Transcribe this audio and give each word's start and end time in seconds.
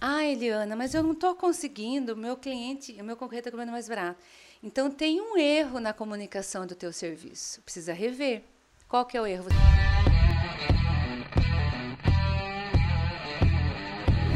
Ah, 0.00 0.24
Eliana, 0.24 0.74
mas 0.74 0.94
eu 0.94 1.02
não 1.02 1.12
estou 1.12 1.34
conseguindo, 1.34 2.16
meu 2.16 2.34
cliente, 2.34 2.96
o 2.98 3.04
meu 3.04 3.16
concorrente 3.16 3.40
está 3.40 3.50
cobrando 3.50 3.70
mais 3.70 3.86
barato. 3.86 4.18
Então 4.62 4.90
tem 4.90 5.20
um 5.20 5.36
erro 5.36 5.78
na 5.78 5.92
comunicação 5.92 6.66
do 6.66 6.74
teu 6.74 6.90
serviço. 6.90 7.60
Precisa 7.60 7.92
rever. 7.92 8.42
Qual 8.88 9.04
que 9.04 9.16
é 9.16 9.20
o 9.20 9.26
erro? 9.26 9.48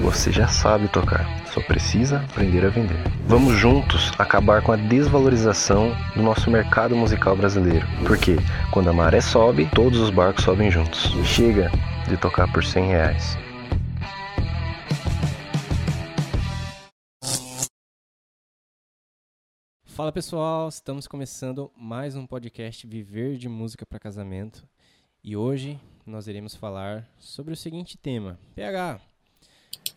Você 0.03 0.31
já 0.31 0.47
sabe 0.47 0.87
tocar, 0.89 1.25
só 1.47 1.63
precisa 1.63 2.19
aprender 2.19 2.67
a 2.67 2.69
vender. 2.69 2.99
Vamos 3.27 3.55
juntos 3.55 4.13
acabar 4.19 4.63
com 4.63 4.71
a 4.71 4.77
desvalorização 4.77 5.97
do 6.15 6.23
nosso 6.23 6.51
mercado 6.51 6.95
musical 6.95 7.35
brasileiro. 7.35 7.87
Porque 8.07 8.37
quando 8.71 8.91
a 8.91 8.93
maré 8.93 9.23
sobe, 9.23 9.67
todos 9.75 9.99
os 9.99 10.11
barcos 10.11 10.45
sobem 10.45 10.71
juntos. 10.71 11.11
Chega 11.25 11.71
de 12.07 12.19
tocar 12.19 12.53
por 12.53 12.63
100 12.63 12.87
reais. 12.87 13.44
Fala 19.95 20.11
pessoal, 20.11 20.69
estamos 20.69 21.07
começando 21.07 21.71
mais 21.77 22.17
um 22.17 22.27
podcast 22.27 22.85
Viver 22.85 23.37
de 23.37 23.49
Música 23.49 23.87
para 23.87 24.01
Casamento 24.01 24.67
e 25.23 25.37
hoje 25.37 25.81
nós 26.05 26.27
iremos 26.27 26.57
falar 26.57 27.09
sobre 27.17 27.55
o 27.55 27.57
seguinte 27.57 27.97
tema: 27.97 28.37
PH. 28.57 29.01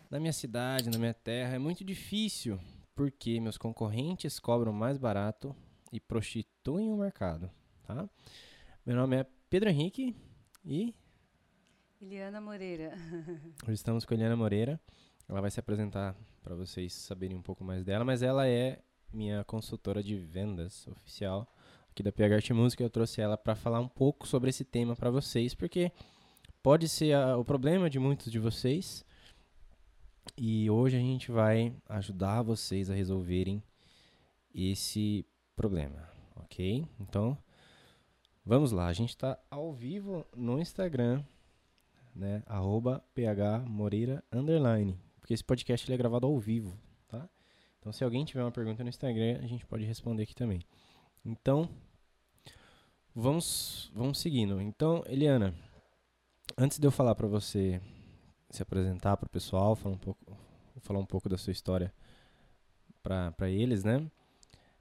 Na 0.08 0.20
minha 0.20 0.32
cidade, 0.32 0.88
na 0.88 0.98
minha 0.98 1.12
terra, 1.12 1.56
é 1.56 1.58
muito 1.58 1.82
difícil 1.82 2.60
porque 2.94 3.40
meus 3.40 3.58
concorrentes 3.58 4.38
cobram 4.38 4.72
mais 4.72 4.96
barato 4.96 5.52
e 5.92 5.98
prostituem 5.98 6.92
o 6.92 6.96
mercado. 6.96 7.50
Tá? 7.84 8.08
Meu 8.86 8.94
nome 8.94 9.16
é 9.16 9.26
Pedro 9.50 9.68
Henrique 9.68 10.14
e. 10.64 10.94
Eliana 12.00 12.40
Moreira. 12.40 12.92
Hoje 13.66 13.74
estamos 13.74 14.04
com 14.04 14.14
a 14.14 14.16
Eliana 14.16 14.36
Moreira. 14.36 14.80
Ela 15.28 15.40
vai 15.40 15.50
se 15.50 15.58
apresentar 15.58 16.14
para 16.40 16.54
vocês 16.54 16.92
saberem 16.92 17.36
um 17.36 17.42
pouco 17.42 17.64
mais 17.64 17.84
dela, 17.84 18.04
mas 18.04 18.22
ela 18.22 18.46
é 18.46 18.80
minha 19.12 19.44
consultora 19.44 20.02
de 20.02 20.16
vendas 20.16 20.86
oficial 20.88 21.46
aqui 21.90 22.02
da 22.02 22.12
PH 22.12 22.34
Art 22.36 22.50
Música. 22.50 22.82
Eu 22.82 22.90
trouxe 22.90 23.20
ela 23.20 23.36
para 23.36 23.56
falar 23.56 23.80
um 23.80 23.88
pouco 23.88 24.26
sobre 24.26 24.50
esse 24.50 24.64
tema 24.64 24.94
para 24.94 25.10
vocês, 25.10 25.54
porque 25.54 25.90
pode 26.62 26.88
ser 26.88 27.14
a, 27.14 27.36
o 27.36 27.44
problema 27.44 27.90
de 27.90 27.98
muitos 27.98 28.30
de 28.30 28.38
vocês. 28.38 29.04
E 30.36 30.70
hoje 30.70 30.96
a 30.96 31.00
gente 31.00 31.32
vai 31.32 31.74
ajudar 31.88 32.42
vocês 32.42 32.90
a 32.90 32.94
resolverem 32.94 33.62
esse 34.54 35.26
problema, 35.56 36.08
ok? 36.36 36.86
Então, 37.00 37.36
vamos 38.44 38.70
lá. 38.70 38.86
A 38.86 38.92
gente 38.92 39.10
está 39.10 39.38
ao 39.50 39.72
vivo 39.72 40.24
no 40.36 40.60
Instagram, 40.60 41.24
né? 42.14 42.42
Arroba 42.46 43.02
phmoreira, 43.14 44.22
underline. 44.30 44.96
Porque 45.18 45.34
esse 45.34 45.42
podcast 45.42 45.86
ele 45.86 45.94
é 45.94 45.98
gravado 45.98 46.26
ao 46.26 46.38
vivo? 46.38 46.78
Então, 47.88 47.96
se 47.96 48.04
alguém 48.04 48.22
tiver 48.22 48.42
uma 48.42 48.52
pergunta 48.52 48.82
no 48.82 48.90
Instagram, 48.90 49.38
a 49.42 49.46
gente 49.46 49.64
pode 49.64 49.82
responder 49.82 50.24
aqui 50.24 50.34
também. 50.34 50.60
Então, 51.24 51.66
vamos, 53.14 53.90
vamos 53.94 54.18
seguindo. 54.18 54.60
Então, 54.60 55.02
Eliana, 55.06 55.54
antes 56.54 56.78
de 56.78 56.86
eu 56.86 56.90
falar 56.90 57.14
para 57.14 57.26
você 57.26 57.80
se 58.50 58.62
apresentar 58.62 59.16
para 59.16 59.26
o 59.26 59.30
pessoal, 59.30 59.74
falar 59.74 59.94
um 59.94 59.98
pouco, 59.98 60.36
falar 60.82 60.98
um 60.98 61.06
pouco 61.06 61.30
da 61.30 61.38
sua 61.38 61.50
história 61.50 61.90
para 63.02 63.48
eles, 63.48 63.84
né? 63.84 64.06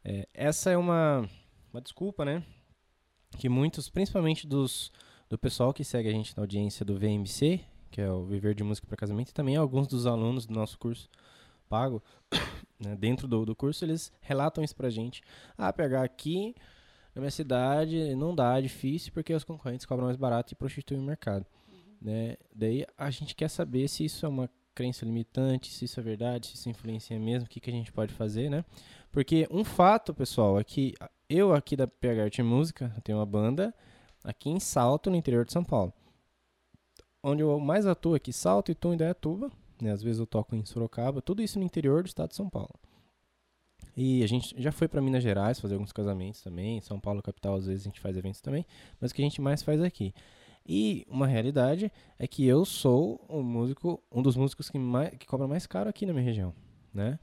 É, 0.03 0.27
essa 0.33 0.69
é 0.69 0.75
uma, 0.75 1.30
uma 1.71 1.80
desculpa, 1.80 2.25
né? 2.25 2.44
Que 3.38 3.47
muitos, 3.47 3.88
principalmente 3.88 4.45
dos, 4.45 4.92
do 5.30 5.38
pessoal 5.38 5.73
que 5.73 5.86
segue 5.86 6.09
a 6.09 6.11
gente 6.11 6.36
na 6.36 6.44
audiência 6.44 6.83
do 6.83 6.99
VMC, 6.99 7.61
que 7.89 8.02
é 8.02 8.11
o 8.11 8.25
Viver 8.25 8.53
de 8.53 8.66
Música 8.66 8.86
para 8.86 8.97
Casamento, 8.97 9.30
e 9.30 9.33
também 9.33 9.55
alguns 9.55 9.88
dos 9.88 10.05
alunos 10.05 10.45
do 10.45 10.53
nosso 10.53 10.77
curso 10.77 11.09
pago, 11.68 12.02
né, 12.80 12.96
dentro 12.96 13.28
do, 13.28 13.46
do 13.46 13.56
curso, 13.56 13.86
eles 13.86 14.12
relatam 14.22 14.64
isso 14.64 14.76
pra 14.76 14.90
gente. 14.90 15.22
Ah, 15.58 15.72
pegar 15.72 16.04
aqui 16.04 16.56
na 17.18 17.22
minha 17.22 17.32
cidade 17.32 18.16
não 18.16 18.36
dá, 18.36 18.60
é 18.60 18.62
difícil, 18.62 19.11
porque 19.11 19.33
os 19.33 19.44
concorrentes 19.44 19.86
cobram 19.86 20.06
mais 20.06 20.17
barato 20.17 20.54
e 20.54 20.56
prostituem 20.56 21.02
o 21.02 21.04
mercado. 21.04 21.45
Uhum. 21.67 21.95
Né? 22.00 22.38
Daí 22.54 22.86
a 22.98 23.10
gente 23.10 23.36
quer 23.36 23.50
saber 23.50 23.88
se 23.88 24.06
isso 24.06 24.26
é 24.26 24.30
uma 24.30 24.50
crença 24.76 25.04
limitante, 25.04 25.72
se 25.72 25.86
isso 25.86 26.00
é 26.00 26.04
verdade, 26.04 26.45
se 26.45 26.54
isso 26.54 26.70
influencia 26.70 27.20
mesmo, 27.20 27.48
o 27.48 27.50
que, 27.50 27.60
que 27.60 27.72
a 27.72 27.73
gente 27.73 27.92
pode 27.92 28.14
fazer, 28.14 28.48
né? 28.48 28.64
Porque 29.11 29.48
um 29.50 29.64
fato, 29.64 30.14
pessoal, 30.14 30.60
é 30.60 30.64
que 30.64 30.94
eu 31.27 31.56
aqui 31.56 31.76
da 31.76 31.88
PH 31.88 32.23
Arte 32.23 32.44
Música, 32.44 32.94
eu 32.95 33.02
tenho 33.02 33.17
uma 33.17 33.26
banda 33.26 33.73
aqui 34.23 34.52
em 34.52 34.60
Salto, 34.60 35.10
no 35.10 35.16
interior 35.16 35.44
de 35.44 35.52
São 35.52 35.64
Paulo. 35.64 35.92
Onde 37.23 37.42
eu 37.42 37.60
mais 37.60 37.88
atuo 37.88 38.14
aqui, 38.14 38.32
Salto, 38.32 38.72
Itum 38.72 38.94
e 38.94 38.98
Dayatuba, 38.98 39.52
né? 39.83 39.92
Às 39.92 40.02
vezes 40.02 40.20
eu 40.20 40.27
toco 40.27 40.55
em 40.55 40.65
Sorocaba, 40.65 41.21
tudo 41.21 41.42
isso 41.42 41.60
no 41.60 41.65
interior 41.65 42.04
do 42.04 42.08
estado 42.08 42.30
de 42.30 42.36
São 42.36 42.49
Paulo. 42.49 42.73
E 43.95 44.23
a 44.23 44.27
gente 44.27 44.54
já 44.61 44.71
foi 44.71 44.88
para 44.88 45.02
Minas 45.02 45.23
Gerais 45.23 45.60
fazer 45.60 45.73
alguns 45.73 45.92
casamentos 45.92 46.42
também, 46.42 46.80
São 46.82 46.99
Paulo 46.99 47.21
capital 47.21 47.55
às 47.55 47.65
vezes 47.65 47.82
a 47.82 47.89
gente 47.89 47.99
faz 47.99 48.15
eventos 48.15 48.42
também, 48.42 48.65
mas 49.02 49.10
o 49.10 49.14
que 49.14 49.21
a 49.21 49.26
gente 49.26 49.42
mais 49.42 49.64
faz 49.64 49.82
aqui. 49.82 50.14
E 50.67 51.05
uma 51.10 51.26
realidade 51.26 51.92
é 52.20 52.27
que 52.27 52.45
eu 52.45 52.64
sou 52.65 53.26
um 53.30 53.42
músico, 53.42 54.04
um 54.11 54.21
dos 54.21 54.36
músicos 54.36 54.70
que, 54.70 54.77
mais, 54.77 55.17
que 55.17 55.26
cobra 55.26 55.48
mais 55.48 55.65
caro 55.65 55.89
aqui 55.89 56.05
na 56.05 56.14
minha 56.14 56.26
região, 56.26 56.54
né? 56.94 57.17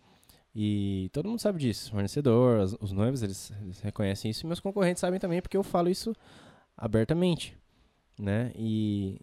E 0.54 1.10
todo 1.12 1.28
mundo 1.28 1.40
sabe 1.40 1.58
disso, 1.58 1.90
fornecedor, 1.90 2.60
os 2.80 2.90
noivos, 2.90 3.22
eles, 3.22 3.52
eles, 3.60 3.80
reconhecem 3.80 4.30
isso, 4.30 4.44
e 4.44 4.46
meus 4.46 4.60
concorrentes 4.60 5.00
sabem 5.00 5.20
também 5.20 5.42
porque 5.42 5.56
eu 5.56 5.62
falo 5.62 5.88
isso 5.88 6.14
abertamente, 6.76 7.56
né? 8.18 8.50
E 8.56 9.20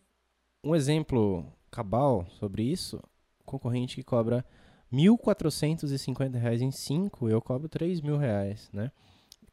um 0.64 0.76
exemplo 0.76 1.46
cabal 1.72 2.26
sobre 2.38 2.64
isso 2.64 3.02
concorrente 3.52 3.96
que 3.96 4.04
cobra 4.04 4.46
R$ 4.92 4.98
1.450 4.98 6.62
em 6.62 6.72
5, 6.72 7.30
eu 7.30 7.42
cobro 7.42 7.70
3.000 7.70 8.18
reais, 8.18 8.70
né? 8.74 8.92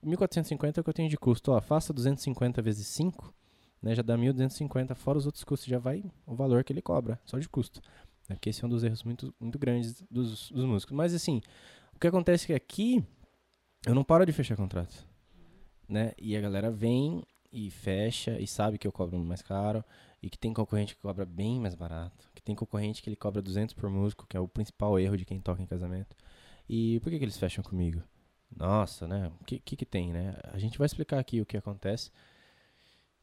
1.450 0.05 0.79
é 0.79 0.81
o 0.81 0.85
que 0.85 0.91
eu 0.91 0.95
tenho 0.95 1.09
de 1.09 1.17
custo. 1.17 1.53
Ó, 1.53 1.61
faça 1.61 1.93
250 1.93 2.63
vezes 2.63 2.87
5, 2.89 3.35
né, 3.83 3.95
já 3.95 4.03
dá 4.03 4.17
1.250, 4.17 4.95
fora 4.95 5.19
os 5.19 5.27
outros 5.27 5.45
custos, 5.45 5.69
já 5.69 5.79
vai 5.79 6.05
o 6.27 6.35
valor 6.35 6.63
que 6.65 6.73
ele 6.73 6.83
cobra, 6.83 7.21
só 7.25 7.39
de 7.39 7.49
custo. 7.49 7.81
Né, 8.29 8.37
esse 8.47 8.63
é 8.63 8.67
um 8.67 8.71
dos 8.71 8.85
erros 8.85 9.03
muito, 9.03 9.35
muito 9.41 9.59
grandes 9.59 10.03
dos, 10.11 10.51
dos 10.51 10.65
músicos. 10.65 10.95
Mas 10.95 11.15
assim, 11.15 11.41
o 11.95 11.99
que 11.99 12.07
acontece 12.07 12.45
é 12.45 12.47
que 12.47 12.55
aqui 12.55 13.05
eu 13.87 13.95
não 13.95 14.05
paro 14.05 14.25
de 14.25 14.33
fechar 14.33 14.57
contrato. 14.57 15.07
Né? 15.89 16.13
E 16.19 16.37
a 16.37 16.41
galera 16.41 16.71
vem 16.71 17.25
e 17.53 17.71
fecha 17.71 18.39
e 18.39 18.47
sabe 18.47 18.79
que 18.79 18.87
eu 18.87 18.93
cobro 18.93 19.19
mais 19.19 19.43
caro 19.43 19.85
e 20.23 20.29
que 20.29 20.39
tem 20.39 20.53
concorrente 20.53 20.95
que 20.95 21.01
cobra 21.01 21.25
bem 21.25 21.61
mais 21.61 21.75
barato, 21.75 22.31
que 22.35 22.43
tem 22.43 22.55
concorrente 22.55 23.03
que 23.03 23.09
ele 23.09 23.17
cobra 23.17 23.41
200 23.41 23.75
por 23.75 23.89
músico, 23.89 24.27
que 24.27 24.37
é 24.37 24.41
o 24.41 24.49
principal 24.49 24.99
erro 24.99 25.17
de 25.17 25.25
quem 25.25 25.41
toca 25.41 25.63
em 25.63 25.67
casamento. 25.67 26.17
E 26.69 27.01
por 27.01 27.11
que, 27.11 27.19
que 27.19 27.25
eles 27.25 27.39
fecham 27.39 27.65
comigo? 27.65 28.03
Nossa, 28.55 29.07
né? 29.07 29.31
O 29.41 29.45
que, 29.45 29.59
que, 29.59 29.77
que 29.77 29.87
tem, 29.87 30.13
né? 30.13 30.37
A 30.45 30.59
gente 30.59 30.79
vai 30.79 30.87
explicar 30.87 31.19
aqui 31.19 31.41
o 31.41 31.47
que 31.47 31.57
acontece. 31.57 32.11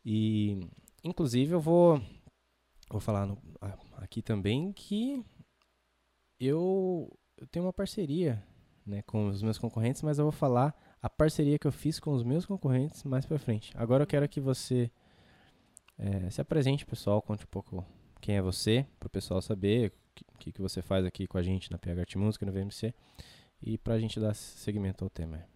E, 0.04 0.68
inclusive, 1.04 1.54
eu 1.54 1.60
vou, 1.60 2.02
vou 2.90 3.02
falar 3.02 3.26
no, 3.26 3.38
aqui 3.98 4.22
também 4.22 4.72
que 4.72 5.24
eu, 6.40 7.12
eu 7.38 7.48
tenho 7.48 7.66
uma 7.66 7.74
parceria 7.74 8.44
né, 8.86 9.02
com 9.04 9.28
os 9.28 9.42
meus 9.42 9.58
concorrentes, 9.58 10.02
mas 10.02 10.20
eu 10.20 10.26
vou 10.26 10.32
falar 10.32 10.76
a 11.06 11.10
parceria 11.10 11.60
que 11.60 11.68
eu 11.68 11.72
fiz 11.72 12.00
com 12.00 12.12
os 12.14 12.24
meus 12.24 12.48
concorrentes 12.48 13.04
mais 13.04 13.28
pra 13.28 13.38
frente. 13.38 13.72
Agora 13.76 14.02
eu 14.02 14.08
quero 14.08 14.28
que 14.28 14.42
você 14.42 14.90
é, 16.00 16.32
se 16.32 16.42
apresente, 16.42 16.84
pessoal, 16.84 17.22
conte 17.22 17.44
um 17.44 17.48
pouco 17.48 17.86
quem 18.20 18.38
é 18.38 18.42
você, 18.42 18.88
para 19.00 19.06
o 19.06 19.10
pessoal 19.12 19.40
saber 19.40 19.94
o 20.34 20.38
que, 20.40 20.52
que 20.52 20.60
você 20.60 20.82
faz 20.82 21.06
aqui 21.06 21.28
com 21.28 21.38
a 21.38 21.44
gente 21.44 21.70
na 21.70 21.78
PH 21.78 22.02
Arte 22.02 22.18
Música, 22.18 22.44
no 22.44 22.52
VMC, 22.52 22.92
e 23.62 23.78
para 23.78 23.94
a 23.94 24.00
gente 24.00 24.20
dar 24.20 24.34
seguimento 24.34 25.04
ao 25.04 25.10
tema. 25.12 25.48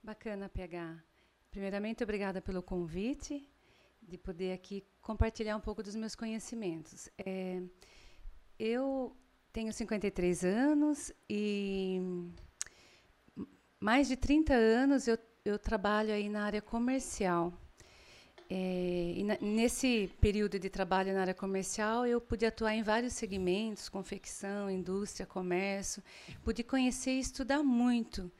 Bacana, 0.00 0.48
PH. 0.48 1.02
Primeiramente, 1.50 2.04
obrigada 2.04 2.40
pelo 2.40 2.62
convite, 2.62 3.50
de 4.00 4.16
poder 4.16 4.52
aqui 4.52 4.84
compartilhar 5.02 5.56
um 5.56 5.60
pouco 5.60 5.82
dos 5.82 5.96
meus 5.96 6.14
conhecimentos. 6.14 7.10
É, 7.18 7.60
eu 8.56 9.12
tenho 9.52 9.72
53 9.72 10.44
anos 10.44 11.12
e 11.28 12.00
mais 13.80 14.08
de 14.08 14.16
30 14.16 14.52
anos 14.54 15.06
eu, 15.06 15.18
eu 15.44 15.58
trabalho 15.58 16.12
aí 16.12 16.28
na 16.28 16.44
área 16.44 16.60
comercial. 16.60 17.52
É, 18.50 19.12
e 19.16 19.24
na, 19.24 19.36
nesse 19.40 20.10
período 20.20 20.58
de 20.58 20.70
trabalho 20.70 21.12
na 21.12 21.20
área 21.20 21.34
comercial, 21.34 22.06
eu 22.06 22.20
pude 22.20 22.46
atuar 22.46 22.74
em 22.74 22.82
vários 22.82 23.12
segmentos, 23.12 23.88
confecção, 23.88 24.70
indústria, 24.70 25.26
comércio. 25.26 26.02
Pude 26.42 26.62
conhecer 26.62 27.12
e 27.12 27.20
estudar 27.20 27.62
muito. 27.62 28.30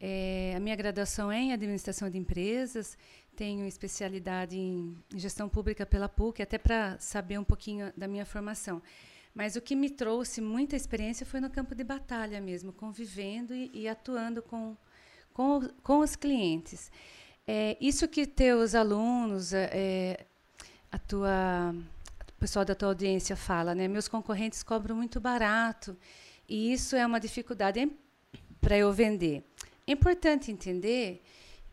É, 0.00 0.54
a 0.56 0.60
minha 0.60 0.74
graduação 0.74 1.30
é 1.30 1.38
em 1.38 1.52
administração 1.52 2.10
de 2.10 2.18
empresas, 2.18 2.98
tenho 3.36 3.64
especialidade 3.66 4.58
em 4.58 4.96
gestão 5.14 5.48
pública 5.48 5.86
pela 5.86 6.08
PUC, 6.08 6.42
até 6.42 6.58
para 6.58 6.98
saber 6.98 7.38
um 7.38 7.44
pouquinho 7.44 7.92
da 7.96 8.08
minha 8.08 8.26
formação. 8.26 8.82
Mas 9.34 9.56
o 9.56 9.60
que 9.60 9.74
me 9.74 9.88
trouxe 9.88 10.40
muita 10.40 10.76
experiência 10.76 11.24
foi 11.24 11.40
no 11.40 11.48
campo 11.48 11.74
de 11.74 11.82
batalha 11.82 12.40
mesmo, 12.40 12.72
convivendo 12.72 13.54
e, 13.54 13.70
e 13.72 13.88
atuando 13.88 14.42
com, 14.42 14.76
com, 15.32 15.68
com 15.82 15.98
os 16.00 16.14
clientes. 16.14 16.90
É, 17.46 17.76
isso 17.80 18.06
que 18.06 18.26
teus 18.26 18.74
alunos, 18.74 19.52
é, 19.52 19.70
é, 19.72 20.26
a 20.90 20.98
tua, 20.98 21.74
o 22.28 22.40
pessoal 22.40 22.64
da 22.64 22.74
tua 22.74 22.88
audiência 22.88 23.34
fala, 23.34 23.74
né? 23.74 23.88
Meus 23.88 24.06
concorrentes 24.06 24.62
cobram 24.62 24.96
muito 24.96 25.18
barato 25.20 25.96
e 26.48 26.72
isso 26.72 26.94
é 26.94 27.04
uma 27.04 27.18
dificuldade 27.18 27.90
para 28.60 28.76
eu 28.76 28.92
vender. 28.92 29.42
É 29.86 29.92
importante 29.92 30.52
entender 30.52 31.22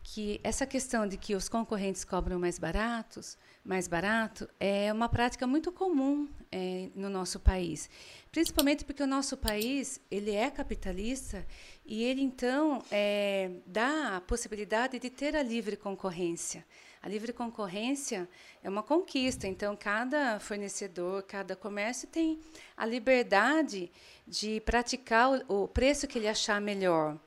que 0.02 0.40
essa 0.42 0.66
questão 0.66 1.06
de 1.06 1.16
que 1.16 1.34
os 1.34 1.48
concorrentes 1.48 2.04
cobram 2.04 2.38
mais 2.38 2.58
baratos, 2.58 3.36
mais 3.64 3.86
barato, 3.86 4.48
é 4.58 4.92
uma 4.92 5.08
prática 5.08 5.46
muito 5.46 5.70
comum 5.70 6.28
é, 6.50 6.88
no 6.94 7.10
nosso 7.10 7.38
país, 7.38 7.88
principalmente 8.32 8.84
porque 8.84 9.02
o 9.02 9.06
nosso 9.06 9.36
país 9.36 10.00
ele 10.10 10.34
é 10.34 10.50
capitalista 10.50 11.46
e 11.84 12.02
ele 12.02 12.22
então 12.22 12.82
é, 12.90 13.50
dá 13.66 14.16
a 14.16 14.20
possibilidade 14.20 14.98
de 14.98 15.10
ter 15.10 15.36
a 15.36 15.42
livre 15.42 15.76
concorrência. 15.76 16.64
A 17.02 17.08
livre 17.08 17.32
concorrência 17.32 18.28
é 18.62 18.68
uma 18.68 18.82
conquista, 18.82 19.46
então 19.48 19.74
cada 19.74 20.38
fornecedor, 20.38 21.22
cada 21.22 21.56
comércio 21.56 22.06
tem 22.06 22.38
a 22.76 22.84
liberdade 22.84 23.90
de 24.26 24.60
praticar 24.60 25.30
o, 25.48 25.62
o 25.62 25.68
preço 25.68 26.06
que 26.06 26.18
ele 26.18 26.28
achar 26.28 26.60
melhor. 26.60 27.18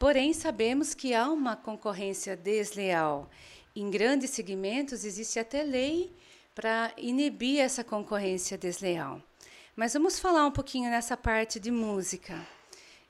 Porém, 0.00 0.32
sabemos 0.32 0.94
que 0.94 1.12
há 1.12 1.28
uma 1.28 1.54
concorrência 1.54 2.34
desleal. 2.34 3.28
Em 3.76 3.90
grandes 3.90 4.30
segmentos 4.30 5.04
existe 5.04 5.38
até 5.38 5.62
lei 5.62 6.10
para 6.54 6.90
inibir 6.96 7.60
essa 7.60 7.84
concorrência 7.84 8.56
desleal. 8.56 9.22
Mas 9.76 9.92
vamos 9.92 10.18
falar 10.18 10.46
um 10.46 10.50
pouquinho 10.50 10.88
nessa 10.88 11.18
parte 11.18 11.60
de 11.60 11.70
música. 11.70 12.34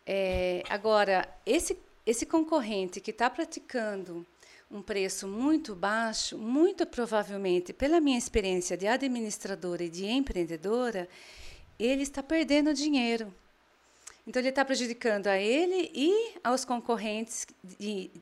É, 0.04 0.64
agora, 0.68 1.32
esse, 1.46 1.78
esse 2.04 2.26
concorrente 2.26 3.00
que 3.00 3.12
está 3.12 3.30
praticando 3.30 4.26
um 4.68 4.82
preço 4.82 5.28
muito 5.28 5.76
baixo, 5.76 6.36
muito 6.36 6.84
provavelmente, 6.84 7.72
pela 7.72 8.00
minha 8.00 8.18
experiência 8.18 8.76
de 8.76 8.88
administradora 8.88 9.84
e 9.84 9.88
de 9.88 10.06
empreendedora, 10.06 11.08
ele 11.78 12.02
está 12.02 12.20
perdendo 12.20 12.74
dinheiro. 12.74 13.32
Então, 14.30 14.40
ele 14.40 14.50
está 14.50 14.64
prejudicando 14.64 15.26
a 15.26 15.36
ele 15.36 15.90
e 15.92 16.34
aos 16.44 16.64
concorrentes 16.64 17.48
de, 17.64 18.12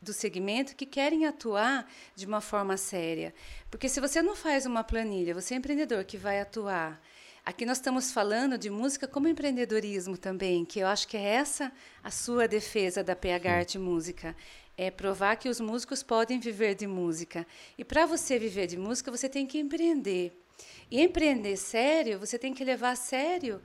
do 0.00 0.10
segmento 0.10 0.74
que 0.74 0.86
querem 0.86 1.26
atuar 1.26 1.86
de 2.16 2.24
uma 2.24 2.40
forma 2.40 2.78
séria. 2.78 3.34
Porque 3.70 3.86
se 3.86 4.00
você 4.00 4.22
não 4.22 4.34
faz 4.34 4.64
uma 4.64 4.82
planilha, 4.82 5.34
você 5.34 5.52
é 5.52 5.58
empreendedor 5.58 6.02
que 6.04 6.16
vai 6.16 6.40
atuar. 6.40 6.98
Aqui 7.44 7.66
nós 7.66 7.76
estamos 7.76 8.10
falando 8.10 8.56
de 8.56 8.70
música 8.70 9.06
como 9.06 9.28
empreendedorismo 9.28 10.16
também, 10.16 10.64
que 10.64 10.80
eu 10.80 10.86
acho 10.86 11.06
que 11.06 11.18
é 11.18 11.24
essa 11.24 11.70
a 12.02 12.10
sua 12.10 12.48
defesa 12.48 13.04
da 13.04 13.14
PH 13.14 13.52
Arte 13.54 13.78
Música 13.78 14.34
é 14.78 14.90
provar 14.90 15.36
que 15.36 15.50
os 15.50 15.60
músicos 15.60 16.02
podem 16.02 16.40
viver 16.40 16.74
de 16.74 16.86
música. 16.86 17.46
E 17.76 17.84
para 17.84 18.06
você 18.06 18.38
viver 18.38 18.66
de 18.66 18.78
música, 18.78 19.10
você 19.10 19.28
tem 19.28 19.46
que 19.46 19.58
empreender. 19.58 20.32
E 20.90 21.02
empreender 21.02 21.58
sério, 21.58 22.18
você 22.18 22.38
tem 22.38 22.54
que 22.54 22.64
levar 22.64 22.92
a 22.92 22.96
sério 22.96 23.60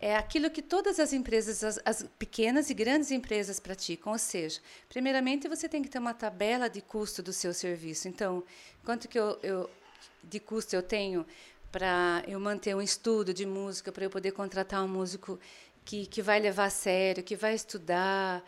é 0.00 0.16
aquilo 0.16 0.50
que 0.50 0.62
todas 0.62 1.00
as 1.00 1.12
empresas, 1.12 1.64
as, 1.64 1.80
as, 1.84 2.02
pequenas 2.18 2.70
e 2.70 2.74
grandes 2.74 3.10
empresas 3.10 3.58
praticam, 3.58 4.12
ou 4.12 4.18
seja, 4.18 4.60
primeiramente 4.88 5.48
você 5.48 5.68
tem 5.68 5.82
que 5.82 5.88
ter 5.88 5.98
uma 5.98 6.14
tabela 6.14 6.68
de 6.68 6.80
custo 6.80 7.22
do 7.22 7.32
seu 7.32 7.52
serviço. 7.52 8.08
Então, 8.08 8.44
quanto 8.84 9.08
que 9.08 9.18
eu, 9.18 9.38
eu 9.42 9.70
de 10.22 10.38
custo 10.38 10.74
eu 10.76 10.82
tenho 10.82 11.26
para 11.72 12.22
eu 12.26 12.38
manter 12.40 12.74
um 12.74 12.82
estudo 12.82 13.34
de 13.34 13.44
música, 13.44 13.92
para 13.92 14.04
eu 14.04 14.10
poder 14.10 14.32
contratar 14.32 14.82
um 14.84 14.88
músico 14.88 15.38
que, 15.84 16.06
que 16.06 16.22
vai 16.22 16.38
levar 16.40 16.66
a 16.66 16.70
sério, 16.70 17.22
que 17.22 17.36
vai 17.36 17.54
estudar, 17.54 18.42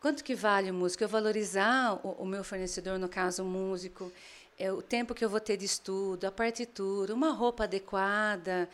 Quanto 0.00 0.22
que 0.22 0.34
vale 0.34 0.70
o 0.70 0.74
músico? 0.74 1.02
Eu 1.02 1.08
valorizar 1.08 1.98
o, 2.06 2.10
o 2.22 2.26
meu 2.26 2.44
fornecedor, 2.44 2.98
no 2.98 3.08
caso 3.08 3.42
o 3.42 3.46
músico, 3.46 4.12
é, 4.58 4.70
o 4.70 4.82
tempo 4.82 5.14
que 5.14 5.24
eu 5.24 5.28
vou 5.28 5.40
ter 5.40 5.56
de 5.56 5.64
estudo, 5.64 6.26
a 6.26 6.30
partitura, 6.30 7.14
uma 7.14 7.32
roupa 7.32 7.64
adequada, 7.64 8.68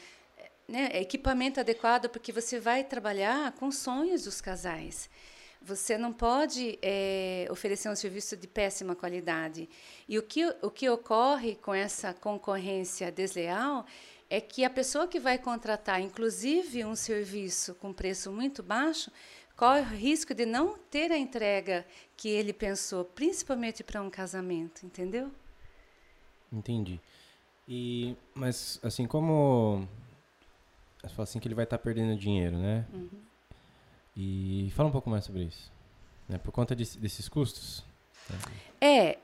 né, 0.69 0.91
equipamento 0.94 1.61
adequado, 1.61 2.09
porque 2.09 2.32
você 2.32 2.59
vai 2.59 2.85
trabalhar 2.85 3.53
com 3.53 3.70
sonhos 3.70 4.25
dos 4.25 4.41
casais. 4.41 5.09
Você 5.61 5.97
não 5.97 6.12
pode 6.12 6.79
é, 6.82 7.47
oferecer 7.50 7.88
um 7.88 7.94
serviço 7.94 8.37
de 8.37 8.49
péssima 8.49 8.97
qualidade. 8.97 9.69
E 10.09 10.19
o 10.19 10.23
que, 10.23 10.44
o 10.61 10.70
que 10.70 10.88
ocorre 10.88 11.55
com 11.55 11.73
essa 11.73 12.12
concorrência 12.12 13.12
desleal 13.12 13.87
é 14.29 14.41
que 14.41 14.64
a 14.64 14.70
pessoa 14.70 15.06
que 15.06 15.20
vai 15.20 15.38
contratar, 15.38 16.00
inclusive, 16.00 16.85
um 16.85 16.97
serviço 16.97 17.75
com 17.75 17.93
preço 17.93 18.32
muito 18.32 18.62
baixo, 18.62 19.12
corre 19.56 19.82
o 19.82 19.85
risco 19.85 20.35
de 20.35 20.47
não 20.47 20.76
ter 20.91 21.12
a 21.12 21.19
entrega 21.19 21.87
que 22.17 22.29
ele 22.29 22.53
pensou, 22.53 23.05
principalmente 23.05 23.85
para 23.85 24.03
um 24.03 24.11
casamento, 24.11 24.85
entendeu? 24.85 25.31
Entendi. 26.53 27.00
E 27.69 28.17
mas 28.35 28.81
assim 28.82 29.06
como 29.06 29.87
você 31.03 31.15
fala 31.15 31.25
assim 31.25 31.39
que 31.39 31.49
ele 31.49 31.55
vai 31.55 31.65
estar 31.65 31.79
tá 31.79 31.83
perdendo 31.83 32.17
dinheiro, 32.19 32.57
né? 32.57 32.87
Uhum. 32.93 33.11
E 34.17 34.73
fala 34.77 34.89
um 34.89 34.93
pouco 34.93 35.11
mais 35.11 35.25
sobre 35.25 35.45
isso, 35.45 35.71
né? 36.29 36.39
Por 36.39 36.53
conta 36.53 36.77
de, 36.77 36.99
desses 36.99 37.29
custos. 37.29 37.85
Né? 38.29 38.39
É, 38.81 39.19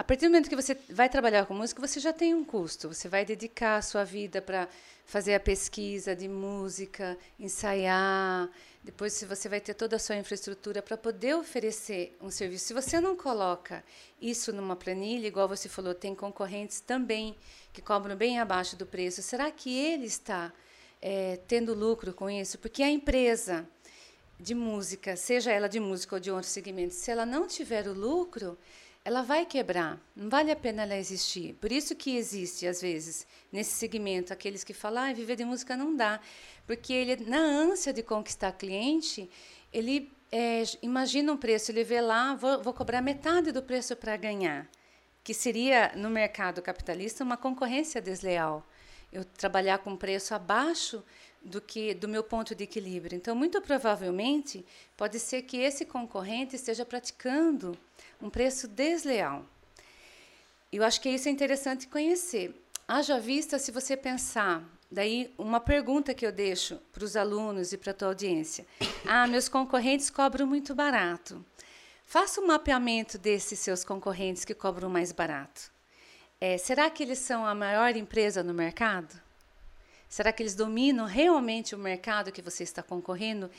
a 0.00 0.02
partir 0.02 0.24
do 0.24 0.30
momento 0.30 0.48
que 0.48 0.56
você 0.56 0.74
vai 0.88 1.10
trabalhar 1.10 1.44
com 1.44 1.52
música, 1.52 1.86
você 1.86 2.00
já 2.00 2.10
tem 2.10 2.34
um 2.34 2.42
custo. 2.42 2.88
Você 2.88 3.06
vai 3.06 3.22
dedicar 3.22 3.76
a 3.76 3.82
sua 3.82 4.02
vida 4.02 4.40
para 4.40 4.66
fazer 5.04 5.34
a 5.34 5.40
pesquisa 5.40 6.16
de 6.16 6.26
música, 6.26 7.18
ensaiar. 7.38 8.48
Depois 8.82 9.22
você 9.22 9.46
vai 9.46 9.60
ter 9.60 9.74
toda 9.74 9.96
a 9.96 9.98
sua 9.98 10.16
infraestrutura 10.16 10.80
para 10.80 10.96
poder 10.96 11.34
oferecer 11.34 12.16
um 12.18 12.30
serviço. 12.30 12.64
Se 12.64 12.72
você 12.72 12.98
não 12.98 13.14
coloca 13.14 13.84
isso 14.18 14.52
numa 14.54 14.74
planilha, 14.74 15.26
igual 15.26 15.46
você 15.46 15.68
falou, 15.68 15.94
tem 15.94 16.14
concorrentes 16.14 16.80
também 16.80 17.36
que 17.70 17.82
cobram 17.82 18.16
bem 18.16 18.40
abaixo 18.40 18.76
do 18.76 18.86
preço. 18.86 19.20
Será 19.20 19.50
que 19.50 19.70
ele 19.70 20.06
está 20.06 20.50
é, 21.00 21.38
tendo 21.46 21.74
lucro 21.74 22.12
com 22.12 22.28
isso? 22.28 22.58
Porque 22.58 22.82
a 22.82 22.90
empresa 22.90 23.66
de 24.38 24.54
música, 24.54 25.16
seja 25.16 25.52
ela 25.52 25.68
de 25.68 25.78
música 25.78 26.16
ou 26.16 26.20
de 26.20 26.30
outro 26.30 26.48
segmento, 26.48 26.94
se 26.94 27.10
ela 27.10 27.26
não 27.26 27.46
tiver 27.46 27.86
o 27.86 27.92
lucro, 27.92 28.58
ela 29.04 29.22
vai 29.22 29.46
quebrar. 29.46 29.98
Não 30.14 30.28
vale 30.28 30.50
a 30.50 30.56
pena 30.56 30.82
ela 30.82 30.96
existir. 30.96 31.54
Por 31.54 31.72
isso 31.72 31.94
que 31.94 32.16
existe, 32.16 32.66
às 32.66 32.80
vezes, 32.80 33.26
nesse 33.52 33.72
segmento, 33.72 34.32
aqueles 34.32 34.64
que 34.64 34.74
falam, 34.74 35.04
ah, 35.04 35.12
viver 35.12 35.36
de 35.36 35.44
música 35.44 35.76
não 35.76 35.94
dá. 35.94 36.20
Porque 36.66 36.92
ele, 36.92 37.24
na 37.24 37.38
ânsia 37.38 37.92
de 37.92 38.02
conquistar 38.02 38.52
cliente, 38.52 39.30
ele 39.72 40.12
é, 40.30 40.62
imagina 40.82 41.32
um 41.32 41.36
preço, 41.36 41.70
ele 41.70 41.82
vê 41.82 42.00
lá, 42.00 42.34
vou, 42.34 42.62
vou 42.62 42.72
cobrar 42.72 43.00
metade 43.00 43.52
do 43.52 43.62
preço 43.62 43.96
para 43.96 44.16
ganhar. 44.16 44.68
Que 45.24 45.34
seria, 45.34 45.92
no 45.96 46.10
mercado 46.10 46.62
capitalista, 46.62 47.24
uma 47.24 47.36
concorrência 47.36 48.00
desleal. 48.00 48.66
Eu 49.12 49.24
trabalhar 49.24 49.78
com 49.78 49.96
preço 49.96 50.34
abaixo 50.34 51.02
do 51.42 51.60
que 51.60 51.94
do 51.94 52.08
meu 52.08 52.22
ponto 52.22 52.54
de 52.54 52.64
equilíbrio. 52.64 53.16
Então, 53.16 53.34
muito 53.34 53.60
provavelmente, 53.60 54.64
pode 54.96 55.18
ser 55.18 55.42
que 55.42 55.56
esse 55.56 55.84
concorrente 55.84 56.56
esteja 56.56 56.84
praticando 56.84 57.76
um 58.20 58.28
preço 58.28 58.68
desleal. 58.68 59.44
Eu 60.72 60.84
acho 60.84 61.00
que 61.00 61.08
isso 61.08 61.28
é 61.28 61.32
interessante 61.32 61.88
conhecer. 61.88 62.54
Haja 62.86 63.18
vista 63.18 63.58
se 63.58 63.72
você 63.72 63.96
pensar, 63.96 64.64
daí 64.90 65.32
uma 65.38 65.60
pergunta 65.60 66.14
que 66.14 66.26
eu 66.26 66.32
deixo 66.32 66.76
para 66.92 67.04
os 67.04 67.16
alunos 67.16 67.72
e 67.72 67.78
para 67.78 67.90
a 67.92 67.94
tua 67.94 68.08
audiência. 68.08 68.66
Ah, 69.06 69.26
meus 69.26 69.48
concorrentes 69.48 70.10
cobram 70.10 70.46
muito 70.46 70.74
barato. 70.74 71.44
Faça 72.04 72.40
um 72.40 72.46
mapeamento 72.46 73.16
desses 73.16 73.60
seus 73.60 73.84
concorrentes 73.84 74.44
que 74.44 74.54
cobram 74.54 74.88
mais 74.88 75.12
barato. 75.12 75.72
É, 76.42 76.56
será 76.56 76.88
que 76.88 77.02
eles 77.02 77.18
são 77.18 77.44
a 77.44 77.54
maior 77.54 77.94
empresa 77.94 78.42
no 78.42 78.54
mercado? 78.54 79.14
Será 80.08 80.32
que 80.32 80.42
eles 80.42 80.54
dominam 80.54 81.04
realmente 81.04 81.74
o 81.74 81.78
mercado 81.78 82.32
que 82.32 82.40
você 82.40 82.62
está 82.62 82.82
concorrendo? 82.82 83.50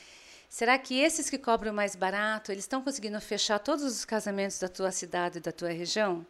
Será 0.50 0.76
que 0.80 1.00
esses 1.00 1.30
que 1.30 1.38
cobram 1.38 1.72
mais 1.72 1.96
barato, 1.96 2.52
eles 2.52 2.64
estão 2.64 2.82
conseguindo 2.82 3.22
fechar 3.22 3.60
todos 3.60 3.84
os 3.84 4.04
casamentos 4.04 4.58
da 4.58 4.68
tua 4.68 4.92
cidade 4.92 5.38
e 5.38 5.42
da 5.42 5.52
tua 5.52 5.70
região? 5.70 6.26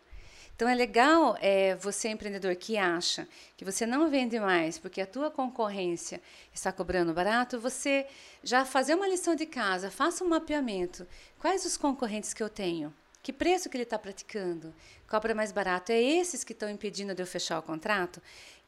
Então 0.53 0.67
é 0.67 0.75
legal 0.75 1.37
é, 1.39 1.73
você 1.75 2.09
empreendedor 2.09 2.53
que 2.57 2.77
acha 2.77 3.25
que 3.55 3.63
você 3.63 3.85
não 3.85 4.09
vende 4.09 4.37
mais 4.37 4.77
porque 4.77 4.99
a 4.99 5.07
tua 5.07 5.31
concorrência 5.31 6.21
está 6.53 6.69
cobrando 6.69 7.13
barato, 7.13 7.61
você 7.61 8.05
já 8.43 8.65
fazer 8.65 8.93
uma 8.93 9.07
lição 9.07 9.35
de 9.35 9.45
casa, 9.45 9.89
faça 9.89 10.21
um 10.21 10.27
mapeamento. 10.27 11.07
Quais 11.39 11.65
os 11.65 11.77
concorrentes 11.77 12.33
que 12.33 12.43
eu 12.43 12.49
tenho? 12.49 12.93
Que 13.21 13.31
preço 13.31 13.69
que 13.69 13.77
ele 13.77 13.83
está 13.83 13.99
praticando? 13.99 14.73
Cobra 15.07 15.35
mais 15.35 15.51
barato? 15.51 15.91
É 15.91 16.01
esses 16.01 16.43
que 16.43 16.53
estão 16.53 16.69
impedindo 16.69 17.13
de 17.13 17.21
eu 17.21 17.27
fechar 17.27 17.59
o 17.59 17.63
contrato? 17.63 18.21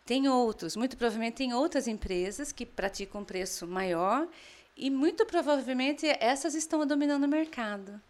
Tem 0.05 0.27
outros, 0.27 0.75
muito 0.75 0.97
provavelmente 0.97 1.35
tem 1.35 1.53
outras 1.53 1.87
empresas 1.87 2.51
que 2.51 2.65
praticam 2.65 3.21
um 3.21 3.25
preço 3.25 3.65
maior 3.65 4.27
e 4.75 4.89
muito 4.89 5.25
provavelmente 5.25 6.05
essas 6.19 6.55
estão 6.55 6.85
dominando 6.85 7.23
o 7.23 7.27
mercado. 7.27 8.01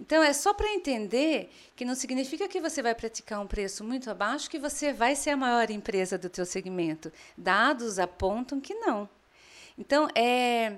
Então 0.00 0.22
é 0.22 0.32
só 0.32 0.54
para 0.54 0.72
entender 0.72 1.50
que 1.74 1.84
não 1.84 1.94
significa 1.94 2.46
que 2.46 2.60
você 2.60 2.82
vai 2.82 2.94
praticar 2.94 3.40
um 3.40 3.46
preço 3.46 3.82
muito 3.82 4.10
abaixo 4.10 4.48
que 4.48 4.58
você 4.58 4.92
vai 4.92 5.16
ser 5.16 5.30
a 5.30 5.36
maior 5.36 5.70
empresa 5.70 6.16
do 6.16 6.28
teu 6.28 6.46
segmento. 6.46 7.10
Dados 7.36 7.98
apontam 7.98 8.60
que 8.60 8.74
não. 8.74 9.08
Então 9.76 10.08
é 10.14 10.76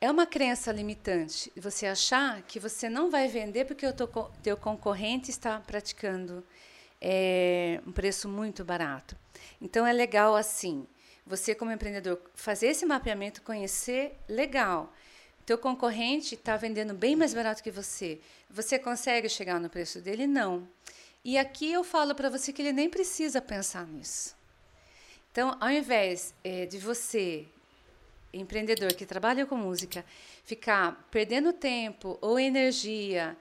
é 0.00 0.10
uma 0.10 0.26
crença 0.26 0.70
limitante 0.70 1.52
você 1.56 1.86
achar 1.86 2.42
que 2.42 2.60
você 2.60 2.88
não 2.88 3.10
vai 3.10 3.28
vender 3.28 3.64
porque 3.64 3.86
o 3.86 3.92
teu, 4.42 4.56
concorrente 4.56 5.30
está 5.30 5.60
praticando 5.60 6.44
é, 7.00 7.80
um 7.86 7.92
preço 7.92 8.28
muito 8.28 8.64
barato. 8.64 9.16
Então 9.60 9.86
é 9.86 9.92
legal 9.92 10.36
assim, 10.36 10.86
Você, 11.26 11.54
como 11.54 11.72
empreendedor, 11.72 12.20
fazer 12.34 12.66
esse 12.66 12.84
mapeamento, 12.84 13.40
conhecer, 13.40 14.14
legal. 14.28 14.92
Teu 15.46 15.56
concorrente 15.56 16.34
está 16.34 16.56
vendendo 16.56 16.92
bem 16.92 17.16
mais 17.16 17.32
barato 17.32 17.62
que 17.62 17.70
você. 17.70 18.20
Você 18.50 18.78
consegue 18.78 19.28
chegar 19.28 19.58
no 19.58 19.70
preço 19.70 20.00
dele? 20.00 20.26
Não. 20.26 20.68
E 21.24 21.38
aqui 21.38 21.72
eu 21.72 21.82
falo 21.82 22.14
para 22.14 22.28
você 22.28 22.52
que 22.52 22.60
ele 22.60 22.72
nem 22.72 22.90
precisa 22.90 23.40
pensar 23.40 23.86
nisso. 23.86 24.36
Então, 25.32 25.56
ao 25.58 25.70
invés 25.70 26.34
é, 26.44 26.66
de 26.66 26.78
você, 26.78 27.46
empreendedor 28.34 28.92
que 28.94 29.06
trabalha 29.06 29.46
com 29.46 29.56
música, 29.56 30.04
ficar 30.44 31.06
perdendo 31.10 31.52
tempo 31.52 32.18
ou 32.20 32.38
energia 32.38 33.36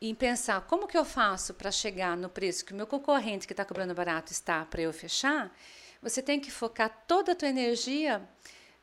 em 0.00 0.14
pensar 0.14 0.60
como 0.62 0.86
que 0.86 0.96
eu 0.96 1.04
faço 1.04 1.54
para 1.54 1.70
chegar 1.70 2.16
no 2.16 2.28
preço 2.28 2.64
que 2.64 2.72
o 2.72 2.76
meu 2.76 2.86
concorrente 2.86 3.46
que 3.46 3.52
está 3.52 3.64
cobrando 3.64 3.94
barato 3.94 4.32
está 4.32 4.64
para 4.64 4.82
eu 4.82 4.92
fechar, 4.92 5.52
você 6.00 6.22
tem 6.22 6.38
que 6.38 6.50
focar 6.50 7.04
toda 7.06 7.32
a 7.32 7.34
tua 7.34 7.48
energia 7.48 8.22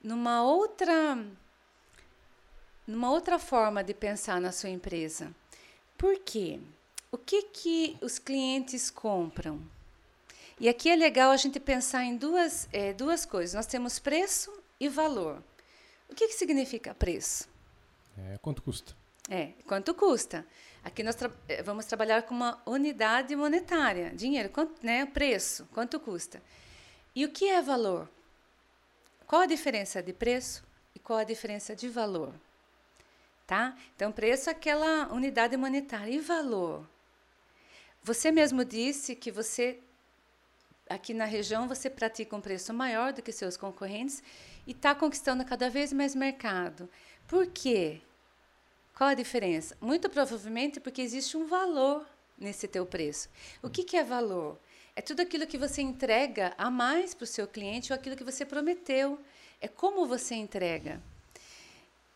numa 0.03 0.43
outra 0.43 1.17
numa 2.85 3.09
outra 3.09 3.39
forma 3.39 3.83
de 3.83 3.93
pensar 3.93 4.39
na 4.39 4.51
sua 4.51 4.69
empresa. 4.69 5.33
Por 5.97 6.19
quê? 6.19 6.59
O 7.11 7.17
que 7.17 7.43
que 7.43 7.97
os 8.01 8.19
clientes 8.19 8.91
compram? 8.91 9.59
E 10.59 10.69
aqui 10.69 10.89
é 10.89 10.95
legal 10.95 11.31
a 11.31 11.37
gente 11.37 11.59
pensar 11.59 12.03
em 12.03 12.15
duas, 12.15 12.69
é, 12.71 12.93
duas 12.93 13.25
coisas. 13.25 13.55
Nós 13.55 13.65
temos 13.65 13.97
preço 13.97 14.51
e 14.79 14.89
valor. 14.89 15.43
O 16.09 16.15
que, 16.15 16.27
que 16.27 16.33
significa 16.33 16.93
preço? 16.93 17.47
É, 18.17 18.37
quanto 18.37 18.61
custa? 18.61 18.95
É, 19.29 19.53
quanto 19.65 19.93
custa. 19.93 20.45
Aqui 20.83 21.01
nós 21.01 21.15
tra 21.15 21.31
eh, 21.49 21.63
vamos 21.63 21.85
trabalhar 21.85 22.21
com 22.23 22.35
uma 22.35 22.61
unidade 22.65 23.35
monetária, 23.35 24.11
dinheiro, 24.11 24.49
quanto, 24.49 24.85
né, 24.85 25.05
preço, 25.05 25.67
quanto 25.73 25.99
custa. 25.99 26.41
E 27.15 27.25
o 27.25 27.31
que 27.31 27.49
é 27.49 27.61
valor? 27.61 28.07
Qual 29.25 29.41
a 29.41 29.47
diferença 29.47 30.03
de 30.03 30.13
preço 30.13 30.63
e 30.93 30.99
qual 30.99 31.17
a 31.17 31.23
diferença 31.23 31.75
de 31.75 31.89
valor? 31.89 32.33
Tá? 33.47 33.75
Então, 33.95 34.11
preço 34.11 34.49
é 34.49 34.51
aquela 34.51 35.11
unidade 35.11 35.57
monetária. 35.57 36.11
E 36.11 36.19
valor? 36.19 36.87
Você 38.03 38.31
mesmo 38.31 38.63
disse 38.63 39.15
que 39.15 39.31
você, 39.31 39.79
aqui 40.87 41.13
na 41.13 41.25
região, 41.25 41.67
você 41.67 41.89
pratica 41.89 42.35
um 42.35 42.41
preço 42.41 42.71
maior 42.73 43.13
do 43.13 43.21
que 43.21 43.31
seus 43.31 43.57
concorrentes 43.57 44.21
e 44.65 44.71
está 44.71 44.95
conquistando 44.95 45.45
cada 45.45 45.69
vez 45.69 45.93
mais 45.93 46.15
mercado. 46.15 46.89
Por 47.27 47.47
quê? 47.47 48.01
Qual 48.95 49.09
a 49.09 49.13
diferença? 49.13 49.77
Muito 49.81 50.09
provavelmente 50.09 50.79
porque 50.79 51.01
existe 51.01 51.35
um 51.35 51.45
valor 51.45 52.05
nesse 52.37 52.67
teu 52.67 52.85
preço. 52.85 53.29
O 53.61 53.69
que, 53.69 53.83
que 53.83 53.97
é 53.97 54.03
valor? 54.03 54.59
É 54.95 55.01
tudo 55.01 55.21
aquilo 55.21 55.45
que 55.45 55.57
você 55.57 55.81
entrega 55.81 56.53
a 56.57 56.71
mais 56.71 57.13
para 57.13 57.25
o 57.25 57.27
seu 57.27 57.47
cliente 57.47 57.91
ou 57.91 57.95
aquilo 57.95 58.15
que 58.15 58.23
você 58.23 58.45
prometeu. 58.45 59.19
É 59.59 59.67
como 59.67 60.05
você 60.05 60.35
entrega. 60.35 61.01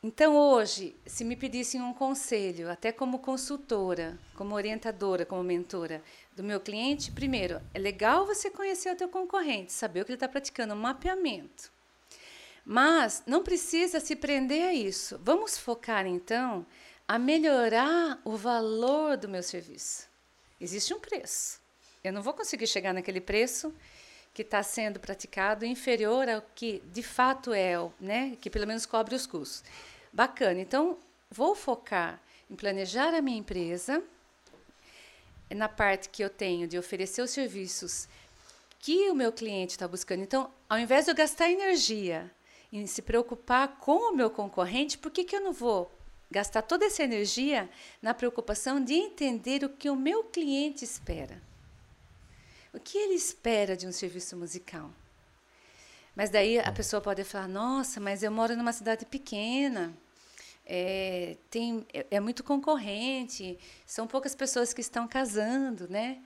Então, 0.02 0.38
hoje, 0.38 0.96
se 1.06 1.26
me 1.26 1.36
pedissem 1.36 1.82
um 1.82 1.94
conselho, 1.94 2.72
até 2.72 2.90
como 2.90 3.20
consultora, 3.20 4.18
como 4.34 4.56
orientadora, 4.56 5.26
como 5.26 5.44
mentora 5.44 6.02
do 6.34 6.42
meu 6.42 6.62
cliente, 6.62 7.12
primeiro, 7.12 7.62
é 7.74 7.80
legal 7.80 8.26
você 8.26 8.50
conhecer 8.50 8.94
o 8.94 8.96
teu 8.96 9.10
concorrente, 9.10 9.74
saber 9.74 10.02
o 10.02 10.06
que 10.06 10.12
ele 10.12 10.16
está 10.16 10.30
praticando, 10.30 10.74
um 10.74 10.78
mapeamento. 10.78 11.70
Mas 12.66 13.24
não 13.26 13.44
precisa 13.44 14.00
se 14.00 14.16
prender 14.16 14.64
a 14.64 14.74
isso. 14.74 15.20
Vamos 15.24 15.58
focar 15.58 16.06
então 16.06 16.66
a 17.08 17.18
melhorar 17.18 18.20
o 18.24 18.38
valor 18.38 19.18
do 19.18 19.28
meu 19.28 19.42
serviço. 19.42 20.08
Existe 20.62 20.94
um 20.94 21.00
preço. 21.00 21.60
Eu 22.04 22.14
não 22.14 22.22
vou 22.22 22.34
conseguir 22.34 22.68
chegar 22.68 22.94
naquele 22.94 23.20
preço 23.20 23.74
que 24.34 24.42
está 24.42 24.62
sendo 24.62 25.00
praticado 25.00 25.66
inferior 25.66 26.30
ao 26.30 26.42
que 26.54 26.82
de 26.94 27.02
fato 27.02 27.52
é, 27.52 27.74
né? 28.00 28.38
Que 28.40 28.50
pelo 28.50 28.68
menos 28.68 28.86
cobre 28.86 29.16
os 29.16 29.26
custos. 29.26 29.64
Bacana. 30.14 30.62
Então, 30.62 30.98
vou 31.30 31.56
focar 31.56 32.22
em 32.50 32.56
planejar 32.56 33.14
a 33.14 33.22
minha 33.22 33.38
empresa 33.38 34.04
na 35.50 35.68
parte 35.68 36.10
que 36.10 36.24
eu 36.24 36.30
tenho 36.30 36.68
de 36.68 36.78
oferecer 36.78 37.22
os 37.22 37.32
serviços 37.32 38.08
que 38.80 39.10
o 39.10 39.16
meu 39.16 39.32
cliente 39.32 39.72
está 39.72 39.88
buscando. 39.88 40.24
Então, 40.24 40.52
ao 40.70 40.80
invés 40.80 41.06
de 41.06 41.12
eu 41.12 41.16
gastar 41.16 41.50
energia 41.50 42.32
em 42.72 42.86
se 42.86 43.02
preocupar 43.02 43.80
com 43.80 44.12
o 44.12 44.16
meu 44.16 44.30
concorrente, 44.30 44.98
por 44.98 45.12
que, 45.12 45.24
que 45.24 45.36
eu 45.36 45.42
não 45.42 45.54
vou 45.54 45.92
gastar 46.30 46.62
toda 46.62 46.86
essa 46.86 47.04
energia 47.04 47.70
na 48.02 48.14
preocupação 48.14 48.84
de 48.84 48.94
entender 48.94 49.64
o 49.64 49.70
que 49.70 49.90
o 49.90 49.96
meu 49.96 50.24
cliente 50.24 50.84
espera? 50.84 51.42
O 52.74 52.80
que 52.80 52.98
ele 52.98 53.16
espera 53.16 53.76
de 53.76 53.88
um 53.88 53.92
serviço 53.92 54.38
musical? 54.38 54.92
Mas 56.16 56.30
daí 56.30 56.60
a 56.60 56.72
pessoa 56.72 57.02
pode 57.02 57.24
falar: 57.24 57.48
nossa, 57.48 58.00
mas 58.00 58.22
eu 58.22 58.32
moro 58.32 58.56
numa 58.56 58.74
cidade 58.74 59.06
pequena, 59.06 59.92
é, 60.66 61.38
tem, 61.50 61.86
é, 61.92 62.06
é 62.12 62.20
muito 62.20 62.44
concorrente, 62.44 63.58
são 63.86 64.06
poucas 64.06 64.36
pessoas 64.36 64.72
que 64.72 64.82
estão 64.82 65.08
casando, 65.08 65.88
né? 65.90 66.22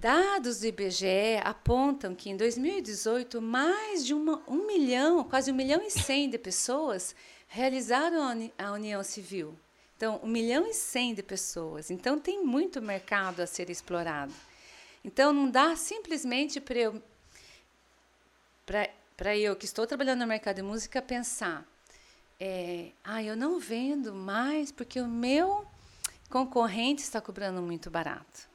Dados 0.00 0.58
do 0.58 0.66
IBGE 0.66 1.38
apontam 1.44 2.16
que 2.16 2.28
em 2.28 2.36
2018 2.36 3.40
mais 3.40 4.04
de 4.04 4.12
uma, 4.12 4.42
um 4.48 4.66
milhão, 4.66 5.22
quase 5.22 5.52
um 5.52 5.54
milhão 5.54 5.80
e 5.82 5.90
cem 5.90 6.28
de 6.28 6.36
pessoas 6.36 7.14
realizaram 7.46 8.50
a 8.58 8.72
união 8.72 9.02
civil. 9.04 9.56
Então, 9.96 10.20
um 10.22 10.26
milhão 10.26 10.66
e 10.66 10.74
cem 10.74 11.14
de 11.14 11.22
pessoas. 11.22 11.92
Então, 11.92 12.18
tem 12.18 12.44
muito 12.44 12.82
mercado 12.82 13.40
a 13.40 13.46
ser 13.46 13.70
explorado. 13.70 14.34
Então, 15.04 15.32
não 15.32 15.48
dá 15.48 15.76
simplesmente 15.76 16.60
para 16.60 16.76
eu, 16.76 17.02
eu 19.36 19.56
que 19.56 19.64
estou 19.64 19.86
trabalhando 19.86 20.20
no 20.20 20.26
mercado 20.26 20.56
de 20.56 20.62
música 20.62 21.00
pensar, 21.00 21.64
é, 22.40 22.90
ah, 23.04 23.22
eu 23.22 23.36
não 23.36 23.60
vendo 23.60 24.12
mais 24.12 24.72
porque 24.72 25.00
o 25.00 25.06
meu 25.06 25.64
concorrente 26.28 27.00
está 27.00 27.20
cobrando 27.20 27.62
muito 27.62 27.88
barato. 27.90 28.53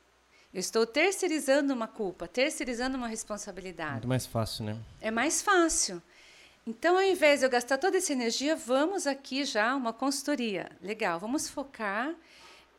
Eu 0.51 0.59
estou 0.59 0.85
terceirizando 0.85 1.73
uma 1.73 1.87
culpa, 1.87 2.27
terceirizando 2.27 2.97
uma 2.97 3.07
responsabilidade. 3.07 3.93
Muito 3.93 4.07
mais 4.07 4.25
fácil, 4.25 4.65
né? 4.65 4.79
É 4.99 5.11
mais 5.11 5.43
fácil. 5.43 6.01
Então, 6.65 6.95
ao 6.95 7.03
invés 7.03 7.39
de 7.39 7.45
eu 7.45 7.49
gastar 7.49 7.77
toda 7.77 7.97
essa 7.97 8.11
energia, 8.11 8.55
vamos 8.55 9.05
aqui 9.05 9.45
já 9.45 9.75
uma 9.75 9.93
consultoria. 9.93 10.71
Legal, 10.81 11.19
vamos 11.19 11.47
focar 11.47 12.15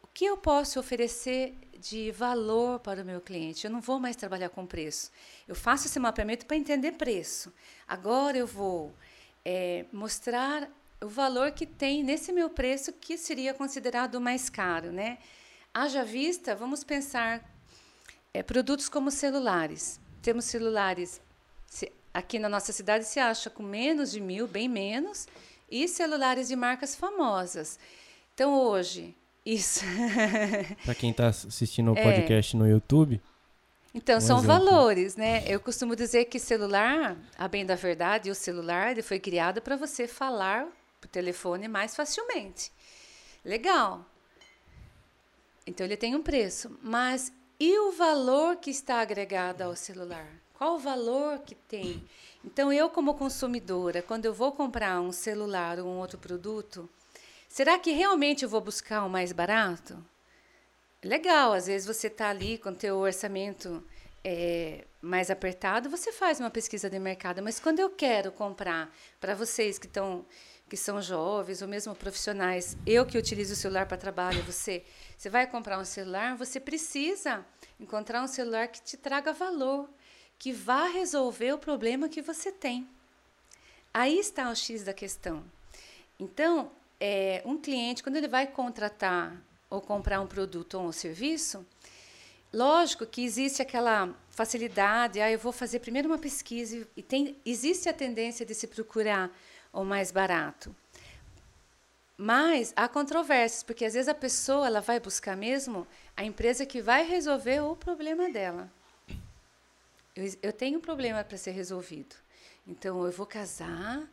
o 0.02 0.08
que 0.08 0.24
eu 0.24 0.36
posso 0.36 0.80
oferecer 0.80 1.54
de 1.78 2.10
valor 2.10 2.80
para 2.80 3.02
o 3.02 3.04
meu 3.04 3.20
cliente. 3.20 3.64
Eu 3.64 3.70
não 3.70 3.80
vou 3.80 4.00
mais 4.00 4.16
trabalhar 4.16 4.48
com 4.48 4.66
preço. 4.66 5.10
Eu 5.46 5.54
faço 5.54 5.86
esse 5.86 5.98
mapeamento 5.98 6.46
para 6.46 6.56
entender 6.56 6.92
preço. 6.92 7.52
Agora 7.86 8.36
eu 8.36 8.46
vou 8.48 8.92
é, 9.44 9.86
mostrar 9.92 10.68
o 11.00 11.08
valor 11.08 11.52
que 11.52 11.64
tem 11.64 12.02
nesse 12.02 12.32
meu 12.32 12.50
preço 12.50 12.92
que 12.92 13.16
seria 13.16 13.54
considerado 13.54 14.20
mais 14.20 14.50
caro, 14.50 14.90
né? 14.90 15.18
Haja 15.72 16.04
vista, 16.04 16.54
vamos 16.54 16.84
pensar 16.84 17.42
é, 18.32 18.42
produtos 18.42 18.88
como 18.88 19.10
celulares. 19.10 20.00
Temos 20.22 20.44
celulares, 20.44 21.20
se, 21.66 21.92
aqui 22.12 22.38
na 22.38 22.48
nossa 22.48 22.72
cidade 22.72 23.04
se 23.04 23.18
acha 23.18 23.50
com 23.50 23.62
menos 23.62 24.10
de 24.10 24.20
mil, 24.20 24.46
bem 24.46 24.68
menos, 24.68 25.26
e 25.70 25.86
celulares 25.88 26.48
de 26.48 26.56
marcas 26.56 26.94
famosas. 26.94 27.78
Então, 28.34 28.54
hoje, 28.54 29.14
isso. 29.44 29.84
Para 30.84 30.94
quem 30.94 31.10
está 31.10 31.28
assistindo 31.28 31.92
o 31.92 31.98
é. 31.98 32.02
podcast 32.02 32.54
é. 32.54 32.58
no 32.58 32.68
YouTube. 32.68 33.20
Então, 33.94 34.18
um 34.18 34.20
são 34.20 34.38
exemplo. 34.38 34.58
valores, 34.58 35.16
né? 35.16 35.44
Eu 35.46 35.58
costumo 35.58 35.96
dizer 35.96 36.26
que 36.26 36.38
celular, 36.38 37.16
a 37.36 37.48
bem 37.48 37.66
da 37.66 37.74
verdade, 37.74 38.30
o 38.30 38.34
celular 38.34 38.92
ele 38.92 39.02
foi 39.02 39.18
criado 39.18 39.60
para 39.60 39.76
você 39.76 40.06
falar 40.06 40.66
por 41.00 41.08
telefone 41.08 41.66
mais 41.66 41.96
facilmente. 41.96 42.70
Legal. 43.44 44.04
Então, 45.66 45.84
ele 45.84 45.96
tem 45.96 46.14
um 46.14 46.22
preço. 46.22 46.78
Mas 46.82 47.32
e 47.60 47.78
o 47.78 47.92
valor 47.92 48.56
que 48.56 48.70
está 48.70 49.02
agregado 49.02 49.60
ao 49.60 49.76
celular? 49.76 50.26
Qual 50.54 50.76
o 50.76 50.78
valor 50.78 51.40
que 51.40 51.54
tem? 51.54 52.02
Então, 52.42 52.72
eu, 52.72 52.88
como 52.88 53.12
consumidora, 53.12 54.00
quando 54.00 54.24
eu 54.24 54.32
vou 54.32 54.50
comprar 54.50 54.98
um 55.02 55.12
celular 55.12 55.78
ou 55.78 55.86
um 55.86 55.98
outro 55.98 56.16
produto, 56.16 56.88
será 57.46 57.78
que 57.78 57.90
realmente 57.92 58.44
eu 58.44 58.48
vou 58.48 58.62
buscar 58.62 59.04
o 59.04 59.10
mais 59.10 59.30
barato? 59.30 60.02
Legal, 61.04 61.52
às 61.52 61.66
vezes 61.66 61.86
você 61.86 62.06
está 62.06 62.30
ali 62.30 62.56
com 62.56 62.70
o 62.70 62.74
teu 62.74 62.96
orçamento 62.96 63.84
é, 64.24 64.86
mais 65.02 65.30
apertado, 65.30 65.90
você 65.90 66.12
faz 66.12 66.40
uma 66.40 66.50
pesquisa 66.50 66.88
de 66.88 66.98
mercado. 66.98 67.42
Mas 67.42 67.60
quando 67.60 67.78
eu 67.78 67.90
quero 67.90 68.32
comprar, 68.32 68.90
para 69.20 69.34
vocês 69.34 69.78
que 69.78 69.86
estão 69.86 70.24
que 70.70 70.76
são 70.76 71.02
jovens 71.02 71.60
ou 71.62 71.66
mesmo 71.66 71.96
profissionais, 71.96 72.76
eu 72.86 73.04
que 73.04 73.18
utilizo 73.18 73.54
o 73.54 73.56
celular 73.56 73.86
para 73.86 73.96
trabalho, 73.96 74.40
você, 74.44 74.84
você 75.20 75.28
vai 75.28 75.46
comprar 75.46 75.78
um 75.78 75.84
celular, 75.84 76.34
você 76.34 76.58
precisa 76.58 77.44
encontrar 77.78 78.22
um 78.22 78.26
celular 78.26 78.68
que 78.68 78.80
te 78.80 78.96
traga 78.96 79.34
valor, 79.34 79.86
que 80.38 80.50
vá 80.50 80.86
resolver 80.86 81.52
o 81.52 81.58
problema 81.58 82.08
que 82.08 82.22
você 82.22 82.50
tem. 82.50 82.88
Aí 83.92 84.18
está 84.18 84.48
o 84.48 84.56
X 84.56 84.82
da 84.82 84.94
questão. 84.94 85.44
Então, 86.18 86.72
é, 86.98 87.42
um 87.44 87.58
cliente, 87.58 88.02
quando 88.02 88.16
ele 88.16 88.28
vai 88.28 88.46
contratar 88.46 89.36
ou 89.68 89.82
comprar 89.82 90.22
um 90.22 90.26
produto 90.26 90.78
ou 90.78 90.86
um 90.86 90.92
serviço, 90.92 91.66
lógico 92.50 93.04
que 93.04 93.22
existe 93.22 93.60
aquela 93.60 94.16
facilidade, 94.30 95.20
ah, 95.20 95.30
eu 95.30 95.38
vou 95.38 95.52
fazer 95.52 95.80
primeiro 95.80 96.08
uma 96.08 96.16
pesquisa 96.16 96.88
e 96.96 97.02
tem 97.02 97.36
existe 97.44 97.90
a 97.90 97.92
tendência 97.92 98.46
de 98.46 98.54
se 98.54 98.66
procurar 98.66 99.30
o 99.70 99.84
mais 99.84 100.10
barato. 100.10 100.74
Mas 102.22 102.74
há 102.76 102.86
controvérsias, 102.86 103.62
porque 103.62 103.82
às 103.82 103.94
vezes 103.94 104.06
a 104.06 104.14
pessoa 104.14 104.66
ela 104.66 104.82
vai 104.82 105.00
buscar 105.00 105.34
mesmo 105.34 105.86
a 106.14 106.22
empresa 106.22 106.66
que 106.66 106.82
vai 106.82 107.02
resolver 107.02 107.62
o 107.62 107.74
problema 107.74 108.28
dela. 108.28 108.70
Eu, 110.14 110.30
eu 110.42 110.52
tenho 110.52 110.76
um 110.76 110.82
problema 110.82 111.24
para 111.24 111.38
ser 111.38 111.52
resolvido. 111.52 112.14
Então, 112.68 113.06
eu 113.06 113.10
vou 113.10 113.24
casar, 113.24 114.06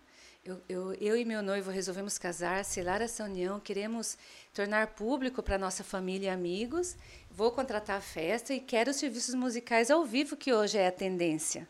eu, 0.45 0.61
eu, 0.69 0.93
eu, 0.93 1.17
e 1.17 1.25
meu 1.25 1.43
noivo 1.43 1.69
resolvemos 1.69 2.17
casar, 2.17 2.63
selar 2.63 3.01
essa 3.01 3.25
união, 3.25 3.59
queremos 3.59 4.17
tornar 4.53 4.87
público 4.87 5.43
para 5.43 5.57
nossa 5.57 5.83
família 5.83 6.27
e 6.27 6.29
amigos. 6.29 6.95
Vou 7.29 7.51
contratar 7.51 7.97
a 7.97 8.01
festa 8.01 8.53
e 8.53 8.61
quero 8.61 8.91
os 8.91 8.95
serviços 8.95 9.35
musicais 9.35 9.91
ao 9.91 10.05
vivo, 10.05 10.37
que 10.37 10.53
hoje 10.53 10.77
é 10.77 10.87
a 10.87 10.93
tendência. 10.93 11.67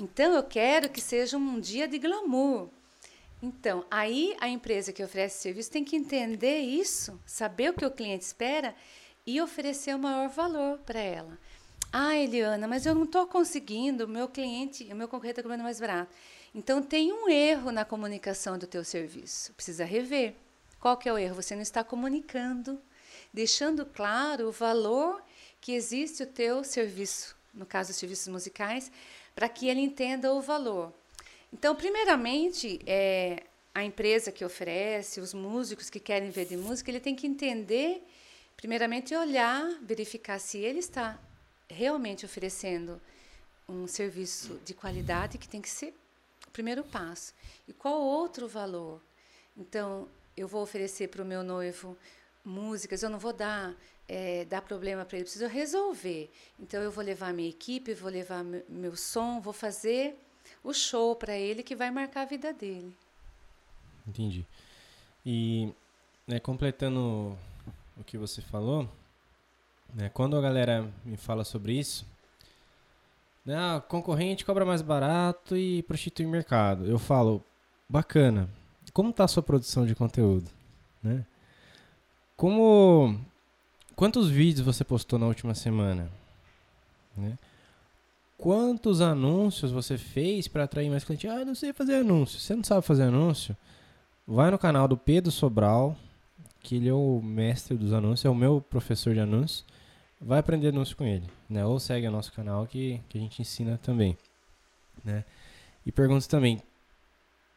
Então, 0.00 0.34
eu 0.34 0.42
quero 0.42 0.88
que 0.88 1.02
seja 1.02 1.36
um 1.36 1.60
dia 1.60 1.86
de 1.86 1.98
glamour. 1.98 2.70
Então, 3.42 3.84
aí 3.90 4.36
a 4.40 4.48
empresa 4.48 4.92
que 4.92 5.02
oferece 5.02 5.40
serviço 5.40 5.70
tem 5.70 5.84
que 5.84 5.96
entender 5.96 6.58
isso, 6.58 7.20
saber 7.24 7.70
o 7.70 7.74
que 7.74 7.86
o 7.86 7.90
cliente 7.90 8.24
espera 8.24 8.74
e 9.24 9.40
oferecer 9.40 9.94
o 9.94 9.98
maior 9.98 10.28
valor 10.28 10.78
para 10.78 10.98
ela. 10.98 11.38
Ah, 11.92 12.16
Eliana, 12.16 12.66
mas 12.66 12.84
eu 12.84 12.94
não 12.94 13.04
estou 13.04 13.26
conseguindo, 13.26 14.04
o 14.04 14.08
meu 14.08 14.28
cliente, 14.28 14.84
o 14.92 14.96
meu 14.96 15.08
concorrente 15.08 15.32
está 15.32 15.42
cobrando 15.42 15.62
mais 15.62 15.80
barato. 15.80 16.12
Então 16.54 16.82
tem 16.82 17.12
um 17.12 17.28
erro 17.28 17.70
na 17.70 17.84
comunicação 17.84 18.58
do 18.58 18.66
teu 18.66 18.84
serviço. 18.84 19.52
Precisa 19.54 19.84
rever. 19.84 20.34
Qual 20.80 20.96
que 20.96 21.08
é 21.08 21.12
o 21.12 21.18
erro? 21.18 21.36
Você 21.36 21.54
não 21.54 21.62
está 21.62 21.84
comunicando, 21.84 22.80
deixando 23.32 23.86
claro 23.86 24.48
o 24.48 24.52
valor 24.52 25.22
que 25.60 25.72
existe 25.72 26.22
o 26.22 26.26
teu 26.26 26.62
serviço, 26.64 27.36
no 27.54 27.64
caso 27.64 27.90
dos 27.90 27.96
serviços 27.96 28.28
musicais, 28.28 28.90
para 29.34 29.48
que 29.48 29.68
ele 29.68 29.80
entenda 29.80 30.32
o 30.32 30.40
valor. 30.40 30.92
Então, 31.52 31.74
primeiramente, 31.74 32.80
é, 32.86 33.42
a 33.74 33.82
empresa 33.84 34.30
que 34.30 34.44
oferece, 34.44 35.20
os 35.20 35.32
músicos 35.32 35.88
que 35.88 35.98
querem 35.98 36.30
ver 36.30 36.46
de 36.46 36.56
música, 36.56 36.90
ele 36.90 37.00
tem 37.00 37.14
que 37.14 37.26
entender, 37.26 38.04
primeiramente, 38.56 39.14
olhar, 39.14 39.66
verificar 39.82 40.38
se 40.38 40.58
ele 40.58 40.80
está 40.80 41.18
realmente 41.68 42.24
oferecendo 42.24 43.00
um 43.68 43.86
serviço 43.86 44.58
de 44.64 44.74
qualidade 44.74 45.38
que 45.38 45.48
tem 45.48 45.60
que 45.60 45.68
ser 45.68 45.94
o 46.46 46.50
primeiro 46.50 46.82
passo. 46.84 47.34
E 47.66 47.72
qual 47.72 48.00
outro 48.00 48.48
valor? 48.48 49.00
Então, 49.56 50.08
eu 50.36 50.46
vou 50.46 50.62
oferecer 50.62 51.08
para 51.08 51.22
o 51.22 51.26
meu 51.26 51.42
noivo 51.42 51.96
músicas, 52.44 53.02
eu 53.02 53.10
não 53.10 53.18
vou 53.18 53.32
dar, 53.32 53.74
é, 54.06 54.44
dar 54.46 54.62
problema 54.62 55.04
para 55.04 55.18
ele, 55.18 55.24
preciso 55.24 55.46
resolver. 55.46 56.30
Então, 56.58 56.82
eu 56.82 56.90
vou 56.90 57.04
levar 57.04 57.32
minha 57.32 57.48
equipe, 57.48 57.94
vou 57.94 58.10
levar 58.10 58.42
meu 58.42 58.96
som, 58.96 59.40
vou 59.40 59.52
fazer 59.52 60.16
o 60.68 60.74
show 60.74 61.16
para 61.16 61.36
ele 61.36 61.62
que 61.62 61.74
vai 61.74 61.90
marcar 61.90 62.22
a 62.22 62.26
vida 62.26 62.52
dele. 62.52 62.94
Entendi. 64.06 64.44
E 65.24 65.72
né, 66.26 66.38
completando 66.38 67.36
o 67.96 68.04
que 68.04 68.18
você 68.18 68.42
falou, 68.42 68.88
né, 69.94 70.10
quando 70.10 70.36
a 70.36 70.40
galera 70.40 70.86
me 71.04 71.16
fala 71.16 71.44
sobre 71.44 71.72
isso, 71.72 72.06
né, 73.44 73.56
ah, 73.56 73.80
concorrente 73.80 74.44
cobra 74.44 74.64
mais 74.64 74.82
barato 74.82 75.56
e 75.56 75.82
prostitui 75.84 76.26
o 76.26 76.30
mercado. 76.30 76.84
Eu 76.84 76.98
falo, 76.98 77.42
bacana. 77.88 78.48
Como 78.92 79.10
está 79.10 79.24
a 79.24 79.28
sua 79.28 79.42
produção 79.42 79.86
de 79.86 79.94
conteúdo? 79.94 80.50
Né? 81.02 81.24
Como 82.36 83.18
quantos 83.94 84.28
vídeos 84.28 84.66
você 84.66 84.84
postou 84.84 85.18
na 85.18 85.26
última 85.26 85.54
semana? 85.54 86.10
Né? 87.16 87.38
Quantos 88.38 89.00
anúncios 89.00 89.72
você 89.72 89.98
fez 89.98 90.46
para 90.46 90.62
atrair 90.62 90.88
mais 90.88 91.02
clientes? 91.02 91.28
Ah, 91.28 91.44
não 91.44 91.56
sei 91.56 91.72
fazer 91.72 91.96
anúncio. 91.96 92.38
Você 92.38 92.54
não 92.54 92.62
sabe 92.62 92.86
fazer 92.86 93.02
anúncio? 93.02 93.56
Vai 94.24 94.48
no 94.52 94.58
canal 94.58 94.86
do 94.86 94.96
Pedro 94.96 95.32
Sobral, 95.32 95.96
que 96.60 96.76
ele 96.76 96.88
é 96.88 96.94
o 96.94 97.20
mestre 97.20 97.76
dos 97.76 97.92
anúncios, 97.92 98.24
é 98.24 98.30
o 98.30 98.34
meu 98.36 98.60
professor 98.60 99.12
de 99.12 99.18
anúncios. 99.18 99.64
Vai 100.20 100.38
aprender 100.38 100.68
anúncio 100.68 100.96
com 100.96 101.04
ele, 101.04 101.28
né? 101.50 101.66
Ou 101.66 101.80
segue 101.80 102.06
o 102.06 102.12
nosso 102.12 102.32
canal 102.32 102.64
que, 102.64 103.00
que 103.08 103.18
a 103.18 103.20
gente 103.20 103.42
ensina 103.42 103.76
também, 103.82 104.16
né? 105.04 105.24
E 105.84 105.90
pergunta 105.90 106.28
também, 106.28 106.62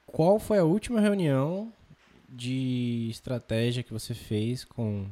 qual 0.08 0.40
foi 0.40 0.58
a 0.58 0.64
última 0.64 1.00
reunião 1.00 1.72
de 2.28 3.08
estratégia 3.12 3.84
que 3.84 3.94
você 3.94 4.16
fez 4.16 4.64
com, 4.64 5.06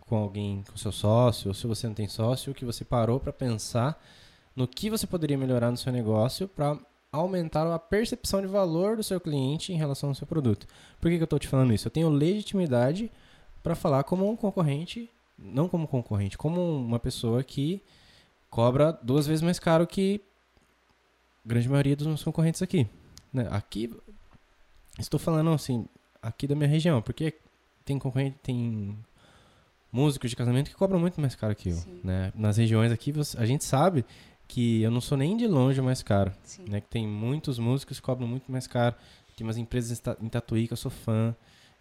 com 0.00 0.16
alguém, 0.16 0.62
com 0.70 0.76
seu 0.76 0.92
sócio, 0.92 1.48
ou 1.48 1.54
se 1.54 1.66
você 1.66 1.86
não 1.86 1.94
tem 1.94 2.08
sócio, 2.08 2.52
que 2.52 2.66
você 2.66 2.84
parou 2.84 3.18
para 3.18 3.32
pensar 3.32 3.98
no 4.54 4.66
que 4.66 4.90
você 4.90 5.06
poderia 5.06 5.38
melhorar 5.38 5.70
no 5.70 5.76
seu 5.76 5.92
negócio 5.92 6.48
para 6.48 6.78
aumentar 7.12 7.66
a 7.72 7.78
percepção 7.78 8.40
de 8.40 8.46
valor 8.46 8.96
do 8.96 9.02
seu 9.02 9.20
cliente 9.20 9.72
em 9.72 9.76
relação 9.76 10.10
ao 10.10 10.14
seu 10.14 10.26
produto. 10.26 10.66
Por 11.00 11.10
que, 11.10 11.16
que 11.16 11.22
eu 11.22 11.24
estou 11.24 11.38
te 11.38 11.48
falando 11.48 11.72
isso? 11.72 11.88
Eu 11.88 11.92
tenho 11.92 12.08
legitimidade 12.08 13.10
para 13.62 13.74
falar 13.74 14.04
como 14.04 14.30
um 14.30 14.36
concorrente, 14.36 15.10
não 15.38 15.68
como 15.68 15.88
concorrente, 15.88 16.38
como 16.38 16.60
uma 16.60 16.98
pessoa 16.98 17.42
que 17.42 17.82
cobra 18.48 18.92
duas 19.02 19.26
vezes 19.26 19.42
mais 19.42 19.58
caro 19.58 19.86
que 19.86 20.20
a 21.44 21.48
grande 21.48 21.68
maioria 21.68 21.96
dos 21.96 22.06
meus 22.06 22.22
concorrentes 22.22 22.62
aqui. 22.62 22.86
Né? 23.32 23.48
Aqui, 23.50 23.92
estou 24.98 25.18
falando 25.18 25.50
assim, 25.50 25.86
aqui 26.22 26.46
da 26.46 26.54
minha 26.54 26.68
região, 26.68 27.02
porque 27.02 27.34
tem 27.84 27.98
concorrente, 27.98 28.38
tem 28.42 28.96
músicos 29.92 30.30
de 30.30 30.36
casamento 30.36 30.70
que 30.70 30.76
cobram 30.76 31.00
muito 31.00 31.20
mais 31.20 31.34
caro 31.34 31.54
que 31.54 31.70
eu. 31.70 31.82
Né? 32.04 32.32
Nas 32.34 32.56
regiões 32.56 32.92
aqui, 32.92 33.12
a 33.36 33.46
gente 33.46 33.64
sabe 33.64 34.04
que 34.50 34.82
eu 34.82 34.90
não 34.90 35.00
sou 35.00 35.16
nem 35.16 35.36
de 35.36 35.46
longe 35.46 35.80
o 35.80 35.84
mais 35.84 36.02
caro. 36.02 36.32
Sim. 36.42 36.64
Né? 36.68 36.80
Que 36.80 36.88
tem 36.88 37.06
muitos 37.06 37.56
músicos 37.56 38.00
que 38.00 38.04
cobram 38.04 38.26
muito 38.26 38.50
mais 38.50 38.66
caro. 38.66 38.96
Tem 39.36 39.46
umas 39.46 39.56
empresas 39.56 40.02
em 40.20 40.28
Tatuí 40.28 40.66
que 40.66 40.72
eu 40.72 40.76
sou 40.76 40.90
fã. 40.90 41.34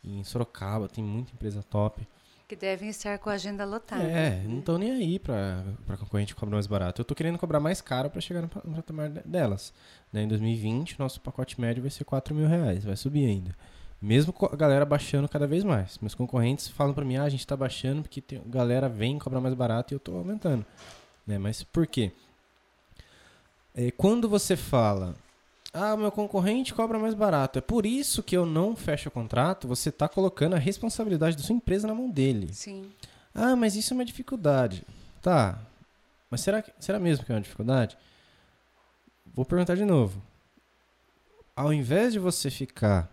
Em 0.04 0.24
Sorocaba 0.24 0.88
tem 0.88 1.04
muita 1.04 1.34
empresa 1.34 1.64
top. 1.64 2.08
Que 2.48 2.56
devem 2.56 2.90
estar 2.90 3.18
com 3.18 3.30
a 3.30 3.34
agenda 3.34 3.66
lotada. 3.66 4.04
É, 4.04 4.44
não 4.48 4.60
estão 4.60 4.78
nem 4.78 4.92
aí 4.92 5.18
para 5.20 5.98
concorrente 6.00 6.34
que 6.34 6.40
cobra 6.40 6.56
mais 6.56 6.68
barato. 6.68 7.02
Eu 7.02 7.04
estou 7.04 7.16
querendo 7.16 7.40
cobrar 7.40 7.60
mais 7.60 7.82
caro 7.82 8.10
para 8.10 8.22
chegar 8.22 8.44
no 8.44 8.48
patamar 8.48 9.10
delas. 9.10 9.74
Né? 10.14 10.24
Em 10.24 10.28
2020, 10.28 11.00
nosso 11.00 11.20
pacote 11.22 11.60
médio 11.60 11.82
vai 11.82 11.90
ser 11.90 12.06
4 12.06 12.36
mil 12.36 12.48
reais. 12.48 12.86
Vai 12.86 12.96
subir 12.96 13.26
ainda. 13.26 13.56
Mesmo 14.00 14.34
a 14.52 14.56
galera 14.56 14.86
baixando 14.86 15.28
cada 15.28 15.48
vez 15.48 15.64
mais. 15.64 15.98
Meus 15.98 16.14
concorrentes 16.14 16.68
falam 16.68 16.94
para 16.94 17.04
mim, 17.04 17.18
ah, 17.18 17.24
a 17.24 17.30
gente 17.30 17.42
está 17.42 17.58
baixando 17.58 18.04
porque 18.04 18.22
tem, 18.22 18.40
a 18.40 18.48
galera 18.50 18.88
vem 18.88 19.18
cobrar 19.18 19.42
mais 19.42 19.56
barato 19.56 19.94
e 19.94 19.96
eu 19.96 19.98
estou 19.98 20.18
aumentando. 20.18 20.66
Né? 21.28 21.38
Mas 21.38 21.64
por 21.64 21.86
quê? 21.86 22.12
É, 23.82 23.92
quando 23.92 24.28
você 24.28 24.58
fala, 24.58 25.16
ah, 25.72 25.96
meu 25.96 26.12
concorrente 26.12 26.74
cobra 26.74 27.00
mais 27.00 27.14
barato, 27.14 27.60
é 27.60 27.62
por 27.62 27.86
isso 27.86 28.22
que 28.22 28.36
eu 28.36 28.46
não 28.46 28.76
fecho 28.76 29.08
o 29.08 29.12
contrato, 29.12 29.70
você 29.70 29.88
está 29.88 30.06
colocando 30.10 30.54
a 30.54 30.60
responsabilidade 30.60 31.38
da 31.38 31.44
sua 31.44 31.56
empresa 31.56 31.88
na 31.88 31.96
mão 31.96 32.10
dele. 32.10 32.54
Sim. 32.54 32.92
Ah, 33.34 33.56
mas 33.56 33.78
isso 33.78 33.94
é 33.94 33.96
uma 33.96 34.04
dificuldade. 34.04 34.84
Tá. 35.22 35.58
Mas 36.30 36.42
será, 36.42 36.62
que, 36.62 36.74
será 36.78 37.00
mesmo 37.00 37.24
que 37.24 37.32
é 37.32 37.36
uma 37.36 37.42
dificuldade? 37.42 37.98
Vou 39.34 39.46
perguntar 39.46 39.76
de 39.76 39.86
novo. 39.86 40.22
Ao 41.56 41.72
invés 41.72 42.12
de 42.12 42.20
você 42.20 42.52
ficar 42.52 43.10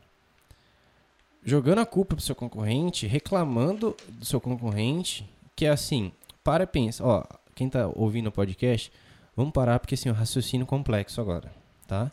jogando 1.44 1.79
a 1.79 1.87
culpa 1.87 2.16
pro 2.16 2.24
seu 2.24 2.35
concorrente, 2.35 3.07
reclamando 3.07 3.96
do 4.09 4.24
seu 4.24 4.40
concorrente, 4.40 5.31
que 5.55 5.64
é 5.64 5.70
assim, 5.70 6.11
para 6.42 6.64
e 6.64 6.66
pensa, 6.66 7.05
ó, 7.05 7.22
quem 7.55 7.68
está 7.68 7.87
ouvindo 7.94 8.26
o 8.26 8.33
podcast, 8.33 8.90
Vamos 9.37 9.53
parar 9.53 9.79
porque 9.79 9.94
assim, 9.94 10.09
o 10.09 10.14
raciocínio 10.14 10.66
complexo 10.66 11.20
agora, 11.20 11.53
tá? 11.87 12.11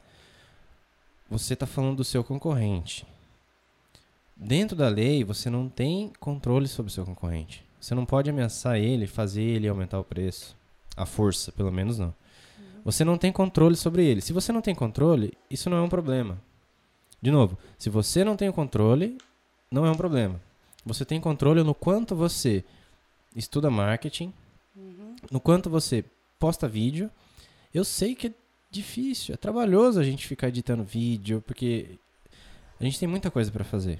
Você 1.29 1.53
está 1.53 1.65
falando 1.65 1.97
do 1.97 2.03
seu 2.03 2.23
concorrente. 2.23 3.07
Dentro 4.35 4.75
da 4.75 4.89
lei, 4.89 5.23
você 5.23 5.49
não 5.49 5.69
tem 5.69 6.11
controle 6.19 6.67
sobre 6.67 6.91
o 6.91 6.93
seu 6.93 7.05
concorrente. 7.05 7.63
Você 7.79 7.95
não 7.95 8.05
pode 8.05 8.29
ameaçar 8.29 8.77
ele, 8.77 9.07
fazer 9.07 9.41
ele 9.41 9.67
aumentar 9.67 9.99
o 9.99 10.03
preço. 10.03 10.55
A 10.97 11.05
força, 11.05 11.51
pelo 11.51 11.71
menos 11.71 11.97
não. 11.97 12.07
Uhum. 12.07 12.81
Você 12.85 13.03
não 13.05 13.17
tem 13.17 13.31
controle 13.31 13.75
sobre 13.75 14.05
ele. 14.05 14.21
Se 14.21 14.33
você 14.33 14.51
não 14.51 14.61
tem 14.61 14.75
controle, 14.75 15.33
isso 15.49 15.69
não 15.69 15.77
é 15.77 15.81
um 15.81 15.89
problema. 15.89 16.37
De 17.21 17.31
novo, 17.31 17.57
se 17.77 17.89
você 17.89 18.23
não 18.23 18.35
tem 18.35 18.49
o 18.49 18.53
controle, 18.53 19.17
não 19.71 19.85
é 19.85 19.91
um 19.91 19.95
problema. 19.95 20.41
Você 20.85 21.05
tem 21.05 21.21
controle 21.21 21.63
no 21.63 21.73
quanto 21.73 22.15
você 22.15 22.63
estuda 23.35 23.71
marketing, 23.71 24.33
uhum. 24.75 25.15
no 25.31 25.39
quanto 25.39 25.69
você 25.69 26.03
posta 26.39 26.67
vídeo. 26.67 27.09
Eu 27.73 27.83
sei 27.83 28.15
que 28.15 28.27
é 28.27 28.31
difícil, 28.69 29.33
é 29.33 29.37
trabalhoso 29.37 29.99
a 29.99 30.03
gente 30.03 30.27
ficar 30.27 30.47
editando 30.47 30.83
vídeo, 30.83 31.43
porque 31.45 31.97
a 32.79 32.83
gente 32.83 32.99
tem 32.99 33.07
muita 33.07 33.29
coisa 33.29 33.51
para 33.51 33.63
fazer. 33.63 33.99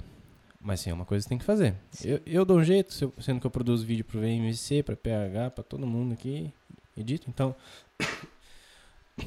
Mas 0.59 0.79
sim, 0.79 0.89
é 0.89 0.93
uma 0.93 1.05
coisa 1.05 1.25
que 1.25 1.29
tem 1.29 1.37
que 1.37 1.43
fazer. 1.43 1.75
Eu, 2.03 2.21
eu 2.25 2.45
dou 2.45 2.57
um 2.57 2.63
jeito, 2.63 2.93
sendo 3.21 3.39
que 3.39 3.45
eu 3.45 3.51
produzo 3.51 3.85
vídeo 3.85 4.05
pro 4.05 4.19
VMC, 4.19 4.83
para 4.83 4.95
PH, 4.95 5.51
para 5.51 5.63
todo 5.63 5.85
mundo 5.85 6.13
aqui, 6.13 6.51
edito. 6.97 7.29
Então, 7.29 7.53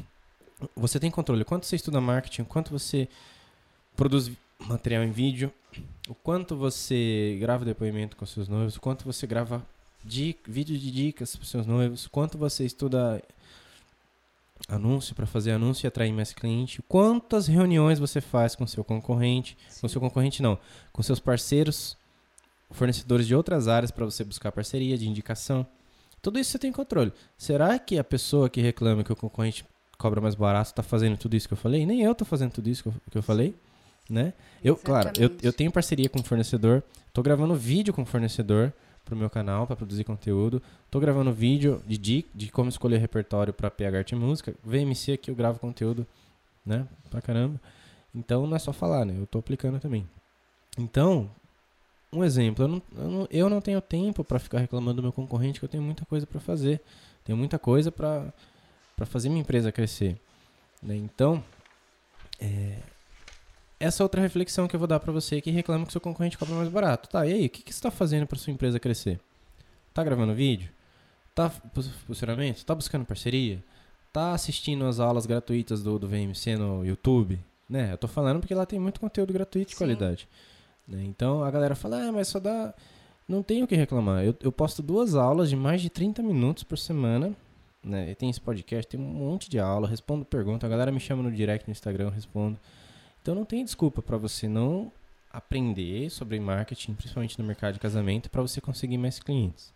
você 0.75 0.99
tem 0.99 1.11
controle. 1.11 1.45
Quanto 1.45 1.67
você 1.67 1.77
estuda 1.77 2.01
marketing, 2.01 2.45
quanto 2.45 2.71
você 2.71 3.09
produz 3.95 4.31
material 4.59 5.05
em 5.05 5.11
vídeo, 5.11 5.53
o 6.09 6.15
quanto 6.15 6.57
você 6.57 7.37
grava 7.39 7.65
depoimento 7.65 8.17
com 8.17 8.25
seus 8.25 8.49
noivos, 8.49 8.77
o 8.77 8.81
quanto 8.81 9.05
você 9.05 9.27
grava 9.27 9.65
vídeo 10.47 10.79
de 10.79 10.91
dicas 10.91 11.37
para 11.37 11.47
seus 11.47 11.67
noivos, 11.67 12.07
quanto 12.07 12.39
você 12.39 12.65
estuda 12.65 13.23
anúncio 14.69 15.15
para 15.15 15.27
fazer 15.27 15.53
anúncio 15.53 15.87
e 15.87 15.89
atrair 15.89 16.13
mais 16.13 16.33
cliente. 16.33 16.83
Quantas 16.89 17.47
reuniões 17.47 17.99
você 17.99 18.21
faz 18.21 18.55
com 18.55 18.67
seu 18.67 18.83
concorrente? 18.83 19.57
Sim. 19.69 19.83
Com 19.83 19.89
seu 19.89 20.01
concorrente 20.01 20.43
não, 20.43 20.59
com 20.93 21.03
seus 21.03 21.21
parceiros, 21.21 21.97
fornecedores 22.71 23.27
de 23.27 23.35
outras 23.35 23.69
áreas 23.69 23.91
para 23.91 24.05
você 24.05 24.25
buscar 24.25 24.51
parceria 24.51 24.99
de 24.99 25.09
indicação. 25.09 25.67
Tudo 26.21 26.39
isso 26.39 26.51
você 26.51 26.59
tem 26.59 26.73
controle. 26.73 27.13
Será 27.39 27.79
que 27.79 27.99
a 27.99 28.05
pessoa 28.05 28.49
que 28.51 28.61
reclama 28.61 29.05
que 29.05 29.13
o 29.13 29.17
concorrente 29.17 29.65
cobra 29.99 30.21
mais 30.21 30.35
barato 30.35 30.71
está 30.71 30.83
fazendo 30.83 31.17
tudo 31.17 31.37
isso 31.37 31.47
que 31.47 31.55
eu 31.55 31.59
falei? 31.59 31.87
Nem 31.87 32.03
eu 32.03 32.13
estou 32.13 32.27
fazendo 32.27 32.53
tudo 32.53 32.69
isso 32.69 32.83
que 32.83 32.89
eu, 32.89 32.95
que 33.11 33.19
eu 33.19 33.23
falei. 33.23 33.55
Né? 34.09 34.33
Eu, 34.63 34.77
claro, 34.77 35.11
eu, 35.19 35.31
eu 35.43 35.53
tenho 35.53 35.71
parceria 35.71 36.09
com 36.09 36.21
o 36.21 36.23
fornecedor, 36.23 36.83
estou 37.09 37.25
gravando 37.25 37.55
vídeo 37.57 37.93
com 37.93 38.03
o 38.03 38.07
fornecedor 38.07 38.73
para 39.07 39.15
o 39.15 39.19
meu 39.19 39.31
canal 39.31 39.67
para 39.67 39.77
produzir 39.77 40.05
conteúdo. 40.05 40.61
Estou 40.85 41.01
gravando 41.01 41.33
vídeo 41.33 41.81
de, 41.87 41.97
de, 41.97 42.25
de 42.35 42.51
como 42.51 42.69
escolher 42.69 42.99
repertório 42.99 43.55
para 43.55 43.71
PH 43.71 43.99
Arte 43.99 44.17
Música. 44.17 44.55
VMC 44.65 45.13
aqui 45.13 45.31
eu 45.31 45.35
gravo 45.35 45.61
conteúdo, 45.61 46.05
né? 46.65 46.87
Pra 47.09 47.23
caramba. 47.23 47.61
Então 48.13 48.47
não 48.47 48.57
é 48.57 48.59
só 48.59 48.73
falar, 48.73 49.07
né? 49.07 49.15
Eu 49.17 49.25
estou 49.25 49.39
aplicando 49.39 49.79
também. 49.79 50.07
Então, 50.77 51.31
um 52.13 52.25
exemplo, 52.25 52.65
eu 52.65 52.69
não, 52.69 52.83
eu 52.97 53.11
não, 53.11 53.29
eu 53.31 53.49
não 53.49 53.61
tenho 53.61 53.81
tempo 53.81 54.25
para 54.25 54.41
ficar 54.41 54.59
reclamando 54.59 54.97
do 54.97 55.03
meu 55.03 55.13
concorrente, 55.13 55.61
que 55.61 55.65
eu 55.65 55.69
tenho 55.69 55.83
muita 55.83 56.05
coisa 56.05 56.27
para 56.27 56.41
fazer. 56.41 56.81
Tenho 57.25 57.39
muita 57.39 57.59
coisa 57.61 57.93
para 57.93 58.33
fazer 59.07 59.29
minha 59.29 59.41
empresa 59.41 59.71
crescer. 59.71 60.21
Né? 60.83 60.97
Então, 60.97 61.43
é, 62.41 62.79
essa 63.79 64.03
outra 64.03 64.21
reflexão 64.21 64.67
que 64.67 64.75
eu 64.75 64.81
vou 64.81 64.87
dar 64.87 65.01
para 65.01 65.13
você 65.13 65.41
que 65.41 65.51
reclama 65.51 65.87
que 65.87 65.93
seu 65.93 66.01
concorrente 66.01 66.39
cobra 66.39 66.55
mais 66.55 66.69
barato. 66.69 67.09
Tá, 67.09 67.27
e 67.27 67.33
aí, 67.33 67.47
o 67.47 67.51
que, 67.51 67.63
que 67.63 67.73
você 67.73 67.79
está 67.79 67.91
fazendo 67.91 68.27
para 68.27 68.39
sua 68.39 68.53
empresa 68.53 68.81
crescer? 68.81 69.21
Tá 69.93 70.03
gravando 70.03 70.35
vídeo? 70.35 70.71
Tá 71.35 71.51
posicionamento? 72.07 72.65
Tá 72.65 72.75
buscando 72.75 73.05
parceria? 73.05 73.63
Tá 74.13 74.33
assistindo 74.33 74.87
as 74.87 74.99
aulas 74.99 75.27
gratuitas 75.27 75.83
do, 75.83 75.99
do 75.99 76.09
VMC 76.09 76.57
no 76.57 76.85
YouTube? 76.85 77.39
Né? 77.69 77.93
Eu 77.93 77.99
tô 77.99 78.09
falando 78.09 78.41
porque 78.41 78.55
lá 78.55 78.65
tem 78.65 78.79
muito 78.79 79.01
conteúdo 79.01 79.33
gratuito 79.33 79.69
de 79.69 79.75
Sim. 79.75 79.79
qualidade. 79.79 80.29
Né? 80.89 81.05
Então 81.05 81.43
a 81.43 81.51
galera 81.51 81.75
fala, 81.75 82.09
ah, 82.09 82.13
mas 82.13 82.29
só 82.29 82.39
dá. 82.39 82.73
Não 83.29 83.43
tenho 83.43 83.65
o 83.65 83.69
que 83.69 83.75
reclamar. 83.75 84.25
Eu, 84.25 84.35
eu 84.41 84.53
posto 84.53 84.83
duas 84.83 85.15
aulas 85.15 85.51
de 85.51 85.57
mais 85.57 85.83
de 85.83 85.91
30 85.91 86.23
minutos 86.23 86.63
por 86.63 86.79
semana. 86.79 87.35
Né? 87.83 88.15
Tem 88.15 88.31
esse 88.31 88.41
podcast, 88.41 88.89
tem 88.89 88.99
um 88.99 89.05
monte 89.05 89.51
de 89.51 89.59
aula, 89.59 89.87
respondo 89.87 90.25
pergunta. 90.25 90.67
A 90.67 90.71
galera 90.71 90.91
me 90.91 91.01
chama 91.01 91.23
no 91.23 91.31
direct 91.31 91.69
no 91.69 91.73
Instagram, 91.73 92.07
eu 92.07 92.11
respondo. 92.11 92.59
Então 93.27 93.35
não 93.35 93.45
tem 93.45 93.65
desculpa 93.65 94.01
para 94.01 94.17
você 94.17 94.47
não 94.47 94.93
aprender 95.33 96.09
sobre 96.11 96.39
marketing, 96.39 96.95
principalmente 96.95 97.37
no 97.37 97.45
mercado 97.45 97.75
de 97.75 97.81
casamento, 97.81 98.31
para 98.31 98.41
você 98.41 98.61
conseguir 98.61 98.99
mais 98.99 99.19
clientes. 99.19 99.75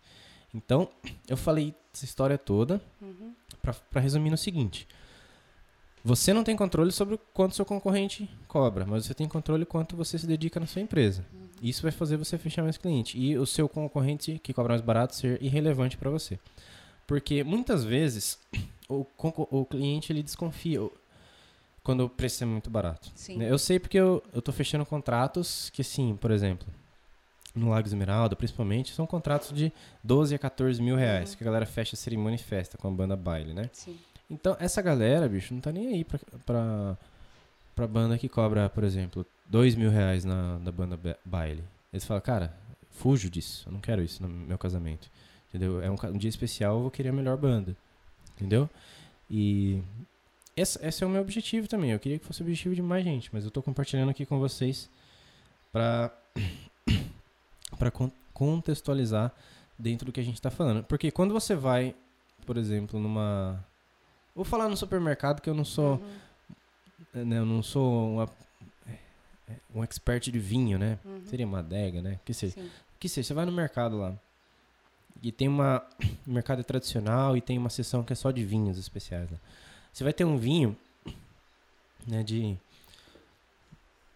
Então, 0.55 0.87
eu 1.27 1.35
falei 1.35 1.75
essa 1.93 2.05
história 2.05 2.37
toda 2.37 2.81
uhum. 3.01 3.33
para 3.61 3.99
resumir 3.99 4.29
no 4.29 4.37
seguinte: 4.37 4.87
você 6.01 6.33
não 6.33 6.45
tem 6.45 6.55
controle 6.55 6.93
sobre 6.93 7.19
quanto 7.33 7.53
seu 7.53 7.65
concorrente 7.65 8.29
cobra, 8.47 8.85
mas 8.85 9.05
você 9.05 9.13
tem 9.13 9.27
controle 9.27 9.65
quanto 9.65 9.97
você 9.97 10.17
se 10.17 10.25
dedica 10.25 10.57
na 10.57 10.65
sua 10.65 10.81
empresa. 10.81 11.25
Uhum. 11.33 11.49
Isso 11.61 11.81
vai 11.81 11.91
fazer 11.91 12.15
você 12.15 12.37
fechar 12.37 12.63
mais 12.63 12.77
cliente 12.77 13.19
e 13.19 13.37
o 13.37 13.45
seu 13.45 13.67
concorrente 13.67 14.39
que 14.41 14.53
cobra 14.53 14.75
mais 14.75 14.81
barato 14.81 15.13
ser 15.13 15.43
irrelevante 15.43 15.97
para 15.97 16.09
você. 16.09 16.39
Porque 17.05 17.43
muitas 17.43 17.83
vezes 17.83 18.39
o, 18.87 19.05
o 19.51 19.65
cliente 19.65 20.13
ele 20.13 20.23
desconfia 20.23 20.89
quando 21.83 22.01
o 22.01 22.09
preço 22.09 22.43
é 22.43 22.47
muito 22.47 22.69
barato. 22.69 23.11
Sim. 23.15 23.41
Eu 23.43 23.57
sei 23.57 23.79
porque 23.79 23.97
eu, 23.97 24.23
eu 24.33 24.41
tô 24.41 24.51
fechando 24.51 24.85
contratos 24.85 25.69
que, 25.71 25.83
sim, 25.83 26.15
por 26.19 26.31
exemplo, 26.31 26.67
no 27.55 27.69
Lago 27.69 27.87
Esmeralda, 27.87 28.35
principalmente, 28.35 28.93
são 28.93 29.05
contratos 29.05 29.51
de 29.51 29.71
12 30.03 30.35
a 30.35 30.39
14 30.39 30.81
mil 30.81 30.95
reais, 30.95 31.31
uhum. 31.31 31.37
que 31.37 31.43
a 31.43 31.45
galera 31.45 31.65
fecha 31.65 31.95
cerimônia 31.95 32.35
e 32.35 32.39
festa 32.39 32.77
com 32.77 32.87
a 32.87 32.91
banda 32.91 33.15
baile, 33.15 33.53
né? 33.53 33.69
Sim. 33.73 33.97
Então, 34.29 34.55
essa 34.59 34.81
galera, 34.81 35.27
bicho, 35.27 35.53
não 35.53 35.59
tá 35.59 35.71
nem 35.71 35.87
aí 35.87 36.03
pra, 36.05 36.19
pra, 36.45 36.97
pra 37.75 37.87
banda 37.87 38.17
que 38.17 38.29
cobra, 38.29 38.69
por 38.69 38.83
exemplo, 38.83 39.25
2 39.47 39.75
mil 39.75 39.89
reais 39.89 40.23
na, 40.23 40.57
na 40.59 40.71
banda 40.71 40.97
baile. 41.25 41.63
Eles 41.91 42.05
falam, 42.05 42.21
cara, 42.21 42.55
fujo 42.91 43.29
disso, 43.29 43.63
eu 43.67 43.73
não 43.73 43.81
quero 43.81 44.01
isso 44.01 44.21
no 44.23 44.29
meu 44.29 44.57
casamento. 44.57 45.09
Entendeu? 45.49 45.81
É 45.83 45.91
um, 45.91 45.95
um 46.13 46.17
dia 46.17 46.29
especial, 46.29 46.75
eu 46.75 46.81
vou 46.83 46.91
querer 46.91 47.09
a 47.09 47.13
melhor 47.13 47.35
banda. 47.35 47.75
Entendeu? 48.37 48.69
E 49.29 49.81
esse, 50.55 50.85
esse 50.85 51.03
é 51.03 51.07
o 51.07 51.09
meu 51.09 51.21
objetivo 51.21 51.67
também. 51.67 51.91
Eu 51.91 51.99
queria 51.99 52.19
que 52.19 52.25
fosse 52.25 52.41
o 52.41 52.45
objetivo 52.45 52.75
de 52.75 52.81
mais 52.81 53.03
gente, 53.03 53.29
mas 53.33 53.43
eu 53.43 53.47
estou 53.47 53.63
compartilhando 53.63 54.09
aqui 54.09 54.25
com 54.25 54.39
vocês 54.39 54.89
para 55.71 56.11
para 57.77 57.91
contextualizar 58.33 59.31
dentro 59.77 60.05
do 60.05 60.11
que 60.11 60.19
a 60.19 60.23
gente 60.23 60.35
está 60.35 60.51
falando. 60.51 60.83
Porque 60.83 61.09
quando 61.09 61.33
você 61.33 61.55
vai, 61.55 61.95
por 62.45 62.57
exemplo, 62.57 62.99
numa 62.99 63.63
vou 64.35 64.45
falar 64.45 64.67
no 64.67 64.77
supermercado 64.77 65.41
que 65.41 65.49
eu 65.49 65.53
não 65.53 65.65
sou 65.65 66.01
uhum. 67.13 67.25
né, 67.25 67.39
eu 67.39 67.45
não 67.45 67.63
sou 67.63 68.15
uma, 68.15 68.29
é, 68.87 69.55
um 69.73 69.83
expert 69.83 70.29
de 70.29 70.39
vinho, 70.39 70.77
né? 70.77 70.99
Uhum. 71.05 71.25
Seria 71.25 71.45
uma 71.45 71.59
adega, 71.59 72.01
né? 72.01 72.19
Que 72.25 72.33
seja. 72.33 72.53
Sim. 72.53 72.69
Que 72.99 73.09
seja, 73.09 73.29
você 73.29 73.33
vai 73.33 73.45
no 73.45 73.51
mercado 73.51 73.97
lá. 73.97 74.13
E 75.23 75.31
tem 75.31 75.47
uma 75.47 75.83
o 76.27 76.31
mercado 76.31 76.59
é 76.59 76.63
tradicional 76.63 77.37
e 77.37 77.41
tem 77.41 77.57
uma 77.57 77.69
seção 77.69 78.03
que 78.03 78.13
é 78.13 78.15
só 78.15 78.31
de 78.31 78.43
vinhos 78.43 78.77
especiais, 78.77 79.29
né? 79.29 79.37
Você 79.91 80.03
vai 80.03 80.13
ter 80.13 80.23
um 80.23 80.37
vinho, 80.37 80.77
né, 82.07 82.23
de 82.23 82.57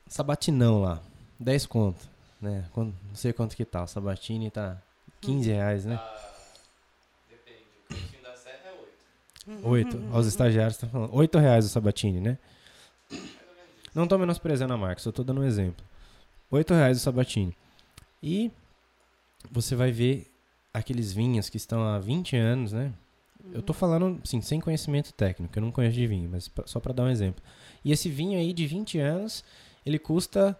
sabatinão 0.07 0.81
lá, 0.81 1.01
10 1.39 1.65
conto, 1.65 2.07
né? 2.41 2.69
Não 2.75 2.93
sei 3.13 3.33
quanto 3.33 3.55
que 3.55 3.65
tá, 3.65 3.83
o 3.83 3.87
sabatini 3.87 4.49
tá 4.49 4.81
15 5.21 5.51
reais, 5.51 5.85
né? 5.85 5.95
Ah, 5.95 6.31
depende, 7.29 8.17
o 8.19 8.23
da 8.23 8.35
serra 8.35 8.61
é 8.67 9.63
8. 9.63 9.95
8, 9.97 10.15
aos 10.15 10.27
estagiários 10.27 10.75
estão 10.75 10.89
falando, 10.89 11.13
8 11.13 11.37
reais 11.37 11.65
o 11.65 11.69
sabatini, 11.69 12.21
né? 12.21 12.37
Não 13.93 14.07
tô 14.07 14.17
menosprezando 14.17 14.73
a 14.73 14.77
marca, 14.77 15.01
só 15.01 15.11
tô 15.11 15.23
dando 15.23 15.41
um 15.41 15.45
exemplo. 15.45 15.85
8 16.51 16.73
reais 16.73 16.97
o 16.97 17.01
sabatini. 17.01 17.55
E 18.21 18.51
você 19.51 19.75
vai 19.75 19.91
ver 19.91 20.31
aqueles 20.73 21.13
vinhos 21.13 21.49
que 21.49 21.57
estão 21.57 21.83
há 21.83 21.99
20 21.99 22.35
anos, 22.35 22.71
né? 22.73 22.93
Eu 23.53 23.61
tô 23.61 23.73
falando, 23.73 24.19
sim, 24.23 24.41
sem 24.41 24.59
conhecimento 24.59 25.13
técnico, 25.13 25.57
eu 25.57 25.61
não 25.61 25.71
conheço 25.71 25.95
de 25.95 26.07
vinho, 26.07 26.29
mas 26.29 26.51
só 26.65 26.79
para 26.79 26.93
dar 26.93 27.03
um 27.03 27.09
exemplo. 27.09 27.43
E 27.83 27.91
esse 27.91 28.09
vinho 28.09 28.37
aí 28.37 28.53
de 28.53 28.65
20 28.65 28.99
anos, 28.99 29.43
ele 29.85 29.99
custa 29.99 30.57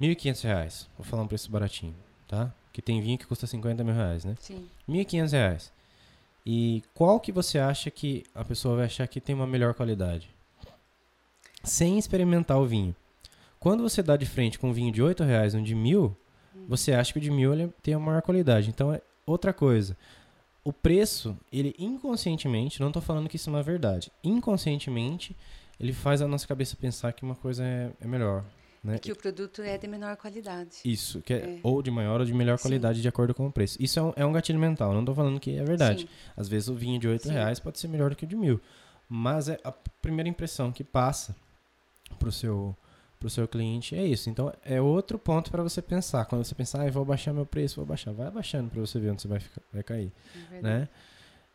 R$ 0.00 0.14
1.500. 0.14 0.86
Vou 0.96 1.04
falar 1.04 1.22
um 1.22 1.28
preço 1.28 1.50
baratinho, 1.50 1.94
tá? 2.26 2.52
Que 2.72 2.82
tem 2.82 3.00
vinho 3.00 3.18
que 3.18 3.26
custa 3.26 3.46
50 3.46 3.82
mil 3.84 3.94
reais, 3.94 4.24
né? 4.24 4.36
Sim. 4.40 4.68
R$ 4.86 5.04
1.500. 5.04 5.70
E 6.44 6.82
qual 6.94 7.20
que 7.20 7.30
você 7.30 7.58
acha 7.58 7.90
que 7.90 8.24
a 8.34 8.44
pessoa 8.44 8.76
vai 8.76 8.86
achar 8.86 9.06
que 9.06 9.20
tem 9.20 9.34
uma 9.34 9.46
melhor 9.46 9.74
qualidade? 9.74 10.30
Sem 11.62 11.98
experimentar 11.98 12.58
o 12.58 12.66
vinho. 12.66 12.94
Quando 13.60 13.82
você 13.82 14.02
dá 14.02 14.16
de 14.16 14.24
frente 14.24 14.58
com 14.58 14.70
um 14.70 14.72
vinho 14.72 14.92
de 14.92 15.02
8 15.02 15.24
reais, 15.24 15.54
um 15.54 15.62
de 15.62 15.74
mil, 15.74 16.16
hum. 16.54 16.64
você 16.68 16.92
acha 16.92 17.12
que 17.12 17.18
o 17.18 17.22
de 17.22 17.30
mil 17.30 17.52
ele 17.52 17.72
tem 17.82 17.94
a 17.94 17.98
maior 17.98 18.22
qualidade. 18.22 18.70
Então 18.70 18.92
é 18.92 19.00
outra 19.26 19.52
coisa 19.52 19.96
o 20.68 20.72
preço, 20.72 21.34
ele 21.50 21.74
inconscientemente, 21.78 22.78
não 22.78 22.88
estou 22.88 23.00
falando 23.00 23.26
que 23.26 23.36
isso 23.36 23.48
é 23.48 23.52
uma 23.54 23.62
verdade, 23.62 24.12
inconscientemente, 24.22 25.34
ele 25.80 25.94
faz 25.94 26.20
a 26.20 26.28
nossa 26.28 26.46
cabeça 26.46 26.76
pensar 26.76 27.10
que 27.14 27.22
uma 27.22 27.34
coisa 27.34 27.64
é, 27.64 27.90
é 27.98 28.06
melhor. 28.06 28.44
Né? 28.84 28.98
Que 28.98 29.10
o 29.10 29.16
produto 29.16 29.62
é 29.62 29.78
de 29.78 29.88
menor 29.88 30.14
qualidade. 30.18 30.76
Isso, 30.84 31.22
que 31.22 31.32
é, 31.32 31.36
é. 31.36 31.60
ou 31.62 31.80
de 31.82 31.90
maior 31.90 32.20
ou 32.20 32.26
de 32.26 32.34
melhor 32.34 32.58
qualidade 32.58 32.98
Sim. 32.98 33.02
de 33.02 33.08
acordo 33.08 33.32
com 33.32 33.46
o 33.46 33.50
preço. 33.50 33.82
Isso 33.82 33.98
é 33.98 34.02
um, 34.02 34.12
é 34.14 34.26
um 34.26 34.32
gatilho 34.32 34.58
mental, 34.58 34.92
não 34.92 35.00
estou 35.00 35.14
falando 35.14 35.40
que 35.40 35.56
é 35.56 35.64
verdade. 35.64 36.02
Sim. 36.02 36.08
Às 36.36 36.48
vezes 36.50 36.68
o 36.68 36.74
vinho 36.74 37.00
de 37.00 37.08
8 37.08 37.22
Sim. 37.22 37.32
reais 37.32 37.58
pode 37.58 37.78
ser 37.78 37.88
melhor 37.88 38.10
do 38.10 38.16
que 38.16 38.26
o 38.26 38.28
de 38.28 38.36
mil. 38.36 38.60
Mas 39.08 39.48
é 39.48 39.58
a 39.64 39.72
primeira 39.72 40.28
impressão 40.28 40.70
que 40.70 40.84
passa 40.84 41.34
para 42.18 42.28
o 42.28 42.32
seu 42.32 42.76
para 43.18 43.26
o 43.26 43.30
seu 43.30 43.48
cliente 43.48 43.96
é 43.96 44.04
isso. 44.04 44.30
Então 44.30 44.52
é 44.64 44.80
outro 44.80 45.18
ponto 45.18 45.50
para 45.50 45.62
você 45.62 45.82
pensar. 45.82 46.24
Quando 46.26 46.44
você 46.44 46.54
pensar, 46.54 46.86
ah, 46.86 46.90
vou 46.90 47.04
baixar 47.04 47.32
meu 47.32 47.44
preço, 47.46 47.76
vou 47.76 47.86
baixar, 47.86 48.12
vai 48.12 48.28
abaixando 48.28 48.70
para 48.70 48.80
você 48.80 48.98
ver 48.98 49.10
onde 49.10 49.22
você 49.22 49.28
vai, 49.28 49.40
ficar, 49.40 49.62
vai 49.72 49.82
cair, 49.82 50.12
é 50.52 50.62
né? 50.62 50.88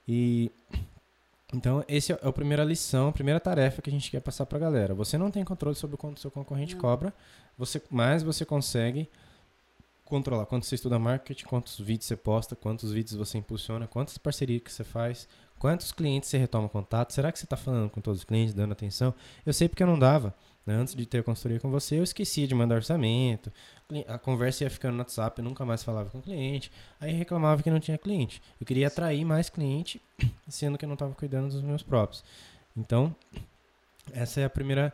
E 0.08 0.52
então 1.54 1.84
esse 1.88 2.12
é 2.12 2.20
a 2.22 2.32
primeira 2.32 2.64
lição, 2.64 3.10
a 3.10 3.12
primeira 3.12 3.40
tarefa 3.40 3.82
que 3.82 3.90
a 3.90 3.94
gente 3.94 4.12
quer 4.12 4.20
passar 4.20 4.46
para 4.46 4.58
a 4.58 4.62
galera. 4.62 4.94
Você 4.94 5.18
não 5.18 5.32
tem 5.32 5.44
controle 5.44 5.76
sobre 5.76 5.98
quanto 5.98 6.20
seu 6.20 6.32
concorrente 6.32 6.74
não. 6.74 6.82
cobra, 6.82 7.14
você 7.58 7.82
mas 7.90 8.24
você 8.24 8.44
consegue 8.44 9.10
controlar 10.04 10.46
quanto 10.46 10.66
você 10.66 10.76
estuda 10.76 11.00
marketing, 11.00 11.46
quantos 11.46 11.80
vídeos 11.80 12.06
você 12.06 12.16
posta, 12.16 12.56
quantos 12.56 12.92
vídeos 12.92 13.16
você 13.16 13.38
impulsiona, 13.38 13.88
quantas 13.88 14.18
parcerias 14.18 14.62
que 14.62 14.72
você 14.72 14.84
faz, 14.84 15.28
quantos 15.58 15.92
clientes 15.92 16.30
você 16.30 16.38
retoma 16.38 16.68
contato. 16.68 17.14
Será 17.14 17.32
que 17.32 17.40
você 17.40 17.46
está 17.46 17.56
falando 17.56 17.90
com 17.90 18.02
todos 18.02 18.20
os 18.20 18.26
clientes, 18.26 18.54
dando 18.54 18.74
atenção? 18.74 19.14
Eu 19.46 19.54
sei 19.54 19.70
porque 19.70 19.82
eu 19.82 19.88
não 19.88 19.98
dava. 19.98 20.36
Antes 20.66 20.96
de 20.96 21.06
ter 21.06 21.20
a 21.20 21.24
consultoria 21.24 21.60
com 21.60 21.70
você, 21.70 22.00
eu 22.00 22.04
esquecia 22.04 22.48
de 22.48 22.56
mandar 22.56 22.76
orçamento. 22.76 23.52
A 24.08 24.18
conversa 24.18 24.64
ia 24.64 24.70
ficando 24.70 24.94
no 24.94 25.00
WhatsApp, 25.00 25.40
eu 25.40 25.44
nunca 25.44 25.66
mais 25.66 25.84
falava 25.84 26.10
com 26.10 26.20
o 26.20 26.22
cliente. 26.22 26.72
Aí 27.02 27.12
reclamava 27.12 27.62
que 27.62 27.70
não 27.70 27.82
tinha 27.82 27.98
cliente. 27.98 28.42
Eu 28.60 28.66
queria 28.66 28.88
atrair 28.88 29.26
mais 29.26 29.50
cliente, 29.50 30.02
sendo 30.48 30.78
que 30.78 30.86
eu 30.86 30.88
não 30.88 30.94
estava 30.94 31.14
cuidando 31.14 31.50
dos 31.50 31.62
meus 31.62 31.84
próprios. 31.84 32.24
Então, 32.78 33.14
essa 34.14 34.40
é 34.40 34.46
a 34.46 34.50
primeira 34.50 34.94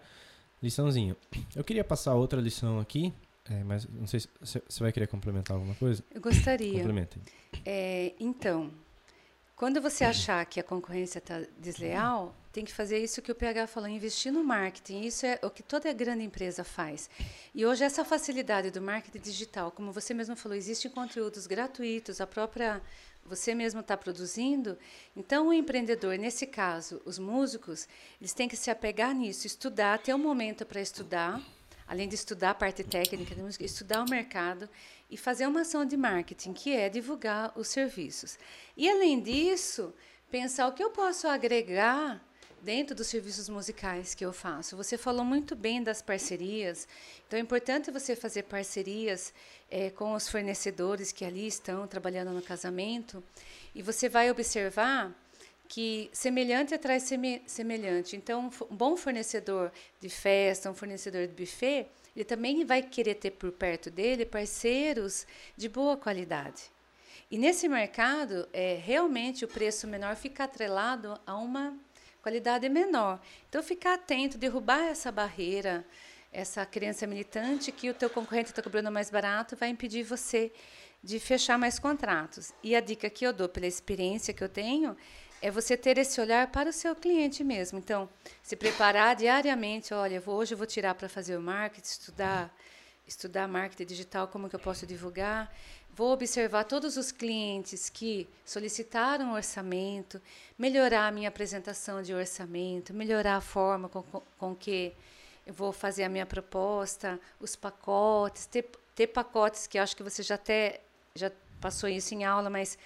liçãozinha. 0.62 1.15
Eu 1.55 1.63
queria 1.63 1.84
passar 1.84 2.15
outra 2.15 2.41
lição 2.41 2.79
aqui, 2.79 3.13
é, 3.49 3.63
mas 3.63 3.88
não 3.88 4.08
sei 4.08 4.21
se 4.21 4.27
você 4.41 4.84
vai 4.84 4.91
querer 4.91 5.08
complementar 5.08 5.55
alguma 5.55 5.75
coisa. 5.75 6.03
Eu 6.12 6.19
gostaria. 6.19 6.73
Complementem. 6.73 7.21
É, 7.63 8.13
então, 8.19 8.71
Quando 9.60 9.82
você 9.82 10.06
achar 10.06 10.45
que 10.45 10.58
a 10.58 10.63
concorrência 10.63 11.19
está 11.19 11.41
desleal, 11.58 12.34
tem 12.50 12.63
que 12.63 12.72
fazer 12.72 12.98
isso 12.98 13.22
que 13.22 13.30
o 13.30 13.36
PH 13.36 13.67
falou, 13.67 13.89
investir 13.89 14.32
no 14.32 14.41
marketing. 14.41 15.02
Isso 15.02 15.26
é 15.26 15.38
o 15.43 15.50
que 15.50 15.62
toda 15.62 15.91
grande 15.91 16.24
empresa 16.24 16.63
faz. 16.63 17.10
E 17.54 17.65
hoje 17.65 17.84
essa 17.84 18.06
facilidade 18.06 18.72
do 18.72 18.82
marketing 18.82 19.19
digital, 19.19 19.69
como 19.69 19.91
você 19.91 20.13
mesmo 20.13 20.34
falou, 20.38 20.58
existem 20.58 20.89
conteúdos 20.89 21.45
gratuitos, 21.45 22.22
a 22.22 22.26
própria 22.26 22.82
você 23.26 23.54
mesmo 23.54 23.82
está 23.82 23.98
produzindo. 23.98 24.78
Então 25.13 25.50
o 25.50 25.54
empreendedor, 25.54 26.17
nesse 26.17 26.48
caso, 26.48 27.02
os 27.04 27.19
músicos, 27.19 27.86
eles 28.22 28.32
têm 28.32 28.48
que 28.48 28.56
se 28.56 28.72
apegar 28.72 29.13
nisso, 29.13 29.45
estudar, 29.45 30.00
ter 30.00 30.13
um 30.13 30.19
momento 30.19 30.65
para 30.65 30.80
estudar, 30.80 31.41
além 31.89 32.08
de 32.08 32.13
estudar 32.13 32.52
a 32.52 32.54
parte 32.54 32.84
técnica 32.84 33.34
da 33.34 33.41
música, 33.41 33.65
estudar 33.65 34.04
o 34.04 34.10
mercado 34.10 34.69
e 35.10 35.17
fazer 35.17 35.47
uma 35.47 35.62
ação 35.62 35.84
de 35.84 35.97
marketing, 35.97 36.54
que 36.54 36.71
é 36.71 36.88
divulgar 36.88 37.52
os 37.56 37.67
serviços. 37.67 38.38
E, 38.78 38.88
além 38.88 39.19
disso, 39.19 39.91
pensar 40.30 40.67
o 40.67 40.71
que 40.71 40.84
eu 40.84 40.91
posso 40.91 41.28
agregar 41.28 42.23
dentro 42.62 42.95
dos 42.95 43.08
serviços 43.08 43.49
musicais 43.49 44.13
que 44.13 44.23
eu 44.23 44.32
faço. 44.32 44.78
Você 44.78 44.97
falou 44.97 45.25
muito 45.25 45.56
bem 45.56 45.82
das 45.82 46.02
parcerias, 46.02 46.88
então 47.25 47.39
é 47.39 47.41
importante 47.41 47.89
você 47.89 48.15
fazer 48.15 48.43
parcerias 48.43 49.34
é, 49.71 49.89
com 49.89 50.13
os 50.13 50.30
fornecedores 50.30 51.12
que 51.12 51.25
ali 51.25 51.47
estão 51.47 51.88
trabalhando 51.88 52.32
no 52.32 52.41
casamento, 52.41 53.23
e 53.73 53.82
você 53.82 54.08
vai 54.08 54.30
observar 54.30 55.12
que 55.69 56.10
semelhante 56.12 56.73
atrai 56.73 56.99
semelhante. 56.99 58.15
Então, 58.15 58.49
um 58.71 58.75
bom 58.75 58.97
fornecedor 58.97 59.71
de 60.01 60.10
festa, 60.10 60.69
um 60.69 60.73
fornecedor 60.73 61.27
de 61.27 61.34
buffet, 61.34 61.86
ele 62.15 62.25
também 62.25 62.65
vai 62.65 62.82
querer 62.82 63.13
ter 63.13 63.29
por 63.29 63.51
perto 63.51 63.91
dele 63.91 64.25
parceiros 64.25 65.27
de 65.55 65.69
boa 65.69 65.95
qualidade. 65.95 66.63
E 67.29 67.38
nesse 67.38 67.69
mercado, 67.69 68.49
é, 68.51 68.79
realmente 68.84 69.45
o 69.45 69.47
preço 69.47 69.86
menor 69.86 70.15
fica 70.15 70.45
atrelado 70.45 71.19
a 71.25 71.38
uma 71.38 71.77
qualidade 72.23 72.67
menor. 72.67 73.21
Então, 73.47 73.62
ficar 73.62 73.93
atento, 73.93 74.39
derrubar 74.39 74.88
essa 74.88 75.12
barreira, 75.12 75.86
essa 76.34 76.65
crença 76.65 77.05
militante 77.05 77.71
que 77.71 77.91
o 77.91 77.93
teu 77.93 78.10
concorrente 78.10 78.49
está 78.49 78.63
cobrando 78.63 78.91
mais 78.91 79.12
barato 79.12 79.55
vai 79.55 79.69
impedir 79.69 80.01
você 80.01 80.51
de 81.03 81.19
fechar 81.19 81.60
mais 81.60 81.77
contratos. 81.77 82.53
E 82.63 82.75
a 82.75 82.82
dica 82.82 83.08
que 83.08 83.25
eu 83.25 83.32
dou 83.32 83.47
pela 83.47 83.67
experiência 83.67 84.34
que 84.34 84.43
eu 84.43 84.49
tenho 84.49 84.97
é 85.41 85.49
você 85.49 85.78
ter 85.78 85.97
esse 85.97 86.19
olhar 86.19 86.47
para 86.47 86.69
o 86.69 86.73
seu 86.73 86.95
cliente 86.95 87.43
mesmo. 87.43 87.80
Então, 87.80 88.10
se 88.43 88.56
preparar 88.56 89.15
diariamente, 89.15 89.93
olha, 89.93 90.19
vou, 90.19 90.36
hoje 90.36 90.54
eu 90.54 90.58
vou 90.58 90.67
tirar 90.67 90.95
para 90.95 91.08
fazer 91.08 91.38
o 91.38 91.41
marketing, 91.41 91.88
estudar, 91.88 92.56
estudar 93.08 93.47
marketing 93.47 93.86
digital, 93.86 94.28
como 94.28 94.49
que 94.49 94.56
eu 94.56 94.60
posso 94.60 94.86
divulgar. 94.86 95.54
Vou 95.93 96.12
observar 96.12 96.65
todos 96.65 96.97
os 96.97 97.12
clientes 97.12 97.89
que 97.89 98.28
solicitaram 98.45 99.34
orçamento, 99.34 100.21
melhorar 100.58 101.08
a 101.08 101.12
minha 101.12 101.30
apresentação 101.30 102.02
de 102.02 102.13
orçamento, 102.13 102.93
melhorar 102.93 103.38
a 103.38 103.41
forma 103.41 103.89
com, 103.89 104.04
com, 104.38 104.56
que 104.56 104.93
eu 105.45 105.54
vou 105.54 105.71
fazer 105.71 106.04
a 106.04 106.10
minha 106.10 106.25
proposta, 106.25 107.19
os 107.39 107.56
pacotes, 107.56 108.45
ter, 108.45 108.69
ter 108.95 109.08
pacotes 109.08 109.67
que 109.67 109.78
acho 109.78 109.95
que 109.95 110.04
você 110.04 110.21
já 110.21 110.36
até 110.36 110.82
já 111.15 111.32
passou 111.60 111.89
isso 111.89 112.13
em 112.13 112.23
aula, 112.23 112.49
mas 112.49 112.78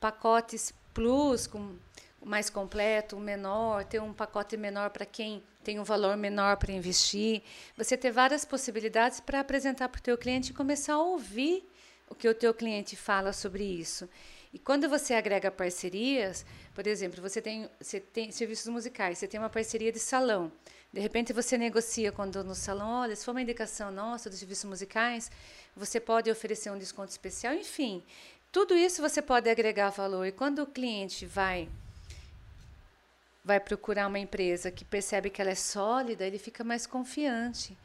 pacotes 0.00 0.72
plus 0.96 1.46
com 1.46 1.76
mais 2.24 2.48
completo, 2.48 3.16
um 3.16 3.20
menor, 3.20 3.84
ter 3.84 4.00
um 4.00 4.14
pacote 4.14 4.56
menor 4.56 4.88
para 4.88 5.04
quem 5.04 5.42
tem 5.62 5.78
um 5.78 5.84
valor 5.84 6.16
menor 6.16 6.56
para 6.56 6.72
investir. 6.72 7.42
Você 7.76 7.98
ter 7.98 8.10
várias 8.10 8.46
possibilidades 8.46 9.20
para 9.20 9.40
apresentar 9.40 9.90
para 9.90 9.98
o 9.98 10.02
teu 10.02 10.16
cliente 10.16 10.52
e 10.52 10.54
começar 10.54 10.94
a 10.94 11.02
ouvir 11.02 11.68
o 12.08 12.14
que 12.14 12.26
o 12.26 12.34
teu 12.34 12.54
cliente 12.54 12.96
fala 12.96 13.34
sobre 13.34 13.62
isso. 13.62 14.08
E 14.54 14.58
quando 14.58 14.88
você 14.88 15.12
agrega 15.12 15.50
parcerias, 15.50 16.46
por 16.74 16.86
exemplo, 16.86 17.20
você 17.20 17.42
tem, 17.42 17.68
você 17.78 18.00
tem 18.00 18.32
serviços 18.32 18.68
musicais, 18.68 19.18
você 19.18 19.28
tem 19.28 19.38
uma 19.38 19.50
parceria 19.50 19.92
de 19.92 19.98
salão. 19.98 20.50
De 20.90 21.00
repente 21.00 21.30
você 21.30 21.58
negocia 21.58 22.10
quando 22.10 22.42
no 22.42 22.54
salão, 22.54 23.02
olha, 23.02 23.14
se 23.14 23.22
for 23.22 23.32
uma 23.32 23.42
indicação 23.42 23.90
nossa 23.90 24.30
dos 24.30 24.38
serviços 24.38 24.64
musicais, 24.64 25.30
você 25.76 26.00
pode 26.00 26.30
oferecer 26.30 26.70
um 26.70 26.78
desconto 26.78 27.10
especial, 27.10 27.52
enfim. 27.52 28.02
Tudo 28.56 28.74
isso 28.74 29.02
você 29.02 29.20
pode 29.20 29.50
agregar 29.50 29.90
valor. 29.90 30.24
E 30.24 30.32
quando 30.32 30.60
o 30.60 30.66
cliente 30.66 31.26
vai 31.26 31.68
vai 33.44 33.60
procurar 33.60 34.06
uma 34.06 34.18
empresa 34.18 34.70
que 34.70 34.82
percebe 34.82 35.28
que 35.28 35.42
ela 35.42 35.50
é 35.50 35.54
sólida, 35.54 36.24
ele 36.26 36.38
fica 36.38 36.64
mais 36.64 36.86
confiante. 36.86 37.76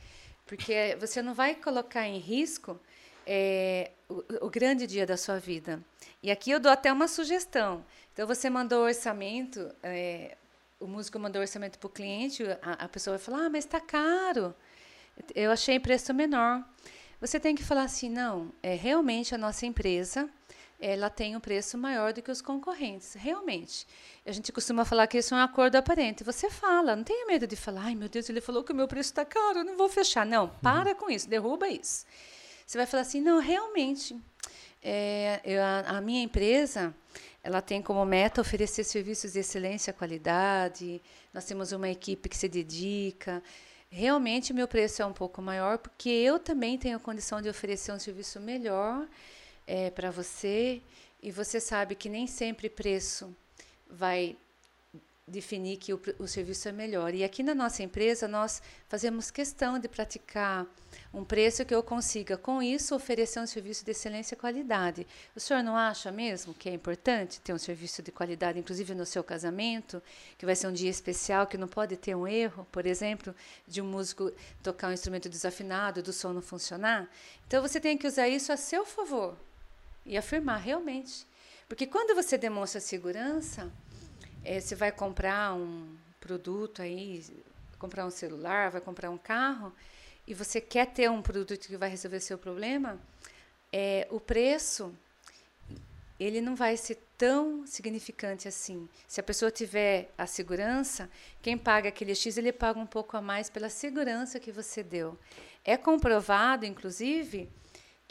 Porque 0.46 0.96
você 0.98 1.22
não 1.22 1.34
vai 1.34 1.56
colocar 1.56 2.08
em 2.08 2.20
risco 2.20 2.80
é, 3.28 3.92
o, 4.08 4.46
o, 4.46 4.50
grande 4.50 4.88
dia 4.88 5.06
da 5.06 5.18
sua 5.18 5.40
vida. 5.40 5.84
E 6.24 6.32
aqui 6.32 6.52
eu 6.52 6.60
dou 6.60 6.72
até 6.72 6.90
uma 6.90 7.10
sugestão. 7.10 7.86
Então, 8.14 8.26
você 8.26 8.50
mandou 8.50 8.86
orçamento, 8.86 9.76
é, 9.84 10.38
o 10.80 10.88
músico 10.88 11.20
mandou 11.20 11.42
orçamento 11.42 11.78
para 11.80 11.88
o 11.88 11.90
cliente, 11.90 12.44
a, 12.62 12.86
a, 12.86 12.88
pessoa 12.88 13.18
vai 13.18 13.26
falar, 13.26 13.48
ah, 13.48 13.50
mas 13.50 13.66
está 13.66 13.82
caro. 13.82 14.56
Eu 15.36 15.52
achei 15.52 15.78
preço 15.82 16.14
menor. 16.14 16.64
Você 17.20 17.42
tem 17.42 17.56
que 17.56 17.64
falar 17.64 17.84
assim, 17.84 18.10
não, 18.10 18.54
é 18.64 18.74
realmente 18.74 19.36
a 19.36 19.38
nossa 19.38 19.66
empresa 19.66 20.30
ela 20.82 21.12
tem 21.12 21.36
um 21.36 21.40
preço 21.40 21.78
maior 21.78 22.12
do 22.12 22.24
que 22.24 22.32
os 22.32 22.42
concorrentes, 22.42 23.14
realmente. 23.14 23.86
A 24.26 24.32
gente 24.32 24.52
costuma 24.52 24.84
falar 24.84 25.06
que 25.06 25.20
isso 25.20 25.36
é 25.36 25.38
um 25.38 25.42
acordo 25.42 25.76
aparente. 25.76 26.24
Você 26.24 26.50
fala, 26.50 26.96
não 26.96 27.04
tenha 27.04 27.28
medo 27.28 27.46
de 27.46 27.56
falar, 27.56 27.84
ai 27.86 27.96
meu 27.96 28.10
Deus, 28.10 28.28
ele 28.28 28.42
falou 28.42 28.64
que 28.64 28.72
o 28.72 28.76
meu 28.76 28.88
preço 28.88 29.12
está 29.12 29.24
caro, 29.24 29.60
eu 29.60 29.64
não 29.64 29.78
vou 29.78 29.88
fechar. 29.88 30.26
Não, 30.26 30.50
para 30.50 30.90
uhum. 30.90 30.96
com 30.96 31.10
isso, 31.12 31.30
derruba 31.30 31.70
isso. 31.70 32.04
Você 32.66 32.80
vai 32.80 32.88
falar 32.88 33.02
assim, 33.02 33.22
não, 33.22 33.40
realmente, 33.40 34.20
é, 34.82 35.40
eu, 35.46 35.62
a, 35.62 35.98
a 35.98 36.02
minha 36.02 36.24
empresa, 36.24 36.96
ela 37.44 37.62
tem 37.62 37.80
como 37.80 38.04
meta 38.04 38.42
oferecer 38.42 38.84
serviços 38.84 39.34
de 39.34 39.40
excelência, 39.40 39.94
qualidade. 39.94 41.00
Nós 41.32 41.46
temos 41.46 41.72
uma 41.72 41.90
equipe 41.90 42.28
que 42.28 42.38
se 42.38 42.50
dedica. 42.50 43.44
Realmente, 43.88 44.52
meu 44.52 44.68
preço 44.68 45.04
é 45.04 45.06
um 45.06 45.14
pouco 45.14 45.44
maior 45.44 45.78
porque 45.78 46.10
eu 46.10 46.40
também 46.40 46.78
tenho 46.78 47.00
condição 47.00 47.40
de 47.40 47.50
oferecer 47.50 47.92
um 47.92 48.00
serviço 48.00 48.40
melhor 48.40 49.08
é, 49.68 49.90
para 49.90 50.12
você 50.12 50.82
e 51.22 51.32
você 51.32 51.60
sabe 51.60 51.96
que 51.96 52.10
nem 52.10 52.28
sempre 52.28 52.70
preço 52.70 53.36
vai 53.90 54.36
definir 55.28 55.78
que 55.78 55.94
o, 55.94 56.02
o, 56.20 56.28
serviço 56.28 56.68
é 56.68 56.72
melhor. 56.72 57.14
E 57.14 57.24
aqui 57.24 57.42
na 57.42 57.56
nossa 57.56 57.82
empresa, 57.82 58.28
nós 58.28 58.62
fazemos 58.90 59.32
questão 59.32 59.80
de 59.80 59.88
praticar 59.88 60.68
um 61.14 61.24
preço 61.24 61.64
que 61.64 61.74
eu 61.74 61.82
consiga, 61.82 62.38
com 62.38 62.62
isso, 62.62 62.94
oferecer 62.94 63.40
um 63.40 63.48
serviço 63.48 63.86
de 63.86 63.92
excelência 63.92 64.36
e 64.36 64.38
qualidade. 64.38 65.08
O 65.36 65.40
senhor 65.40 65.64
não 65.64 65.78
acha 65.78 66.12
mesmo 66.12 66.54
que 66.54 66.68
é 66.68 66.74
importante 66.74 67.40
ter 67.40 67.54
um 67.54 67.58
serviço 67.58 68.02
de 68.02 68.12
qualidade, 68.12 68.60
inclusive 68.60 68.94
no 68.94 69.06
seu 69.06 69.24
casamento, 69.24 70.04
que 70.38 70.46
vai 70.46 70.56
ser 70.56 70.68
um 70.68 70.74
dia 70.74 70.90
especial, 70.90 71.48
que 71.48 71.58
não 71.58 71.68
pode 71.68 71.96
ter 71.96 72.16
um 72.16 72.28
erro, 72.28 72.68
por 72.72 72.86
exemplo, 72.86 73.34
de 73.66 73.82
um 73.82 73.86
músico 73.86 74.32
tocar 74.62 74.90
um 74.90 74.94
instrumento 74.94 75.30
desafinado, 75.30 76.04
do 76.04 76.12
som 76.12 76.34
não 76.34 76.42
funcionar? 76.42 77.10
Então, 77.48 77.62
você 77.62 77.80
tem 77.80 77.98
que 77.98 78.08
usar 78.08 78.28
isso 78.28 78.52
a 78.52 78.58
seu 78.58 78.86
favor 78.86 79.38
e 80.06 80.18
afirmar 80.18 80.60
realmente. 80.60 81.26
Porque 81.68 81.88
quando 81.88 82.16
você 82.16 82.38
demonstra 82.38 82.82
segurança, 82.82 83.72
é, 84.44 84.60
você 84.60 84.76
vai 84.76 84.92
comprar 84.92 85.54
um 85.54 85.96
produto 86.20 86.82
aí, 86.82 87.24
comprar 87.80 88.06
um 88.06 88.12
celular, 88.12 88.70
vai 88.70 88.82
comprar 88.82 89.10
um 89.10 89.18
carro, 89.18 89.74
e 90.28 90.34
você 90.34 90.62
quer 90.62 90.88
ter 90.88 91.10
um 91.10 91.22
produto 91.22 91.58
que 91.58 91.78
vai 91.78 91.90
resolver 91.90 92.20
seu 92.20 92.38
problema, 92.38 93.00
é, 93.72 94.08
o 94.12 94.20
preço 94.20 94.94
ele 96.20 96.40
não 96.40 96.56
vai 96.56 96.78
ser 96.78 97.00
tão 97.18 97.66
significante 97.66 98.48
assim. 98.48 98.88
Se 99.08 99.20
a 99.20 99.24
pessoa 99.24 99.50
tiver 99.50 100.12
a 100.16 100.28
segurança, 100.28 101.10
quem 101.42 101.58
paga 101.58 101.90
aquele 101.90 102.14
X, 102.14 102.38
ele 102.38 102.52
paga 102.52 102.80
um 102.80 102.86
pouco 102.86 103.18
a 103.18 103.22
mais 103.22 103.50
pela 103.50 103.70
segurança 103.70 104.40
que 104.40 104.52
você 104.52 104.84
deu. 104.84 105.18
É 105.66 105.76
comprovado, 105.76 106.64
inclusive, 106.64 107.50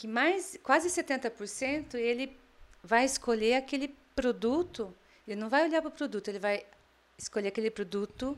que 0.00 0.08
mais 0.08 0.58
quase 0.62 0.88
70% 0.88 1.92
ele 1.94 2.34
vai 2.82 3.04
escolher 3.04 3.52
aquele 3.52 3.94
produto, 4.16 4.94
ele 5.28 5.38
não 5.38 5.50
vai 5.50 5.68
olhar 5.68 5.82
para 5.82 5.90
o 5.90 5.92
produto, 5.92 6.28
ele 6.28 6.38
vai 6.38 6.64
escolher 7.18 7.48
aquele 7.48 7.70
produto, 7.70 8.34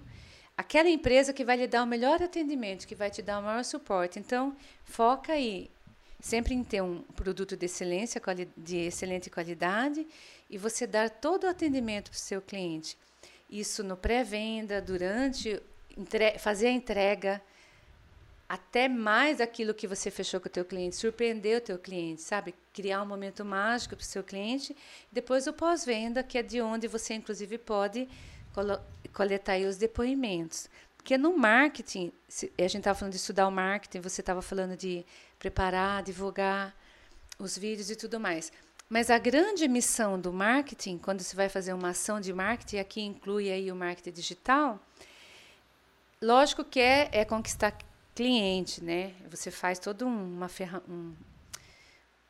aquela 0.57 0.89
empresa 0.89 1.33
que 1.33 1.45
vai 1.45 1.57
lhe 1.57 1.69
dar 1.69 1.85
o 1.85 1.87
melhor 1.87 2.21
atendimento, 2.21 2.85
que 2.85 2.97
vai 2.97 3.13
te 3.13 3.23
dar 3.23 3.39
o 3.39 3.45
maior 3.45 3.63
suporte. 3.63 4.19
Então, 4.19 4.57
foca 4.85 5.35
aí 5.35 5.71
sempre 6.21 6.53
em 6.53 6.65
ter 6.65 6.83
um 6.83 7.01
produto 7.15 7.57
de 7.57 7.67
excelência, 7.67 8.21
de 8.57 8.79
excelente 8.79 9.31
qualidade 9.31 10.05
e 10.51 10.59
você 10.59 10.85
dar 10.85 11.11
todo 11.11 11.45
o 11.45 11.49
atendimento 11.49 12.11
para 12.11 12.19
o 12.19 12.21
seu 12.21 12.43
cliente. 12.43 12.99
Isso 13.49 13.85
no 13.85 13.97
pré-venda, 13.97 14.83
durante, 14.83 15.63
fazer 16.41 16.67
a 16.67 16.73
entrega, 16.73 17.41
até 18.53 18.87
mais 18.87 19.41
aquilo 19.41 19.73
que 19.73 19.87
você 19.87 20.11
fechou 20.11 20.39
com 20.39 20.47
o 20.47 20.51
teu 20.51 20.63
cliente, 20.63 20.95
surpreender 20.97 21.57
o 21.57 21.61
teu 21.63 21.79
cliente, 21.79 22.21
sabe? 22.21 22.55
Criar 22.75 23.03
um 23.03 23.07
momento 23.07 23.47
mágico 23.47 23.97
para 23.97 24.03
o 24.03 24.07
seu 24.07 24.23
cliente. 24.23 24.77
Depois 25.11 25.47
o 25.47 25.55
pós-venda, 25.55 26.23
que 26.23 26.37
é 26.37 26.43
de 26.43 26.61
onde 26.61 26.87
você 26.87 27.15
inclusive 27.15 27.57
pode 27.57 28.07
coletar 29.15 29.59
os 29.61 29.79
depoimentos. 29.79 30.69
Porque 30.99 31.17
no 31.17 31.35
marketing, 31.35 32.13
a 32.59 32.63
gente 32.65 32.77
estava 32.77 32.99
falando 32.99 33.13
de 33.13 33.21
estudar 33.21 33.49
o 33.49 33.51
marketing, 33.51 34.01
você 34.01 34.21
estava 34.21 34.43
falando 34.43 34.77
de 34.77 35.03
preparar, 35.39 36.03
divulgar 36.03 36.77
os 37.39 37.57
vídeos 37.57 37.91
e 37.91 37.97
tudo 37.97 38.21
mais. 38.21 38.53
Mas 38.87 39.09
a 39.09 39.17
grande 39.17 39.67
missão 39.67 40.21
do 40.21 40.31
marketing, 40.31 40.99
quando 40.99 41.23
você 41.23 41.35
vai 41.35 41.49
fazer 41.49 41.73
uma 41.73 41.89
ação 41.89 42.21
de 42.21 42.35
marketing, 42.35 42.77
aqui 42.77 43.01
inclui 43.01 43.51
aí 43.51 43.73
o 43.73 43.75
marketing 43.75 44.13
digital, 44.13 44.79
lógico 46.21 46.63
que 46.63 46.81
é, 46.81 47.09
é 47.13 47.25
conquistar 47.25 47.75
cliente, 48.15 48.83
né? 48.83 49.15
Você 49.31 49.51
faz 49.51 49.79
todo 49.79 50.07
uma 50.07 50.49
ferra 50.49 50.83
um, 50.89 51.15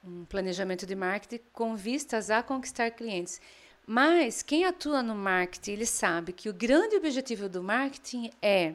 um 0.04 0.24
planejamento 0.24 0.86
de 0.86 0.94
marketing 0.94 1.42
com 1.52 1.76
vistas 1.76 2.30
a 2.30 2.42
conquistar 2.42 2.90
clientes. 2.90 3.40
Mas 3.86 4.42
quem 4.42 4.64
atua 4.64 5.02
no 5.02 5.14
marketing, 5.14 5.72
ele 5.72 5.86
sabe 5.86 6.32
que 6.32 6.48
o 6.48 6.54
grande 6.54 6.96
objetivo 6.96 7.48
do 7.48 7.62
marketing 7.62 8.30
é 8.40 8.74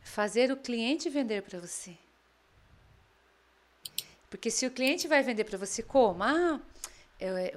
fazer 0.00 0.52
o 0.52 0.56
cliente 0.56 1.10
vender 1.10 1.42
para 1.42 1.58
você. 1.58 1.96
Porque 4.30 4.50
se 4.50 4.66
o 4.66 4.70
cliente 4.70 5.08
vai 5.08 5.22
vender 5.22 5.44
para 5.44 5.58
você 5.58 5.82
como? 5.82 6.22
Ah, 6.22 6.60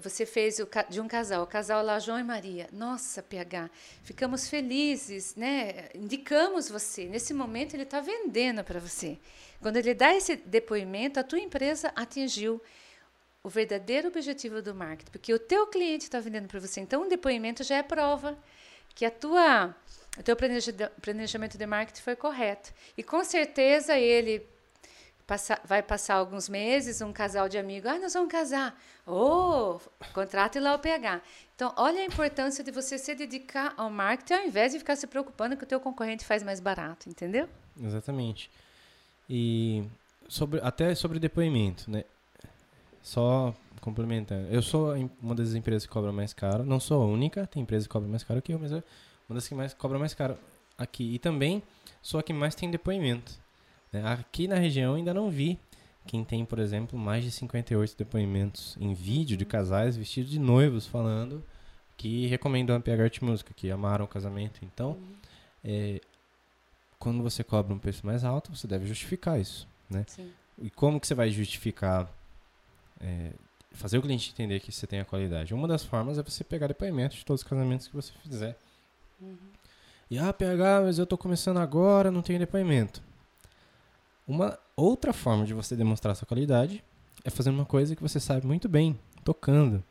você 0.02 0.26
fez 0.26 0.58
de 0.90 1.02
um 1.02 1.08
casal, 1.08 1.44
o 1.44 1.48
casal 1.48 1.84
lá, 1.84 2.00
João 2.00 2.20
e 2.20 2.24
Maria. 2.24 2.70
Nossa, 2.72 3.22
PH, 3.22 3.70
ficamos 4.04 4.48
felizes, 4.48 5.36
né? 5.36 5.90
Indicamos 5.94 6.70
você. 6.70 7.06
Nesse 7.06 7.34
momento, 7.34 7.74
ele 7.74 7.84
está 7.84 8.00
vendendo 8.00 8.64
para 8.64 8.80
você. 8.80 9.18
Quando 9.62 9.76
ele 9.76 9.94
dá 9.94 10.16
esse 10.16 10.38
depoimento, 10.38 11.20
a 11.20 11.24
tua 11.24 11.40
empresa 11.40 11.92
atingiu 11.96 12.62
o 13.44 13.50
verdadeiro 13.50 14.08
objetivo 14.08 14.62
do 14.62 14.74
marketing, 14.74 15.12
porque 15.12 15.34
o 15.34 15.40
teu 15.40 15.68
cliente 15.68 16.06
está 16.06 16.20
vendendo 16.20 16.48
para 16.48 16.60
você. 16.60 16.80
Então, 16.80 17.04
um 17.04 17.08
depoimento 17.10 17.64
já 17.64 17.78
é 17.78 17.84
prova 17.84 18.38
que 18.96 19.06
a 19.06 19.12
tua, 19.12 19.76
o 20.18 20.24
teu 20.24 20.36
planejamento 20.36 21.58
de 21.58 21.66
marketing 21.66 22.02
foi 22.02 22.16
correto. 22.16 22.74
E 22.98 23.04
com 23.04 23.24
certeza 23.24 23.98
ele 23.98 24.46
Passa, 25.30 25.62
vai 25.64 25.84
passar 25.84 26.16
alguns 26.16 26.50
meses, 26.50 27.02
um 27.02 27.14
casal 27.14 27.48
de 27.48 27.56
amigos, 27.56 27.88
ah, 27.88 28.00
nós 28.00 28.16
vamos 28.16 28.32
casar. 28.32 28.76
Oh, 29.06 29.80
contrate 30.12 30.60
lá 30.60 30.74
o 30.74 30.80
PH. 30.80 31.22
Então, 31.56 31.72
olha 31.78 32.02
a 32.02 32.04
importância 32.04 32.64
de 32.64 32.72
você 32.72 32.98
se 32.98 33.14
dedicar 33.14 33.76
ao 33.78 33.92
marketing 33.92 34.34
ao 34.34 34.48
invés 34.48 34.72
de 34.72 34.80
ficar 34.80 34.96
se 34.96 35.06
preocupando 35.06 35.56
que 35.56 35.64
o 35.64 35.68
teu 35.68 35.80
concorrente 35.80 36.26
faz 36.26 36.42
mais 36.42 36.60
barato, 36.60 37.08
entendeu? 37.08 37.48
Exatamente. 37.80 38.50
E 39.30 39.84
sobre, 40.28 40.62
até 40.64 40.96
sobre 40.96 41.20
depoimento, 41.20 41.92
né? 41.92 42.06
Só 43.04 43.54
complementando. 43.82 44.48
Eu 44.50 44.64
sou 44.64 44.96
uma 45.22 45.36
das 45.36 45.54
empresas 45.54 45.86
que 45.86 45.92
cobra 45.92 46.12
mais 46.12 46.34
caro. 46.34 46.66
Não 46.66 46.80
sou 46.80 47.04
a 47.04 47.06
única, 47.06 47.46
tem 47.46 47.62
empresa 47.62 47.86
que 47.86 47.92
cobra 47.92 48.10
mais 48.10 48.24
caro 48.24 48.42
que 48.42 48.52
eu, 48.52 48.58
mas 48.58 48.72
é 48.72 48.82
uma 49.30 49.36
das 49.36 49.48
que 49.48 49.54
mais 49.54 49.76
cobra 49.76 50.00
mais 50.00 50.16
caro 50.16 50.36
aqui. 50.76 51.14
E 51.14 51.20
também 51.20 51.62
sou 52.02 52.20
a 52.20 52.24
que 52.24 52.34
mais 52.34 52.56
tem 52.56 52.72
depoimento. 52.72 53.48
Né? 53.92 54.06
Aqui 54.06 54.48
na 54.48 54.56
região 54.56 54.96
ainda 54.96 55.14
não 55.14 55.30
vi 55.30 55.60
quem 56.06 56.24
tem, 56.24 56.44
por 56.44 56.60
exemplo, 56.60 56.98
mais 56.98 57.24
de 57.24 57.32
58 57.32 57.96
depoimentos 57.98 58.76
em 58.80 58.94
vídeo 58.94 59.38
de 59.38 59.46
casais 59.46 59.96
vestidos 59.96 60.32
de 60.32 60.40
noivos 60.40 60.88
falando 60.88 61.44
que 61.96 62.26
recomendam 62.28 62.76
a 62.76 62.80
PH 62.80 63.04
Art 63.04 63.22
Música, 63.22 63.54
que 63.54 63.70
amaram 63.70 64.06
o 64.06 64.08
casamento. 64.08 64.62
Então, 64.64 64.98
é, 65.64 66.00
quando 66.98 67.22
você 67.22 67.44
cobra 67.44 67.74
um 67.74 67.78
preço 67.78 68.06
mais 68.06 68.24
alto, 68.24 68.56
você 68.56 68.66
deve 68.66 68.88
justificar 68.88 69.40
isso, 69.40 69.68
né? 69.90 70.06
Sim. 70.08 70.32
E 70.62 70.70
como 70.70 71.00
que 71.00 71.06
você 71.06 71.14
vai 71.14 71.30
justificar, 71.30 72.10
é, 73.00 73.32
fazer 73.72 73.98
o 73.98 74.02
cliente 74.02 74.32
entender 74.32 74.60
que 74.62 74.72
você 74.72 74.88
tem 74.88 75.00
a 75.00 75.06
qualidade? 75.06 75.54
Uma 75.54 75.68
das 75.68 75.84
formas 75.84 76.18
é 76.18 76.24
você 76.24 76.44
pegar 76.44 76.68
depoimentos 76.68 77.18
de 77.18 77.26
todos 77.26 77.42
os 77.42 77.48
casamentos 77.48 77.88
que 77.88 77.96
você 77.96 78.14
fizer. 78.24 78.58
Uhum. 79.22 79.38
E, 80.10 80.18
ah, 80.18 80.34
PH, 80.34 80.82
mas 80.86 80.98
eu 80.98 81.04
estou 81.04 81.18
começando 81.18 81.58
agora, 81.58 82.10
não 82.10 82.22
tenho 82.22 82.40
depoimento. 82.40 83.04
Uma 84.30 84.60
outra 84.76 85.12
forma 85.12 85.44
de 85.44 85.56
você 85.56 85.76
demonstrar 85.76 86.16
sua 86.16 86.28
qualidade 86.28 86.84
é 87.24 87.32
fazendo 87.32 87.56
uma 87.56 87.66
coisa 87.66 87.96
que 87.96 88.02
você 88.04 88.20
sabe 88.20 88.46
muito 88.46 88.70
bem, 88.70 88.96
tocando. 89.26 89.84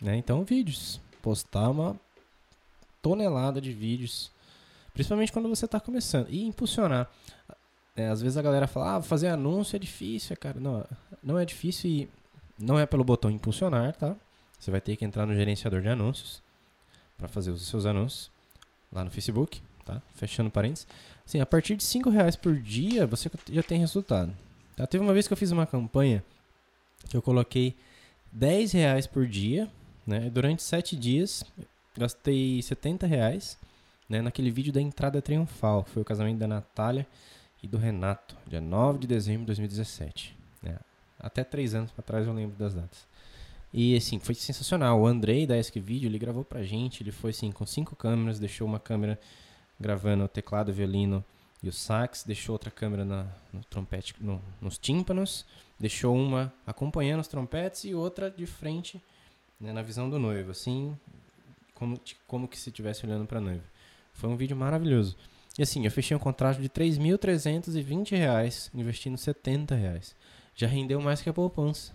Né? 0.00 0.16
Então, 0.16 0.42
vídeos. 0.42 1.00
Postar 1.22 1.70
uma 1.70 1.96
tonelada 3.00 3.60
de 3.60 3.72
vídeos. 3.72 4.32
Principalmente 4.92 5.30
quando 5.30 5.48
você 5.48 5.66
está 5.66 5.78
começando. 5.78 6.26
E 6.30 6.44
impulsionar. 6.44 7.08
É, 7.94 8.08
às 8.08 8.20
vezes 8.20 8.36
a 8.36 8.42
galera 8.42 8.66
fala, 8.66 8.96
ah, 8.96 9.02
fazer 9.02 9.28
anúncio 9.28 9.76
é 9.76 9.78
difícil, 9.78 10.36
cara. 10.36 10.58
Não, 10.58 10.84
não 11.22 11.38
é 11.38 11.44
difícil 11.44 11.88
e 11.88 12.08
não 12.58 12.76
é 12.76 12.84
pelo 12.84 13.04
botão 13.04 13.30
impulsionar, 13.30 13.94
tá? 13.94 14.16
Você 14.58 14.72
vai 14.72 14.80
ter 14.80 14.96
que 14.96 15.04
entrar 15.04 15.26
no 15.26 15.34
gerenciador 15.34 15.80
de 15.80 15.88
anúncios 15.88 16.42
para 17.16 17.28
fazer 17.28 17.52
os 17.52 17.64
seus 17.68 17.86
anúncios 17.86 18.32
lá 18.92 19.04
no 19.04 19.12
Facebook, 19.12 19.62
tá? 19.84 20.02
Fechando 20.16 20.50
parênteses. 20.50 20.88
Assim, 21.26 21.40
a 21.40 21.46
partir 21.46 21.76
de 21.76 21.82
5 21.82 22.10
reais 22.10 22.36
por 22.36 22.56
dia, 22.56 23.06
você 23.06 23.30
já 23.50 23.62
tem 23.62 23.78
resultado. 23.78 24.32
Tá? 24.76 24.86
Teve 24.86 25.02
uma 25.02 25.12
vez 25.12 25.26
que 25.26 25.32
eu 25.32 25.36
fiz 25.36 25.50
uma 25.50 25.66
campanha 25.66 26.22
que 27.08 27.16
eu 27.16 27.22
coloquei 27.22 27.74
10 28.32 28.72
reais 28.72 29.06
por 29.06 29.26
dia, 29.26 29.70
né? 30.06 30.28
Durante 30.30 30.62
7 30.62 30.96
dias, 30.96 31.44
gastei 31.96 32.60
70 32.60 33.06
reais, 33.06 33.58
né? 34.08 34.20
Naquele 34.20 34.50
vídeo 34.50 34.72
da 34.72 34.80
entrada 34.80 35.22
triunfal, 35.22 35.84
que 35.84 35.90
foi 35.90 36.02
o 36.02 36.04
casamento 36.04 36.38
da 36.38 36.46
Natália 36.46 37.06
e 37.62 37.68
do 37.68 37.78
Renato, 37.78 38.36
dia 38.46 38.60
9 38.60 38.98
de 38.98 39.06
dezembro 39.06 39.42
de 39.42 39.46
2017. 39.46 40.36
Né? 40.62 40.76
Até 41.18 41.42
3 41.42 41.74
anos 41.74 41.90
para 41.90 42.02
trás 42.02 42.26
eu 42.26 42.32
lembro 42.32 42.56
das 42.56 42.74
datas. 42.74 43.06
E 43.72 43.96
assim, 43.96 44.20
foi 44.20 44.34
sensacional. 44.34 45.00
O 45.00 45.06
Andrei 45.06 45.46
da 45.46 45.56
Esc 45.56 45.80
Video, 45.80 46.08
ele 46.08 46.18
gravou 46.18 46.44
pra 46.44 46.62
gente, 46.62 47.02
ele 47.02 47.10
foi 47.10 47.30
assim, 47.30 47.50
com 47.50 47.66
cinco 47.66 47.96
câmeras, 47.96 48.38
deixou 48.38 48.68
uma 48.68 48.78
câmera 48.78 49.18
gravando 49.78 50.24
o 50.24 50.28
teclado, 50.28 50.70
o 50.70 50.72
violino 50.72 51.24
e 51.62 51.68
o 51.68 51.72
sax, 51.72 52.24
deixou 52.24 52.52
outra 52.52 52.70
câmera 52.70 53.04
na, 53.04 53.26
no 53.52 53.62
trompete, 53.64 54.14
no, 54.20 54.40
nos 54.60 54.78
tímpanos, 54.78 55.44
deixou 55.78 56.14
uma 56.14 56.52
acompanhando 56.66 57.20
os 57.20 57.28
trompetes 57.28 57.84
e 57.84 57.94
outra 57.94 58.30
de 58.30 58.46
frente 58.46 59.02
né, 59.58 59.72
na 59.72 59.82
visão 59.82 60.10
do 60.10 60.18
noivo, 60.18 60.50
assim, 60.50 60.96
como, 61.74 61.98
como 62.26 62.46
que 62.46 62.58
se 62.58 62.68
estivesse 62.68 63.06
olhando 63.06 63.26
para 63.26 63.38
a 63.38 63.40
noiva. 63.40 63.64
Foi 64.12 64.28
um 64.28 64.36
vídeo 64.36 64.56
maravilhoso. 64.56 65.16
E 65.58 65.62
assim, 65.62 65.84
eu 65.84 65.90
fechei 65.90 66.16
um 66.16 66.20
contrato 66.20 66.56
de 66.56 66.64
R$ 66.64 66.68
3.320, 66.68 68.70
investindo 68.74 69.16
70 69.16 69.74
reais. 69.74 70.14
Já 70.54 70.66
rendeu 70.66 71.00
mais 71.00 71.22
que 71.22 71.28
a 71.28 71.32
poupança, 71.32 71.92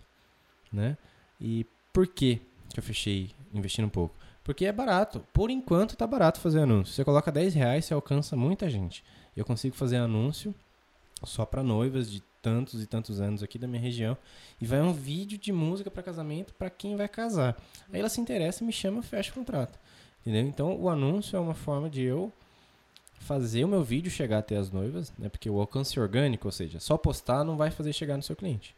né? 0.71 0.97
E 1.39 1.65
por 1.93 2.07
que 2.07 2.41
eu 2.75 2.83
fechei 2.83 3.31
investindo 3.53 3.85
um 3.85 3.89
pouco? 3.89 4.15
Porque 4.49 4.65
é 4.65 4.71
barato. 4.71 5.23
Por 5.31 5.51
enquanto 5.51 5.95
tá 5.95 6.07
barato 6.07 6.39
fazer 6.39 6.61
anúncio. 6.61 6.91
Você 6.91 7.05
coloca 7.05 7.31
10 7.31 7.53
reais, 7.53 7.85
você 7.85 7.93
alcança 7.93 8.35
muita 8.35 8.67
gente. 8.67 9.03
Eu 9.37 9.45
consigo 9.45 9.75
fazer 9.75 9.97
anúncio 9.97 10.55
só 11.23 11.45
para 11.45 11.61
noivas 11.61 12.11
de 12.11 12.19
tantos 12.41 12.81
e 12.81 12.87
tantos 12.87 13.21
anos 13.21 13.43
aqui 13.43 13.59
da 13.59 13.67
minha 13.67 13.79
região. 13.79 14.17
E 14.59 14.65
vai 14.65 14.81
um 14.81 14.91
vídeo 14.91 15.37
de 15.37 15.51
música 15.51 15.91
para 15.91 16.01
casamento 16.01 16.51
para 16.55 16.67
quem 16.71 16.95
vai 16.95 17.07
casar. 17.07 17.61
Aí 17.93 17.99
ela 17.99 18.09
se 18.09 18.19
interessa, 18.19 18.65
me 18.65 18.71
chama, 18.71 19.03
fecha 19.03 19.29
o 19.29 19.35
contrato. 19.35 19.77
Entendeu? 20.21 20.41
Então 20.41 20.75
o 20.81 20.89
anúncio 20.89 21.37
é 21.37 21.39
uma 21.39 21.53
forma 21.53 21.87
de 21.87 22.01
eu 22.01 22.33
fazer 23.19 23.63
o 23.65 23.67
meu 23.67 23.83
vídeo 23.83 24.09
chegar 24.09 24.39
até 24.39 24.57
as 24.57 24.71
noivas, 24.71 25.13
né? 25.19 25.29
Porque 25.29 25.47
o 25.47 25.59
alcance 25.59 25.99
orgânico, 25.99 26.47
ou 26.47 26.51
seja, 26.51 26.79
só 26.79 26.97
postar 26.97 27.43
não 27.43 27.55
vai 27.55 27.69
fazer 27.69 27.93
chegar 27.93 28.17
no 28.17 28.23
seu 28.23 28.35
cliente. 28.35 28.75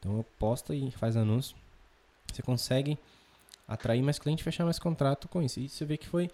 Então 0.00 0.16
eu 0.16 0.26
posto 0.36 0.74
e 0.74 0.90
faz 0.90 1.16
anúncio. 1.16 1.56
Você 2.26 2.42
consegue 2.42 2.98
atrair 3.66 4.02
mais 4.02 4.18
cliente, 4.18 4.42
fechar 4.42 4.64
mais 4.64 4.78
contrato 4.78 5.28
com 5.28 5.42
isso. 5.42 5.60
E 5.60 5.68
você 5.68 5.84
vê 5.84 5.96
que 5.96 6.08
foi 6.08 6.30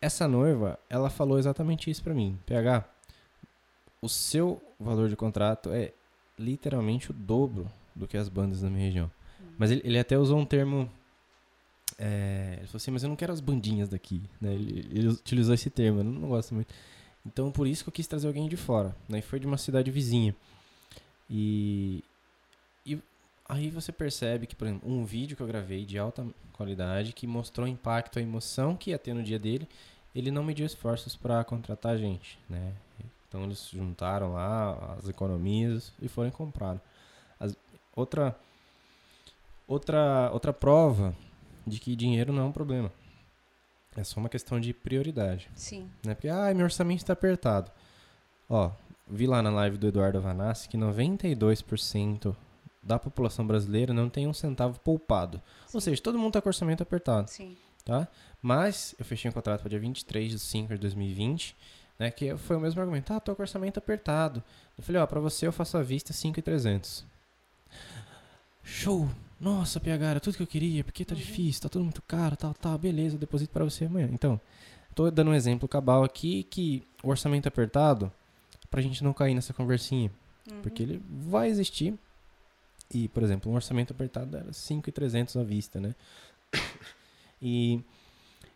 essa 0.00 0.26
noiva, 0.26 0.78
ela 0.90 1.08
falou 1.08 1.38
exatamente 1.38 1.90
isso 1.90 2.02
para 2.02 2.12
mim. 2.12 2.38
PH, 2.44 2.84
o 4.00 4.08
seu 4.08 4.60
valor 4.78 5.08
de 5.08 5.14
contrato 5.14 5.70
é 5.70 5.92
literalmente 6.36 7.10
o 7.10 7.14
dobro 7.14 7.70
do 7.94 8.08
que 8.08 8.16
as 8.16 8.28
bandas 8.28 8.62
da 8.62 8.68
minha 8.68 8.84
região. 8.84 9.10
Uhum. 9.40 9.46
Mas 9.58 9.70
ele, 9.70 9.82
ele, 9.84 9.98
até 9.98 10.18
usou 10.18 10.38
um 10.38 10.44
termo. 10.44 10.90
É, 11.98 12.54
ele 12.58 12.66
falou 12.66 12.76
assim, 12.76 12.90
mas 12.90 13.02
eu 13.04 13.08
não 13.08 13.16
quero 13.16 13.32
as 13.32 13.40
bandinhas 13.40 13.88
daqui. 13.88 14.22
Né? 14.40 14.54
Ele, 14.54 14.88
ele, 14.92 15.08
utilizou 15.08 15.54
esse 15.54 15.70
termo, 15.70 16.00
eu 16.00 16.04
não, 16.04 16.28
gosto 16.28 16.52
muito. 16.54 16.74
Então 17.24 17.52
por 17.52 17.68
isso 17.68 17.84
que 17.84 17.88
eu 17.88 17.92
quis 17.92 18.08
trazer 18.08 18.26
alguém 18.26 18.48
de 18.48 18.56
fora. 18.56 18.96
Né? 19.08 19.20
E 19.20 19.22
foi 19.22 19.38
de 19.38 19.46
uma 19.46 19.58
cidade 19.58 19.90
vizinha. 19.90 20.34
E 21.30 22.02
aí 23.52 23.68
você 23.68 23.92
percebe 23.92 24.46
que, 24.46 24.56
por 24.56 24.66
exemplo, 24.66 24.90
um 24.90 25.04
vídeo 25.04 25.36
que 25.36 25.42
eu 25.42 25.46
gravei 25.46 25.84
de 25.84 25.98
alta 25.98 26.26
qualidade, 26.54 27.12
que 27.12 27.26
mostrou 27.26 27.68
impacto, 27.68 28.18
a 28.18 28.22
emoção 28.22 28.74
que 28.74 28.90
ia 28.90 28.98
ter 28.98 29.12
no 29.12 29.22
dia 29.22 29.38
dele, 29.38 29.68
ele 30.14 30.30
não 30.30 30.42
mediu 30.42 30.64
esforços 30.64 31.16
para 31.16 31.44
contratar 31.44 31.98
gente, 31.98 32.38
né? 32.48 32.72
Então 33.28 33.44
eles 33.44 33.68
juntaram 33.70 34.32
lá 34.32 34.96
as 34.98 35.08
economias 35.08 35.92
e 36.00 36.08
foram 36.08 36.30
comprar. 36.30 36.80
As, 37.38 37.54
outra, 37.94 38.34
outra, 39.66 40.30
outra 40.32 40.52
prova 40.52 41.14
de 41.66 41.78
que 41.78 41.94
dinheiro 41.94 42.32
não 42.32 42.42
é 42.42 42.46
um 42.46 42.52
problema. 42.52 42.90
É 43.94 44.02
só 44.02 44.18
uma 44.18 44.30
questão 44.30 44.58
de 44.58 44.72
prioridade. 44.72 45.50
Sim. 45.54 45.90
Né? 46.02 46.14
Porque, 46.14 46.28
ah, 46.28 46.52
meu 46.54 46.64
orçamento 46.64 47.00
está 47.00 47.12
apertado. 47.12 47.70
Ó, 48.48 48.70
vi 49.06 49.26
lá 49.26 49.42
na 49.42 49.50
live 49.50 49.76
do 49.76 49.88
Eduardo 49.88 50.20
Vanassi 50.22 50.70
que 50.70 50.78
92% 50.78 52.34
da 52.82 52.98
população 52.98 53.46
brasileira 53.46 53.94
não 53.94 54.08
tem 54.08 54.26
um 54.26 54.32
centavo 54.32 54.78
poupado. 54.80 55.40
Sim. 55.66 55.76
Ou 55.76 55.80
seja, 55.80 56.02
todo 56.02 56.18
mundo 56.18 56.28
está 56.28 56.40
com 56.40 56.48
orçamento 56.48 56.82
apertado. 56.82 57.30
Sim. 57.30 57.56
Tá? 57.84 58.08
Mas 58.40 58.94
eu 58.98 59.04
fechei 59.04 59.30
um 59.30 59.34
contrato 59.34 59.60
para 59.60 59.70
dia 59.70 59.78
23 59.78 60.32
de 60.32 60.38
5 60.38 60.74
de 60.74 60.80
2020, 60.80 61.56
né, 61.98 62.10
que 62.10 62.36
foi 62.36 62.56
o 62.56 62.60
mesmo 62.60 62.80
argumento. 62.80 63.12
Ah, 63.12 63.20
tô 63.20 63.34
com 63.34 63.42
orçamento 63.42 63.78
apertado. 63.78 64.42
Eu 64.76 64.82
falei, 64.82 65.00
ó, 65.00 65.06
para 65.06 65.20
você 65.20 65.46
eu 65.46 65.52
faço 65.52 65.76
a 65.76 65.82
vista 65.82 66.12
5,300. 66.12 67.04
Show! 68.62 69.08
Nossa, 69.40 69.80
PH, 69.80 70.06
era 70.06 70.20
tudo 70.20 70.36
que 70.36 70.42
eu 70.42 70.46
queria, 70.46 70.84
porque 70.84 71.04
tá 71.04 71.14
uhum. 71.14 71.20
difícil, 71.20 71.62
tá 71.62 71.68
tudo 71.68 71.82
muito 71.82 72.00
caro, 72.02 72.36
tal, 72.36 72.54
tal, 72.54 72.78
beleza, 72.78 73.16
eu 73.16 73.18
deposito 73.18 73.52
para 73.52 73.64
você 73.64 73.86
amanhã. 73.86 74.08
Então, 74.12 74.40
tô 74.94 75.10
dando 75.10 75.32
um 75.32 75.34
exemplo 75.34 75.68
cabal 75.68 76.04
aqui 76.04 76.44
que 76.44 76.86
o 77.02 77.08
orçamento 77.08 77.48
apertado, 77.48 78.12
pra 78.70 78.80
gente 78.80 79.02
não 79.02 79.12
cair 79.12 79.34
nessa 79.34 79.52
conversinha, 79.52 80.12
uhum. 80.48 80.62
porque 80.62 80.84
ele 80.84 81.02
vai 81.08 81.48
existir. 81.48 81.98
E, 82.92 83.08
por 83.08 83.22
exemplo, 83.22 83.50
um 83.50 83.54
orçamento 83.54 83.92
apertado 83.92 84.36
era 84.36 84.52
5,300 84.52 85.36
à 85.36 85.42
vista, 85.42 85.80
né? 85.80 85.94
E 87.44 87.82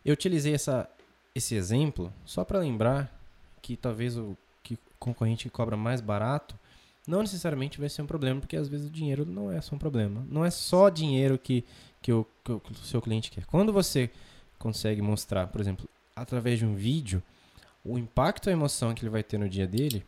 eu 0.05 0.13
utilizei 0.13 0.53
essa, 0.53 0.89
esse 1.35 1.55
exemplo 1.55 2.13
só 2.23 2.45
para 2.45 2.59
lembrar 2.59 3.13
que 3.61 3.75
talvez 3.75 4.15
o 4.15 4.37
que 4.63 4.79
concorrente 4.97 5.43
que 5.43 5.49
cobra 5.49 5.75
mais 5.75 5.99
barato 5.99 6.57
não 7.05 7.21
necessariamente 7.21 7.81
vai 7.81 7.89
ser 7.89 8.01
um 8.01 8.07
problema, 8.07 8.39
porque 8.39 8.55
às 8.55 8.69
vezes 8.69 8.87
o 8.87 8.89
dinheiro 8.89 9.25
não 9.25 9.51
é 9.51 9.59
só 9.59 9.75
um 9.75 9.79
problema. 9.79 10.25
Não 10.29 10.45
é 10.45 10.49
só 10.49 10.87
dinheiro 10.87 11.37
que, 11.37 11.65
que, 12.01 12.13
o, 12.13 12.25
que 12.43 12.51
o 12.53 12.75
seu 12.75 13.01
cliente 13.01 13.29
quer. 13.29 13.45
Quando 13.45 13.73
você 13.73 14.09
consegue 14.57 15.01
mostrar, 15.01 15.47
por 15.47 15.59
exemplo, 15.59 15.89
através 16.15 16.59
de 16.59 16.65
um 16.65 16.75
vídeo, 16.75 17.21
o 17.83 17.97
impacto 17.97 18.49
a 18.49 18.53
emoção 18.53 18.93
que 18.93 19.03
ele 19.03 19.09
vai 19.09 19.23
ter 19.23 19.37
no 19.37 19.49
dia 19.49 19.67
dele, 19.67 20.05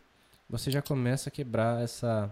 você 0.48 0.70
já 0.70 0.80
começa 0.82 1.28
a 1.28 1.32
quebrar 1.32 1.82
essa 1.82 2.30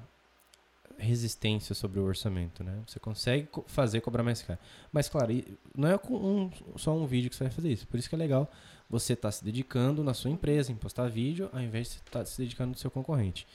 resistência 0.99 1.75
sobre 1.75 2.01
o 2.01 2.05
orçamento, 2.05 2.63
né? 2.65 2.83
Você 2.87 2.99
consegue 2.99 3.49
fazer 3.67 4.01
cobrar 4.01 4.23
mais 4.23 4.43
caro. 4.43 4.59
Mas 4.93 5.09
claro, 5.09 5.33
não 5.77 5.89
é 5.89 5.99
com 5.99 6.15
um, 6.15 6.51
só 6.77 6.97
um 6.97 7.07
vídeo 7.07 7.31
que 7.31 7.37
você 7.37 7.45
vai 7.45 7.53
fazer 7.53 7.71
isso. 7.71 7.87
Por 7.87 7.99
isso 7.99 8.09
que 8.09 8.15
é 8.15 8.19
legal 8.19 8.51
você 8.91 9.13
estar 9.13 9.29
tá 9.29 9.33
se 9.33 9.45
dedicando 9.45 10.03
na 10.03 10.15
sua 10.15 10.31
empresa 10.31 10.73
em 10.73 10.75
postar 10.75 11.09
vídeo, 11.09 11.49
ao 11.53 11.61
invés 11.61 11.89
de 11.89 11.97
estar 11.97 12.21
tá 12.21 12.25
se 12.25 12.41
dedicando 12.41 12.71
no 12.71 12.79
seu 12.79 12.91
concorrente. 12.91 13.47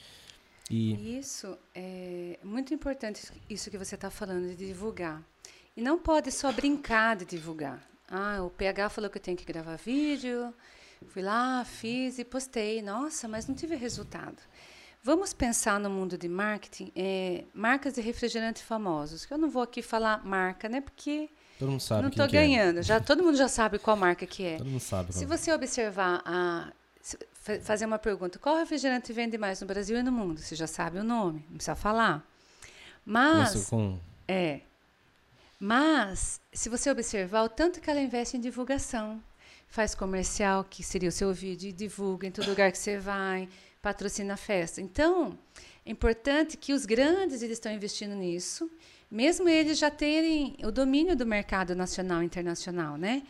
E 0.69 1.17
isso 1.17 1.57
é 1.75 2.39
muito 2.43 2.73
importante 2.73 3.31
isso 3.49 3.69
que 3.69 3.77
você 3.77 3.95
está 3.95 4.09
falando 4.09 4.55
de 4.55 4.55
divulgar. 4.55 5.21
E 5.75 5.81
não 5.81 5.99
pode 5.99 6.31
só 6.31 6.51
brincar 6.51 7.15
de 7.17 7.25
divulgar. 7.25 7.81
Ah, 8.07 8.41
o 8.43 8.49
PH 8.49 8.89
falou 8.89 9.09
que 9.09 9.17
eu 9.17 9.21
tenho 9.21 9.37
que 9.37 9.45
gravar 9.45 9.75
vídeo. 9.75 10.53
Fui 11.07 11.21
lá, 11.21 11.65
fiz 11.65 12.19
e 12.19 12.23
postei. 12.23 12.81
Nossa, 12.81 13.27
mas 13.27 13.47
não 13.47 13.55
tive 13.55 13.75
resultado. 13.75 14.37
Vamos 15.05 15.33
pensar 15.33 15.81
no 15.81 15.89
mundo 15.89 16.17
de 16.17 16.29
marketing, 16.29 16.89
é, 16.95 17.43
marcas 17.53 17.93
de 17.93 17.99
refrigerante 17.99 18.63
famosos. 18.63 19.25
Que 19.25 19.33
eu 19.33 19.37
não 19.37 19.49
vou 19.49 19.61
aqui 19.61 19.81
falar 19.81 20.25
marca, 20.25 20.69
né? 20.69 20.79
Porque 20.79 21.29
todo 21.59 21.71
mundo 21.71 21.81
sabe 21.81 22.03
não 22.03 22.09
estou 22.09 22.25
é. 22.25 22.29
ganhando. 22.29 22.79
É. 22.79 22.83
Já 22.83 22.99
todo 23.03 23.21
mundo 23.21 23.35
já 23.35 23.49
sabe 23.49 23.77
qual 23.79 23.97
marca 23.97 24.25
que 24.25 24.45
é. 24.45 24.57
Todo 24.57 24.69
mundo 24.69 24.79
sabe. 24.79 25.13
Se 25.13 25.25
é. 25.25 25.27
você 25.27 25.51
observar 25.51 26.21
a 26.25 26.71
fazer 27.61 27.85
uma 27.85 27.99
pergunta, 27.99 28.39
qual 28.39 28.55
refrigerante 28.55 29.11
vende 29.11 29.37
mais 29.37 29.59
no 29.59 29.67
Brasil 29.67 29.97
e 29.97 30.03
no 30.03 30.11
mundo? 30.11 30.39
Você 30.39 30.55
já 30.55 30.67
sabe 30.67 30.97
o 30.99 31.03
nome, 31.03 31.45
não 31.49 31.57
precisa 31.57 31.75
falar. 31.75 32.25
Mas 33.05 33.65
com... 33.69 33.99
é. 34.25 34.61
Mas 35.59 36.39
se 36.53 36.69
você 36.69 36.89
observar 36.89 37.43
o 37.43 37.49
tanto 37.49 37.81
que 37.81 37.89
ela 37.89 37.99
investe 37.99 38.37
em 38.37 38.39
divulgação, 38.39 39.21
faz 39.67 39.93
comercial, 39.93 40.63
que 40.63 40.81
seria 40.81 41.09
o 41.09 41.11
seu 41.11 41.33
vídeo, 41.33 41.73
divulga 41.73 42.25
em 42.25 42.31
todo 42.31 42.47
lugar 42.47 42.71
que 42.71 42.77
você 42.77 42.97
vai, 42.97 43.49
patrocina 43.83 44.35
a 44.35 44.37
festa. 44.37 44.79
Então, 44.81 45.37
é 45.85 45.91
importante 45.91 46.55
que 46.55 46.71
os 46.71 46.85
grandes 46.85 47.43
eles 47.43 47.57
estão 47.57 47.71
investindo 47.71 48.15
nisso, 48.15 48.71
mesmo 49.11 49.47
eles 49.49 49.77
já 49.77 49.91
terem 49.91 50.55
o 50.63 50.71
domínio 50.71 51.15
do 51.17 51.25
mercado 51.25 51.75
nacional 51.75 52.23
e 52.23 52.25
internacional, 52.25 52.97
né? 52.97 53.23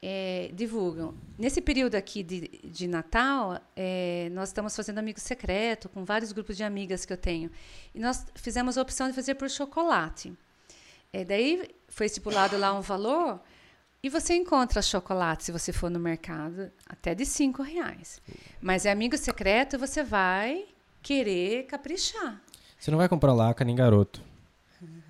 É, 0.00 0.50
divulgam. 0.54 1.12
Nesse 1.36 1.60
período 1.60 1.96
aqui 1.96 2.22
de, 2.22 2.48
de 2.62 2.86
Natal, 2.86 3.60
é, 3.74 4.28
nós 4.30 4.50
estamos 4.50 4.76
fazendo 4.76 4.98
amigo 4.98 5.18
secreto 5.18 5.88
com 5.88 6.04
vários 6.04 6.30
grupos 6.30 6.56
de 6.56 6.62
amigas 6.62 7.04
que 7.04 7.12
eu 7.12 7.16
tenho. 7.16 7.50
E 7.92 7.98
nós 7.98 8.24
fizemos 8.36 8.78
a 8.78 8.82
opção 8.82 9.08
de 9.08 9.14
fazer 9.14 9.34
por 9.34 9.50
chocolate. 9.50 10.32
É, 11.12 11.24
daí 11.24 11.68
foi 11.88 12.06
estipulado 12.06 12.56
lá 12.56 12.72
um 12.72 12.80
valor 12.80 13.40
e 14.02 14.08
você 14.08 14.34
encontra 14.34 14.80
chocolate, 14.80 15.44
se 15.44 15.52
você 15.52 15.72
for 15.72 15.90
no 15.90 15.98
mercado, 15.98 16.70
até 16.88 17.14
de 17.14 17.26
cinco 17.26 17.62
reais. 17.62 18.20
Mas 18.60 18.86
é 18.86 18.90
amigo 18.90 19.16
secreto, 19.16 19.78
você 19.78 20.04
vai 20.04 20.66
querer 21.02 21.64
caprichar. 21.64 22.40
Você 22.78 22.90
não 22.90 22.98
vai 22.98 23.08
comprar 23.08 23.32
laca 23.32 23.64
nem 23.64 23.74
garoto. 23.74 24.22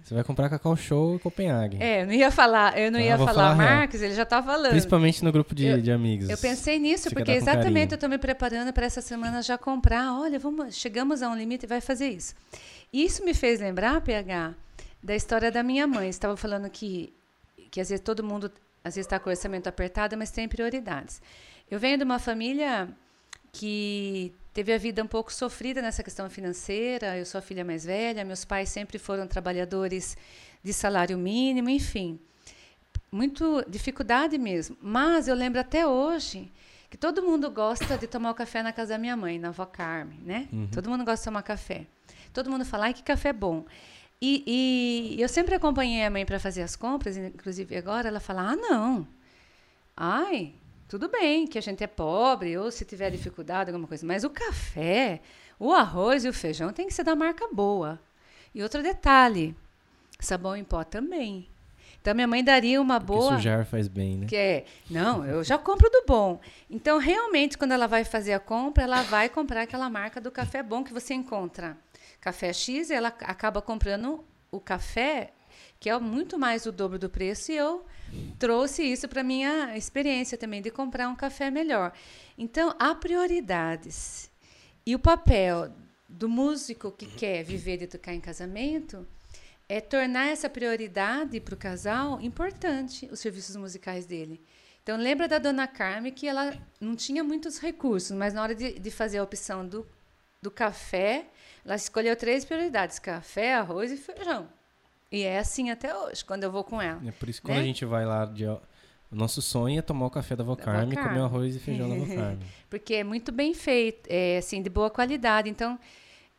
Você 0.02 0.14
vai 0.14 0.24
comprar 0.24 0.48
Cacau 0.48 0.74
Show 0.74 1.16
e 1.16 1.18
Copenhague. 1.18 1.76
É, 1.82 2.00
eu 2.00 2.06
não 2.06 2.14
ia 2.14 2.30
falar, 2.30 2.78
eu 2.78 2.90
não 2.90 2.98
então, 2.98 3.10
ia 3.10 3.18
falar, 3.18 3.54
falar 3.54 3.54
Marcos, 3.54 4.00
ele 4.00 4.14
já 4.14 4.24
tá 4.24 4.42
falando. 4.42 4.70
Principalmente 4.70 5.22
no 5.22 5.30
grupo 5.30 5.54
de, 5.54 5.66
eu, 5.66 5.82
de 5.82 5.90
amigos. 5.92 6.30
Eu 6.30 6.38
pensei 6.38 6.78
nisso, 6.78 7.10
porque 7.10 7.32
exatamente 7.32 7.92
eu 7.92 7.96
estou 7.96 8.08
me 8.08 8.16
preparando 8.16 8.72
para 8.72 8.86
essa 8.86 9.02
semana 9.02 9.42
já 9.42 9.58
comprar. 9.58 10.18
Olha, 10.18 10.38
vamos, 10.38 10.74
chegamos 10.76 11.20
a 11.20 11.28
um 11.28 11.36
limite 11.36 11.66
e 11.66 11.68
vai 11.68 11.82
fazer 11.82 12.08
isso. 12.08 12.34
Isso 12.90 13.22
me 13.22 13.34
fez 13.34 13.60
lembrar, 13.60 14.00
PH, 14.00 14.54
da 15.02 15.14
história 15.14 15.52
da 15.52 15.62
minha 15.62 15.86
mãe. 15.86 16.08
Estava 16.08 16.38
falando 16.38 16.70
que, 16.70 17.12
que 17.70 17.78
às 17.78 17.90
vezes 17.90 18.02
todo 18.02 18.24
mundo 18.24 18.50
às 18.88 18.94
vezes 18.94 19.06
está 19.06 19.18
com 19.18 19.28
o 19.28 19.32
orçamento 19.32 19.68
apertado, 19.68 20.16
mas 20.16 20.30
tem 20.30 20.48
prioridades. 20.48 21.22
Eu 21.70 21.78
venho 21.78 21.98
de 21.98 22.04
uma 22.04 22.18
família 22.18 22.88
que 23.52 24.34
teve 24.52 24.72
a 24.72 24.78
vida 24.78 25.02
um 25.02 25.06
pouco 25.06 25.32
sofrida 25.32 25.80
nessa 25.80 26.02
questão 26.02 26.28
financeira. 26.28 27.16
Eu 27.16 27.26
sou 27.26 27.38
a 27.38 27.42
filha 27.42 27.64
mais 27.64 27.84
velha, 27.84 28.24
meus 28.24 28.44
pais 28.44 28.68
sempre 28.68 28.98
foram 28.98 29.26
trabalhadores 29.26 30.16
de 30.62 30.72
salário 30.72 31.16
mínimo, 31.16 31.68
enfim. 31.68 32.18
Muito 33.10 33.64
dificuldade 33.68 34.36
mesmo. 34.38 34.76
Mas 34.82 35.28
eu 35.28 35.34
lembro 35.34 35.60
até 35.60 35.86
hoje 35.86 36.50
que 36.90 36.96
todo 36.96 37.22
mundo 37.22 37.50
gosta 37.50 37.98
de 37.98 38.06
tomar 38.06 38.30
o 38.30 38.34
café 38.34 38.62
na 38.62 38.72
casa 38.72 38.94
da 38.94 38.98
minha 38.98 39.16
mãe, 39.16 39.38
na 39.38 39.48
avó 39.48 39.66
Carmen, 39.66 40.20
né? 40.24 40.48
Uhum. 40.52 40.68
Todo 40.68 40.88
mundo 40.90 41.04
gosta 41.04 41.22
de 41.22 41.24
tomar 41.24 41.42
café. 41.42 41.86
Todo 42.32 42.50
mundo 42.50 42.64
fala, 42.64 42.86
ai, 42.86 42.94
que 42.94 43.02
café 43.02 43.32
bom. 43.32 43.64
E, 44.20 45.14
e 45.16 45.22
eu 45.22 45.28
sempre 45.28 45.54
acompanhei 45.54 46.04
a 46.04 46.10
mãe 46.10 46.26
para 46.26 46.40
fazer 46.40 46.62
as 46.62 46.74
compras, 46.74 47.16
inclusive 47.16 47.76
agora 47.76 48.08
ela 48.08 48.20
fala: 48.20 48.52
ah, 48.52 48.56
não. 48.56 49.06
Ai, 49.96 50.54
tudo 50.88 51.08
bem 51.08 51.46
que 51.46 51.58
a 51.58 51.60
gente 51.60 51.84
é 51.84 51.86
pobre, 51.86 52.56
ou 52.56 52.70
se 52.70 52.84
tiver 52.84 53.10
dificuldade, 53.10 53.70
alguma 53.70 53.86
coisa, 53.86 54.06
mas 54.06 54.24
o 54.24 54.30
café, 54.30 55.20
o 55.58 55.72
arroz 55.72 56.24
e 56.24 56.28
o 56.28 56.32
feijão 56.32 56.72
tem 56.72 56.86
que 56.86 56.94
ser 56.94 57.04
da 57.04 57.14
marca 57.14 57.48
boa. 57.52 58.00
E 58.54 58.62
outro 58.62 58.82
detalhe: 58.82 59.54
sabão 60.18 60.56
em 60.56 60.64
pó 60.64 60.82
também. 60.82 61.48
Então 62.08 62.14
minha 62.14 62.26
mãe 62.26 62.42
daria 62.42 62.80
uma 62.80 62.98
Porque 62.98 63.12
boa. 63.12 63.36
Sujar 63.36 63.66
faz 63.66 63.86
bem, 63.86 64.16
né? 64.16 64.26
Que 64.26 64.34
é, 64.34 64.64
não, 64.88 65.26
eu 65.26 65.44
já 65.44 65.58
compro 65.58 65.90
do 65.90 66.04
bom. 66.06 66.40
Então 66.70 66.96
realmente 66.96 67.58
quando 67.58 67.72
ela 67.72 67.86
vai 67.86 68.02
fazer 68.02 68.32
a 68.32 68.40
compra, 68.40 68.84
ela 68.84 69.02
vai 69.02 69.28
comprar 69.28 69.60
aquela 69.60 69.90
marca 69.90 70.18
do 70.18 70.30
café 70.30 70.62
bom 70.62 70.82
que 70.82 70.90
você 70.90 71.12
encontra 71.12 71.76
café 72.18 72.50
X, 72.50 72.90
ela 72.90 73.08
acaba 73.08 73.60
comprando 73.60 74.24
o 74.50 74.58
café 74.58 75.34
que 75.78 75.90
é 75.90 75.98
muito 75.98 76.38
mais 76.38 76.64
o 76.64 76.72
dobro 76.72 76.98
do 76.98 77.10
preço, 77.10 77.52
e 77.52 77.56
eu 77.56 77.84
trouxe 78.38 78.82
isso 78.82 79.06
para 79.06 79.22
minha 79.22 79.76
experiência 79.76 80.38
também 80.38 80.62
de 80.62 80.70
comprar 80.70 81.08
um 81.08 81.14
café 81.14 81.50
melhor. 81.50 81.92
Então, 82.38 82.74
há 82.78 82.94
prioridades. 82.94 84.30
E 84.84 84.94
o 84.94 84.98
papel 84.98 85.70
do 86.08 86.28
músico 86.28 86.90
que 86.90 87.06
quer 87.06 87.44
viver 87.44 87.76
de 87.76 87.86
tocar 87.86 88.14
em 88.14 88.20
casamento 88.20 89.06
é 89.68 89.80
tornar 89.80 90.28
essa 90.28 90.48
prioridade 90.48 91.38
para 91.40 91.54
o 91.54 91.56
casal 91.56 92.20
importante, 92.20 93.08
os 93.12 93.20
serviços 93.20 93.54
musicais 93.56 94.06
dele. 94.06 94.40
Então, 94.82 94.96
lembra 94.96 95.28
da 95.28 95.38
dona 95.38 95.66
Carmen 95.66 96.12
que 96.12 96.26
ela 96.26 96.56
não 96.80 96.96
tinha 96.96 97.22
muitos 97.22 97.58
recursos, 97.58 98.16
mas 98.16 98.32
na 98.32 98.42
hora 98.42 98.54
de, 98.54 98.78
de 98.78 98.90
fazer 98.90 99.18
a 99.18 99.22
opção 99.22 99.66
do, 99.66 99.86
do 100.40 100.50
café, 100.50 101.26
ela 101.62 101.76
escolheu 101.76 102.16
três 102.16 102.44
prioridades: 102.44 102.98
café, 102.98 103.54
arroz 103.54 103.92
e 103.92 103.98
feijão. 103.98 104.48
E 105.12 105.22
é 105.22 105.38
assim 105.38 105.70
até 105.70 105.94
hoje, 105.94 106.24
quando 106.24 106.44
eu 106.44 106.50
vou 106.50 106.64
com 106.64 106.80
ela. 106.80 107.00
É 107.06 107.12
por 107.12 107.28
isso 107.28 107.42
que 107.42 107.48
né? 107.48 107.54
quando 107.54 107.62
a 107.62 107.66
gente 107.66 107.84
vai 107.84 108.06
lá 108.06 108.24
de, 108.24 108.46
o 109.10 109.16
nosso 109.16 109.40
sonho 109.40 109.78
é 109.78 109.82
tomar 109.82 110.06
o 110.06 110.10
café 110.10 110.36
da 110.36 110.44
Vocarme 110.44 110.94
e 110.94 110.96
comer 110.96 111.20
arroz 111.20 111.56
e 111.56 111.58
feijão 111.58 111.88
da 111.88 111.94
Vocarme. 111.94 112.44
Porque 112.68 112.94
é 112.94 113.04
muito 113.04 113.32
bem 113.32 113.54
feito, 113.54 114.06
é 114.08 114.38
assim, 114.38 114.62
de 114.62 114.68
boa 114.68 114.90
qualidade. 114.90 115.48
Então, 115.48 115.78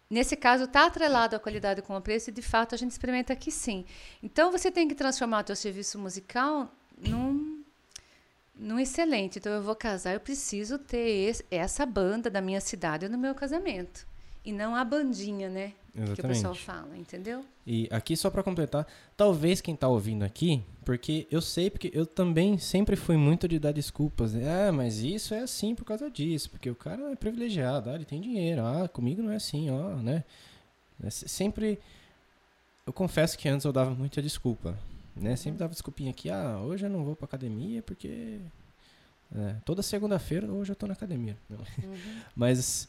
nesse 0.10 0.36
caso, 0.36 0.64
está 0.64 0.86
atrelado 0.86 1.36
a 1.36 1.39
qualidade 1.39 1.82
com 1.82 1.95
o 1.95 2.01
preço 2.01 2.30
e, 2.30 2.34
de 2.34 2.41
fato, 2.41 2.74
a 2.74 2.78
gente 2.78 2.91
experimenta 2.91 3.34
aqui 3.34 3.51
sim. 3.51 3.86
Então, 4.24 4.51
você 4.51 4.72
tem 4.72 4.88
que 4.88 4.95
transformar 4.95 5.43
o 5.43 5.47
seu 5.47 5.55
serviço 5.55 5.99
musical 5.99 6.74
num, 6.97 7.64
num 8.55 8.80
excelente. 8.80 9.39
Então, 9.39 9.51
eu 9.53 9.62
vou 9.62 9.76
casar, 9.76 10.14
eu 10.14 10.20
preciso 10.20 10.78
ter 10.78 11.28
esse, 11.30 11.45
essa 11.51 11.86
banda 11.86 12.30
da 12.30 12.41
minha 12.41 12.62
cidade 12.62 13.07
no 13.07 13.18
meu 13.18 13.36
casamento. 13.36 14.07
E 14.43 14.51
não 14.51 14.76
a 14.76 14.84
bandinha, 14.84 15.49
né? 15.49 15.74
Exatamente. 16.02 16.22
Que 16.22 16.26
o 16.26 16.30
pessoal 16.30 16.56
fala, 16.56 16.97
entendeu? 16.97 17.45
E 17.68 17.88
aqui, 17.91 18.16
só 18.16 18.30
para 18.30 18.41
completar, 18.41 18.88
talvez 19.18 19.60
quem 19.60 19.76
tá 19.76 19.88
ouvindo 19.88 20.24
aqui, 20.24 20.64
porque 20.86 21.28
eu 21.30 21.41
sei, 21.41 21.70
porque 21.70 21.91
eu 21.93 22.06
também 22.06 22.58
sempre 22.58 22.95
fui 22.95 23.18
muito 23.18 23.47
de 23.47 23.60
dar 23.60 23.74
desculpas. 23.74 24.34
Ah, 24.36 24.72
mas 24.72 25.00
isso 25.00 25.34
é 25.34 25.41
assim 25.41 25.76
por 25.76 25.84
causa 25.84 26.10
disso, 26.10 26.50
porque 26.50 26.70
o 26.70 26.76
cara 26.76 27.12
é 27.12 27.16
privilegiado, 27.16 27.89
ah, 27.89 27.95
ele 27.95 28.06
tem 28.06 28.22
dinheiro, 28.22 28.66
ah, 28.66 28.88
comigo 28.88 29.22
não 29.22 29.32
é 29.32 29.36
assim, 29.36 29.70
ó, 29.70 29.95
né? 29.97 30.24
É 31.04 31.10
sempre. 31.10 31.80
Eu 32.88 32.93
confesso 32.93 33.38
que 33.38 33.50
antes 33.50 33.66
eu 33.66 33.74
dava 33.74 33.91
muita 33.91 34.22
desculpa, 34.22 34.78
né? 35.16 35.36
Sempre 35.36 35.60
dava 35.60 35.74
desculpinha 35.74 36.12
aqui, 36.12 36.30
ah, 36.30 36.60
hoje 36.64 36.86
eu 36.86 36.89
não 36.89 37.04
vou 37.04 37.16
pra 37.16 37.26
academia 37.26 37.82
porque. 37.82 38.39
É, 39.36 39.56
toda 39.64 39.84
segunda-feira 39.84 40.47
hoje 40.52 40.72
eu 40.72 40.76
tô 40.76 40.88
na 40.88 40.93
academia. 40.93 41.38
Uhum. 41.50 41.60
Mas 42.36 42.88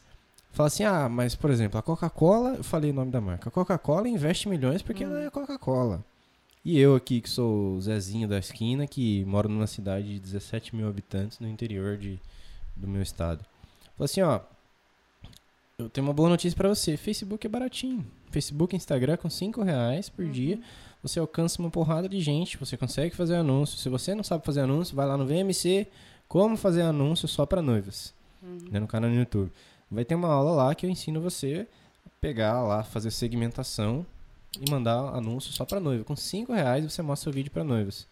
Fala 0.51 0.67
assim, 0.67 0.83
ah, 0.83 1.07
mas 1.07 1.35
por 1.35 1.49
exemplo, 1.49 1.79
a 1.79 1.81
Coca-Cola, 1.81 2.55
eu 2.55 2.63
falei 2.63 2.91
o 2.91 2.93
nome 2.93 3.11
da 3.11 3.21
marca. 3.21 3.49
A 3.49 3.51
Coca-Cola 3.51 4.07
investe 4.09 4.49
milhões 4.49 4.81
porque 4.81 5.03
ela 5.03 5.23
é 5.23 5.29
Coca-Cola. 5.29 6.03
E 6.63 6.77
eu 6.77 6.95
aqui, 6.95 7.21
que 7.21 7.29
sou 7.29 7.75
o 7.75 7.81
Zezinho 7.81 8.27
da 8.27 8.37
esquina, 8.37 8.85
que 8.85 9.25
moro 9.25 9.49
numa 9.49 9.65
cidade 9.65 10.13
de 10.13 10.19
17 10.19 10.75
mil 10.75 10.87
habitantes 10.87 11.39
no 11.39 11.47
interior 11.47 11.97
de, 11.97 12.19
do 12.75 12.87
meu 12.87 13.01
estado. 13.01 13.43
Falei 13.97 14.05
assim, 14.05 14.21
ó, 14.21 14.41
eu 15.79 15.89
tenho 15.89 16.05
uma 16.05 16.13
boa 16.13 16.29
notícia 16.29 16.55
para 16.55 16.69
você. 16.69 16.97
Facebook 16.97 17.45
é 17.47 17.49
baratinho. 17.49 18.05
Facebook 18.29 18.75
e 18.75 18.77
Instagram 18.77 19.17
com 19.17 19.29
5 19.29 19.63
reais 19.63 20.09
por 20.09 20.25
uhum. 20.25 20.31
dia. 20.31 20.59
Você 21.01 21.19
alcança 21.19 21.59
uma 21.59 21.71
porrada 21.71 22.07
de 22.07 22.19
gente, 22.21 22.57
você 22.57 22.77
consegue 22.77 23.15
fazer 23.15 23.35
anúncio. 23.35 23.77
Se 23.77 23.89
você 23.89 24.13
não 24.13 24.23
sabe 24.23 24.45
fazer 24.45 24.61
anúncio, 24.61 24.95
vai 24.95 25.07
lá 25.07 25.17
no 25.17 25.25
VMC, 25.25 25.87
como 26.27 26.55
fazer 26.55 26.83
anúncio 26.83 27.27
só 27.27 27.45
para 27.45 27.61
noivas. 27.61 28.13
Uhum. 28.43 28.69
Né, 28.69 28.79
no 28.79 28.87
canal 28.87 29.09
no 29.09 29.15
YouTube. 29.15 29.51
Vai 29.91 30.05
ter 30.05 30.15
uma 30.15 30.29
aula 30.29 30.51
lá 30.51 30.73
que 30.73 30.85
eu 30.85 30.89
ensino 30.89 31.19
você 31.19 31.67
a 32.05 32.09
pegar 32.21 32.63
lá, 32.63 32.81
fazer 32.81 33.11
segmentação 33.11 34.05
e 34.59 34.69
mandar 34.71 34.99
anúncio 35.15 35.51
só 35.51 35.65
para 35.65 35.81
noiva. 35.81 36.05
Com 36.05 36.15
5 36.15 36.53
reais 36.53 36.85
você 36.85 37.01
mostra 37.01 37.29
o 37.29 37.33
vídeo 37.33 37.51
para 37.51 37.63
noivas. 37.63 38.07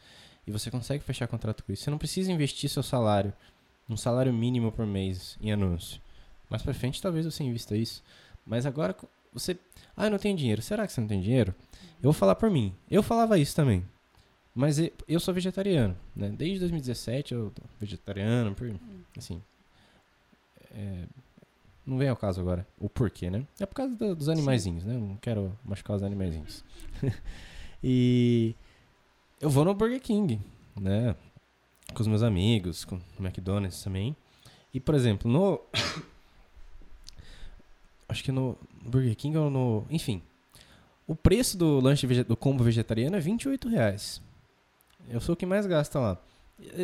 E 0.46 0.52
você 0.52 0.70
consegue 0.70 1.04
fechar 1.04 1.28
contrato 1.28 1.64
com 1.64 1.72
isso. 1.72 1.84
Você 1.84 1.90
não 1.90 1.98
precisa 1.98 2.32
investir 2.32 2.70
seu 2.70 2.84
salário, 2.84 3.32
um 3.90 3.96
salário 3.96 4.34
mínimo 4.34 4.72
por 4.72 4.86
mês 4.86 5.38
em 5.42 5.52
anúncio. 5.52 6.02
Mais 6.50 6.62
pra 6.62 6.74
frente 6.74 7.02
talvez 7.02 7.26
você 7.26 7.44
invista 7.44 7.78
isso. 7.78 8.04
Mas 8.46 8.66
agora 8.66 8.96
você. 9.32 9.58
Ah, 9.96 10.06
eu 10.08 10.12
não 10.12 10.18
tenho 10.18 10.36
dinheiro. 10.36 10.62
Será 10.62 10.86
que 10.86 10.92
você 10.92 11.00
não 11.00 11.08
tem 11.08 11.22
dinheiro? 11.22 11.54
Eu 11.98 12.12
vou 12.12 12.14
falar 12.14 12.36
por 12.36 12.50
mim. 12.50 12.74
Eu 12.90 13.04
falava 13.04 13.38
isso 13.38 13.56
também. 13.56 13.86
Mas 14.54 14.78
eu 15.08 15.20
sou 15.20 15.34
vegetariano, 15.34 15.96
né? 16.16 16.30
Desde 16.30 16.60
2017 16.60 17.34
eu 17.34 17.52
tô 17.52 17.62
vegetariano, 17.80 18.56
assim. 19.16 19.42
É, 20.72 21.04
não 21.90 21.98
vem 21.98 22.08
ao 22.08 22.16
caso 22.16 22.40
agora 22.40 22.66
o 22.80 22.88
porquê, 22.88 23.30
né? 23.30 23.46
É 23.60 23.66
por 23.66 23.76
causa 23.76 23.96
do, 23.96 24.16
dos 24.16 24.30
animaizinhos, 24.30 24.86
né? 24.86 24.94
Não 24.94 25.18
quero 25.18 25.52
machucar 25.66 25.98
os 25.98 26.04
animaizinhos. 26.04 26.64
e 27.84 28.56
eu 29.42 29.50
vou 29.50 29.66
no 29.66 29.74
Burger 29.74 30.00
King, 30.00 30.40
né? 30.80 31.16
Com 31.94 32.02
os 32.02 32.08
meus 32.08 32.22
amigos, 32.22 32.86
com 32.86 32.96
o 32.96 33.02
McDonald's 33.20 33.84
também. 33.84 34.16
E, 34.74 34.80
por 34.80 34.94
exemplo, 34.94 35.30
no. 35.30 35.60
acho 38.08 38.24
que 38.24 38.32
no 38.32 38.56
Burger 38.84 39.16
King 39.16 39.38
ou 39.38 39.50
no. 39.50 39.86
Enfim. 39.90 40.22
O 41.08 41.16
preço 41.16 41.58
do 41.58 41.80
lanche 41.80 42.06
do 42.24 42.38
combo 42.38 42.64
vegetariano 42.64 43.16
é 43.16 43.20
28 43.20 43.68
reais. 43.68 44.22
Eu 45.10 45.20
sou 45.20 45.34
o 45.34 45.36
que 45.36 45.46
mais 45.46 45.66
gasta 45.66 46.00
lá. 46.00 46.18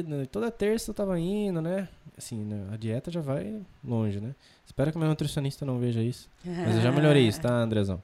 Né, 0.07 0.25
toda 0.31 0.49
terça 0.49 0.91
eu 0.91 0.95
tava 0.95 1.19
indo, 1.19 1.61
né? 1.61 1.87
Assim, 2.17 2.43
né, 2.43 2.67
a 2.71 2.77
dieta 2.77 3.11
já 3.11 3.19
vai 3.19 3.61
longe, 3.83 4.19
né? 4.19 4.33
Espero 4.65 4.91
que 4.91 4.97
meu 4.97 5.07
nutricionista 5.07 5.65
não 5.65 5.79
veja 5.79 6.01
isso. 6.01 6.29
Mas 6.43 6.75
eu 6.75 6.81
já 6.81 6.91
melhorei 6.91 7.27
isso, 7.27 7.41
tá, 7.41 7.53
Andrezão? 7.53 8.01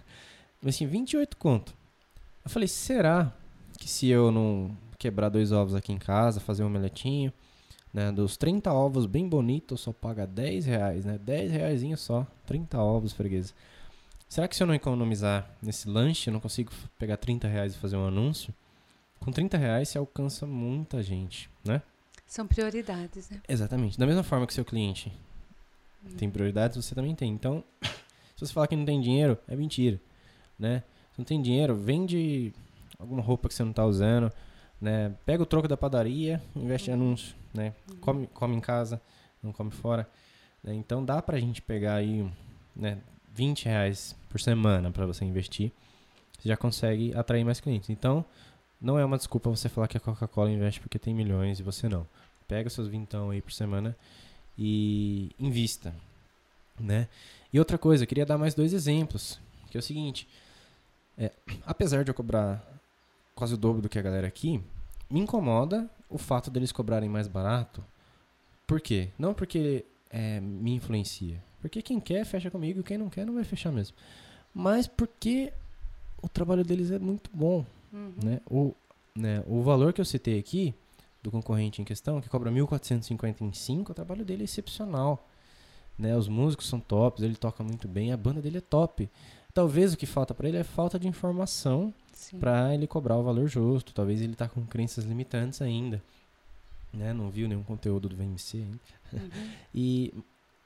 Mas 0.60 0.74
assim, 0.74 0.86
28 0.86 1.36
conto. 1.36 1.74
Eu 2.44 2.50
falei, 2.50 2.68
será 2.68 3.32
que 3.78 3.88
se 3.88 4.08
eu 4.08 4.30
não 4.30 4.76
quebrar 4.98 5.28
dois 5.28 5.52
ovos 5.52 5.74
aqui 5.74 5.92
em 5.92 5.98
casa, 5.98 6.40
fazer 6.40 6.62
um 6.62 6.66
omeletinho, 6.66 7.32
né? 7.92 8.10
Dos 8.10 8.36
30 8.36 8.72
ovos 8.72 9.06
bem 9.06 9.28
bonitos, 9.28 9.80
só 9.80 9.92
paga 9.92 10.26
10 10.26 10.66
reais, 10.66 11.04
né? 11.04 11.18
10 11.18 11.52
reais 11.52 12.00
só, 12.00 12.26
30 12.46 12.78
ovos, 12.78 13.12
freguês. 13.12 13.54
Será 14.28 14.48
que 14.48 14.56
se 14.56 14.62
eu 14.62 14.66
não 14.66 14.74
economizar 14.74 15.48
nesse 15.62 15.88
lanche, 15.88 16.28
eu 16.28 16.32
não 16.32 16.40
consigo 16.40 16.72
pegar 16.98 17.16
30 17.16 17.46
reais 17.46 17.74
e 17.74 17.78
fazer 17.78 17.96
um 17.96 18.06
anúncio? 18.06 18.52
Com 19.24 19.32
30 19.32 19.56
reais 19.56 19.88
você 19.88 19.96
alcança 19.96 20.46
muita 20.46 21.02
gente, 21.02 21.48
né? 21.64 21.80
São 22.26 22.46
prioridades, 22.46 23.30
né? 23.30 23.40
Exatamente. 23.48 23.98
Da 23.98 24.06
mesma 24.06 24.22
forma 24.22 24.46
que 24.46 24.52
seu 24.52 24.64
cliente 24.64 25.10
hum. 26.04 26.16
tem 26.16 26.30
prioridades, 26.30 26.76
você 26.76 26.94
também 26.94 27.14
tem. 27.14 27.32
Então, 27.32 27.64
se 27.82 28.46
você 28.46 28.52
falar 28.52 28.66
que 28.66 28.76
não 28.76 28.84
tem 28.84 29.00
dinheiro, 29.00 29.38
é 29.48 29.56
mentira, 29.56 29.98
né? 30.58 30.82
Se 31.12 31.18
não 31.18 31.24
tem 31.24 31.40
dinheiro, 31.40 31.74
vende 31.74 32.52
alguma 32.98 33.22
roupa 33.22 33.48
que 33.48 33.54
você 33.54 33.62
não 33.62 33.70
está 33.70 33.86
usando, 33.86 34.30
né? 34.78 35.14
Pega 35.24 35.42
o 35.42 35.46
troco 35.46 35.66
da 35.66 35.76
padaria, 35.76 36.42
investe 36.54 36.90
em 36.90 36.94
uhum. 36.94 37.00
anúncio, 37.00 37.34
né? 37.54 37.72
Uhum. 37.88 37.96
Come, 38.00 38.26
come 38.26 38.56
em 38.56 38.60
casa, 38.60 39.00
não 39.42 39.52
come 39.52 39.70
fora. 39.70 40.06
Né? 40.62 40.74
Então 40.74 41.02
dá 41.02 41.22
pra 41.22 41.38
gente 41.38 41.62
pegar 41.62 41.94
aí, 41.94 42.30
né? 42.76 42.98
20 43.32 43.64
reais 43.64 44.14
por 44.28 44.38
semana 44.38 44.90
para 44.90 45.06
você 45.06 45.24
investir. 45.24 45.72
Você 46.38 46.48
já 46.48 46.56
consegue 46.58 47.14
atrair 47.16 47.42
mais 47.42 47.58
clientes. 47.58 47.88
Então, 47.88 48.24
não 48.80 48.98
é 48.98 49.04
uma 49.04 49.16
desculpa 49.16 49.50
você 49.50 49.68
falar 49.68 49.88
que 49.88 49.96
a 49.96 50.00
Coca-Cola 50.00 50.50
investe 50.50 50.80
porque 50.80 50.98
tem 50.98 51.14
milhões 51.14 51.58
e 51.60 51.62
você 51.62 51.88
não. 51.88 52.06
Pega 52.46 52.68
seus 52.68 52.88
vintão 52.88 53.30
aí 53.30 53.40
por 53.40 53.52
semana 53.52 53.96
e 54.58 55.30
invista, 55.38 55.94
né? 56.78 57.08
E 57.52 57.58
outra 57.58 57.78
coisa, 57.78 58.04
eu 58.04 58.08
queria 58.08 58.26
dar 58.26 58.36
mais 58.36 58.54
dois 58.54 58.72
exemplos, 58.72 59.40
que 59.70 59.76
é 59.76 59.80
o 59.80 59.82
seguinte, 59.82 60.28
é, 61.16 61.32
apesar 61.64 62.04
de 62.04 62.10
eu 62.10 62.14
cobrar 62.14 62.62
quase 63.34 63.54
o 63.54 63.56
dobro 63.56 63.80
do 63.80 63.88
que 63.88 63.98
a 63.98 64.02
galera 64.02 64.26
aqui, 64.26 64.62
me 65.10 65.20
incomoda 65.20 65.88
o 66.08 66.18
fato 66.18 66.50
deles 66.50 66.72
cobrarem 66.72 67.08
mais 67.08 67.28
barato. 67.28 67.84
Por 68.66 68.80
quê? 68.80 69.10
Não 69.18 69.34
porque 69.34 69.84
é, 70.10 70.40
me 70.40 70.74
influencia, 70.74 71.42
porque 71.60 71.82
quem 71.82 72.00
quer 72.00 72.24
fecha 72.24 72.50
comigo, 72.50 72.82
quem 72.82 72.98
não 72.98 73.08
quer 73.08 73.24
não 73.24 73.34
vai 73.34 73.44
fechar 73.44 73.72
mesmo. 73.72 73.96
Mas 74.52 74.86
porque 74.86 75.52
o 76.22 76.28
trabalho 76.28 76.64
deles 76.64 76.90
é 76.90 76.98
muito 76.98 77.30
bom. 77.32 77.66
Uhum. 77.94 78.12
Né? 78.22 78.40
O, 78.50 78.74
né, 79.14 79.42
o 79.46 79.62
valor 79.62 79.92
que 79.92 80.00
eu 80.00 80.04
citei 80.04 80.38
aqui, 80.38 80.74
do 81.22 81.30
concorrente 81.30 81.80
em 81.80 81.84
questão, 81.84 82.20
que 82.20 82.28
cobra 82.28 82.50
1.455, 82.50 83.90
o 83.90 83.94
trabalho 83.94 84.24
dele 84.24 84.42
é 84.42 84.44
excepcional. 84.44 85.26
Né? 85.98 86.14
Os 86.16 86.28
músicos 86.28 86.68
são 86.68 86.80
tops, 86.80 87.22
ele 87.22 87.36
toca 87.36 87.62
muito 87.62 87.86
bem, 87.86 88.12
a 88.12 88.16
banda 88.16 88.42
dele 88.42 88.58
é 88.58 88.60
top. 88.60 89.08
Talvez 89.54 89.94
o 89.94 89.96
que 89.96 90.04
falta 90.06 90.34
para 90.34 90.48
ele 90.48 90.58
é 90.58 90.64
falta 90.64 90.98
de 90.98 91.06
informação 91.06 91.94
para 92.40 92.74
ele 92.74 92.86
cobrar 92.88 93.16
o 93.16 93.22
valor 93.22 93.46
justo. 93.46 93.94
Talvez 93.94 94.20
ele 94.20 94.34
tá 94.34 94.48
com 94.48 94.66
crenças 94.66 95.04
limitantes 95.04 95.62
ainda. 95.62 96.02
Né? 96.92 97.12
Não 97.12 97.30
viu 97.30 97.48
nenhum 97.48 97.62
conteúdo 97.62 98.08
do 98.08 98.16
VMC 98.16 98.58
ainda. 98.58 98.80
Uhum. 99.12 99.50
e, 99.72 100.12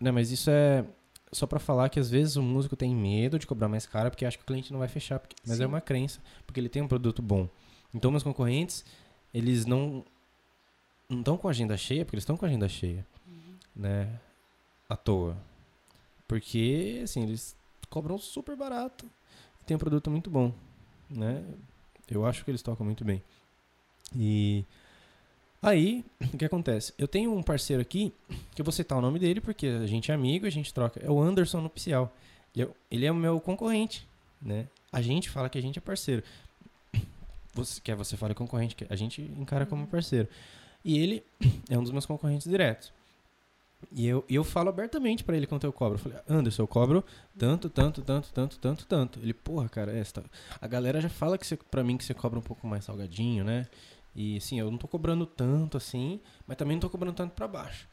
né, 0.00 0.10
mas 0.10 0.30
isso 0.30 0.50
é 0.50 0.84
só 1.32 1.46
para 1.46 1.58
falar 1.58 1.88
que 1.88 2.00
às 2.00 2.10
vezes 2.10 2.36
o 2.36 2.42
músico 2.42 2.76
tem 2.76 2.94
medo 2.94 3.38
de 3.38 3.46
cobrar 3.46 3.68
mais 3.68 3.86
caro 3.86 4.10
porque 4.10 4.24
acha 4.24 4.36
que 4.36 4.42
o 4.42 4.46
cliente 4.46 4.72
não 4.72 4.78
vai 4.78 4.88
fechar, 4.88 5.18
porque, 5.18 5.36
mas 5.42 5.54
é 5.54 5.56
Sim. 5.58 5.64
é 5.64 5.66
uma 5.66 5.80
crença, 5.80 6.20
porque 6.46 6.60
ele 6.60 6.68
tem 6.68 6.82
um 6.82 6.88
produto 6.88 7.22
bom. 7.22 7.48
Então, 7.94 8.10
meus 8.10 8.22
concorrentes, 8.22 8.84
eles 9.32 9.66
não 9.66 10.04
não 11.08 11.20
estão 11.20 11.38
com 11.38 11.48
a 11.48 11.50
agenda 11.50 11.76
cheia, 11.76 12.04
porque 12.04 12.16
eles 12.16 12.22
estão 12.22 12.36
com 12.36 12.44
a 12.44 12.48
agenda 12.48 12.68
cheia, 12.68 13.06
uhum. 13.26 13.54
né? 13.74 14.20
À 14.88 14.96
toa. 14.96 15.36
Porque, 16.26 17.00
assim, 17.02 17.22
eles 17.22 17.56
cobram 17.88 18.18
super 18.18 18.54
barato, 18.54 19.06
tem 19.64 19.74
um 19.74 19.78
produto 19.80 20.10
muito 20.10 20.28
bom, 20.28 20.52
né? 21.08 21.42
Eu 22.10 22.26
acho 22.26 22.44
que 22.44 22.50
eles 22.50 22.62
tocam 22.62 22.84
muito 22.84 23.04
bem. 23.04 23.22
E 24.14 24.64
Aí, 25.60 26.04
o 26.32 26.38
que 26.38 26.44
acontece? 26.44 26.94
Eu 26.96 27.08
tenho 27.08 27.34
um 27.36 27.42
parceiro 27.42 27.82
aqui, 27.82 28.12
que 28.54 28.60
eu 28.60 28.64
vou 28.64 28.72
citar 28.72 28.96
o 28.96 29.00
nome 29.00 29.18
dele, 29.18 29.40
porque 29.40 29.66
a 29.66 29.86
gente 29.86 30.10
é 30.10 30.14
amigo, 30.14 30.46
a 30.46 30.50
gente 30.50 30.72
troca. 30.72 31.00
É 31.04 31.10
o 31.10 31.20
Anderson 31.20 31.60
Nupcial. 31.60 32.14
Ele 32.54 32.64
é, 32.64 32.68
ele 32.90 33.06
é 33.06 33.12
o 33.12 33.14
meu 33.14 33.40
concorrente, 33.40 34.06
né? 34.40 34.66
A 34.92 35.02
gente 35.02 35.28
fala 35.28 35.48
que 35.48 35.58
a 35.58 35.62
gente 35.62 35.78
é 35.78 35.82
parceiro. 35.82 36.22
Você, 37.54 37.80
quer 37.80 37.96
você 37.96 38.16
fala 38.16 38.34
concorrente, 38.34 38.76
a 38.88 38.94
gente 38.94 39.20
encara 39.20 39.66
como 39.66 39.82
uhum. 39.82 39.88
parceiro. 39.88 40.28
E 40.84 40.98
ele 40.98 41.24
é 41.68 41.76
um 41.76 41.82
dos 41.82 41.90
meus 41.90 42.06
concorrentes 42.06 42.48
diretos. 42.48 42.92
E 43.92 44.06
eu, 44.06 44.24
eu 44.28 44.42
falo 44.42 44.68
abertamente 44.68 45.22
para 45.22 45.36
ele 45.36 45.46
quanto 45.46 45.64
eu 45.64 45.72
cobro. 45.72 45.94
Eu 45.94 45.98
falei, 45.98 46.18
Anderson, 46.28 46.62
eu 46.62 46.68
cobro 46.68 47.04
tanto, 47.36 47.68
tanto, 47.68 48.02
tanto, 48.02 48.32
tanto, 48.32 48.58
tanto, 48.58 48.86
tanto. 48.86 49.20
Ele, 49.20 49.32
porra, 49.32 49.68
cara, 49.68 49.96
essa, 49.96 50.22
a 50.60 50.66
galera 50.66 51.00
já 51.00 51.08
fala 51.08 51.38
que 51.38 51.46
você, 51.46 51.56
pra 51.56 51.84
mim 51.84 51.96
que 51.96 52.04
você 52.04 52.14
cobra 52.14 52.38
um 52.38 52.42
pouco 52.42 52.66
mais 52.66 52.84
salgadinho, 52.84 53.44
né? 53.44 53.66
E 54.20 54.36
assim, 54.36 54.58
eu 54.58 54.68
não 54.68 54.76
tô 54.76 54.88
cobrando 54.88 55.24
tanto 55.24 55.76
assim, 55.76 56.20
mas 56.44 56.56
também 56.56 56.74
não 56.74 56.80
tô 56.80 56.90
cobrando 56.90 57.14
tanto 57.14 57.34
para 57.34 57.46
baixo. 57.46 57.86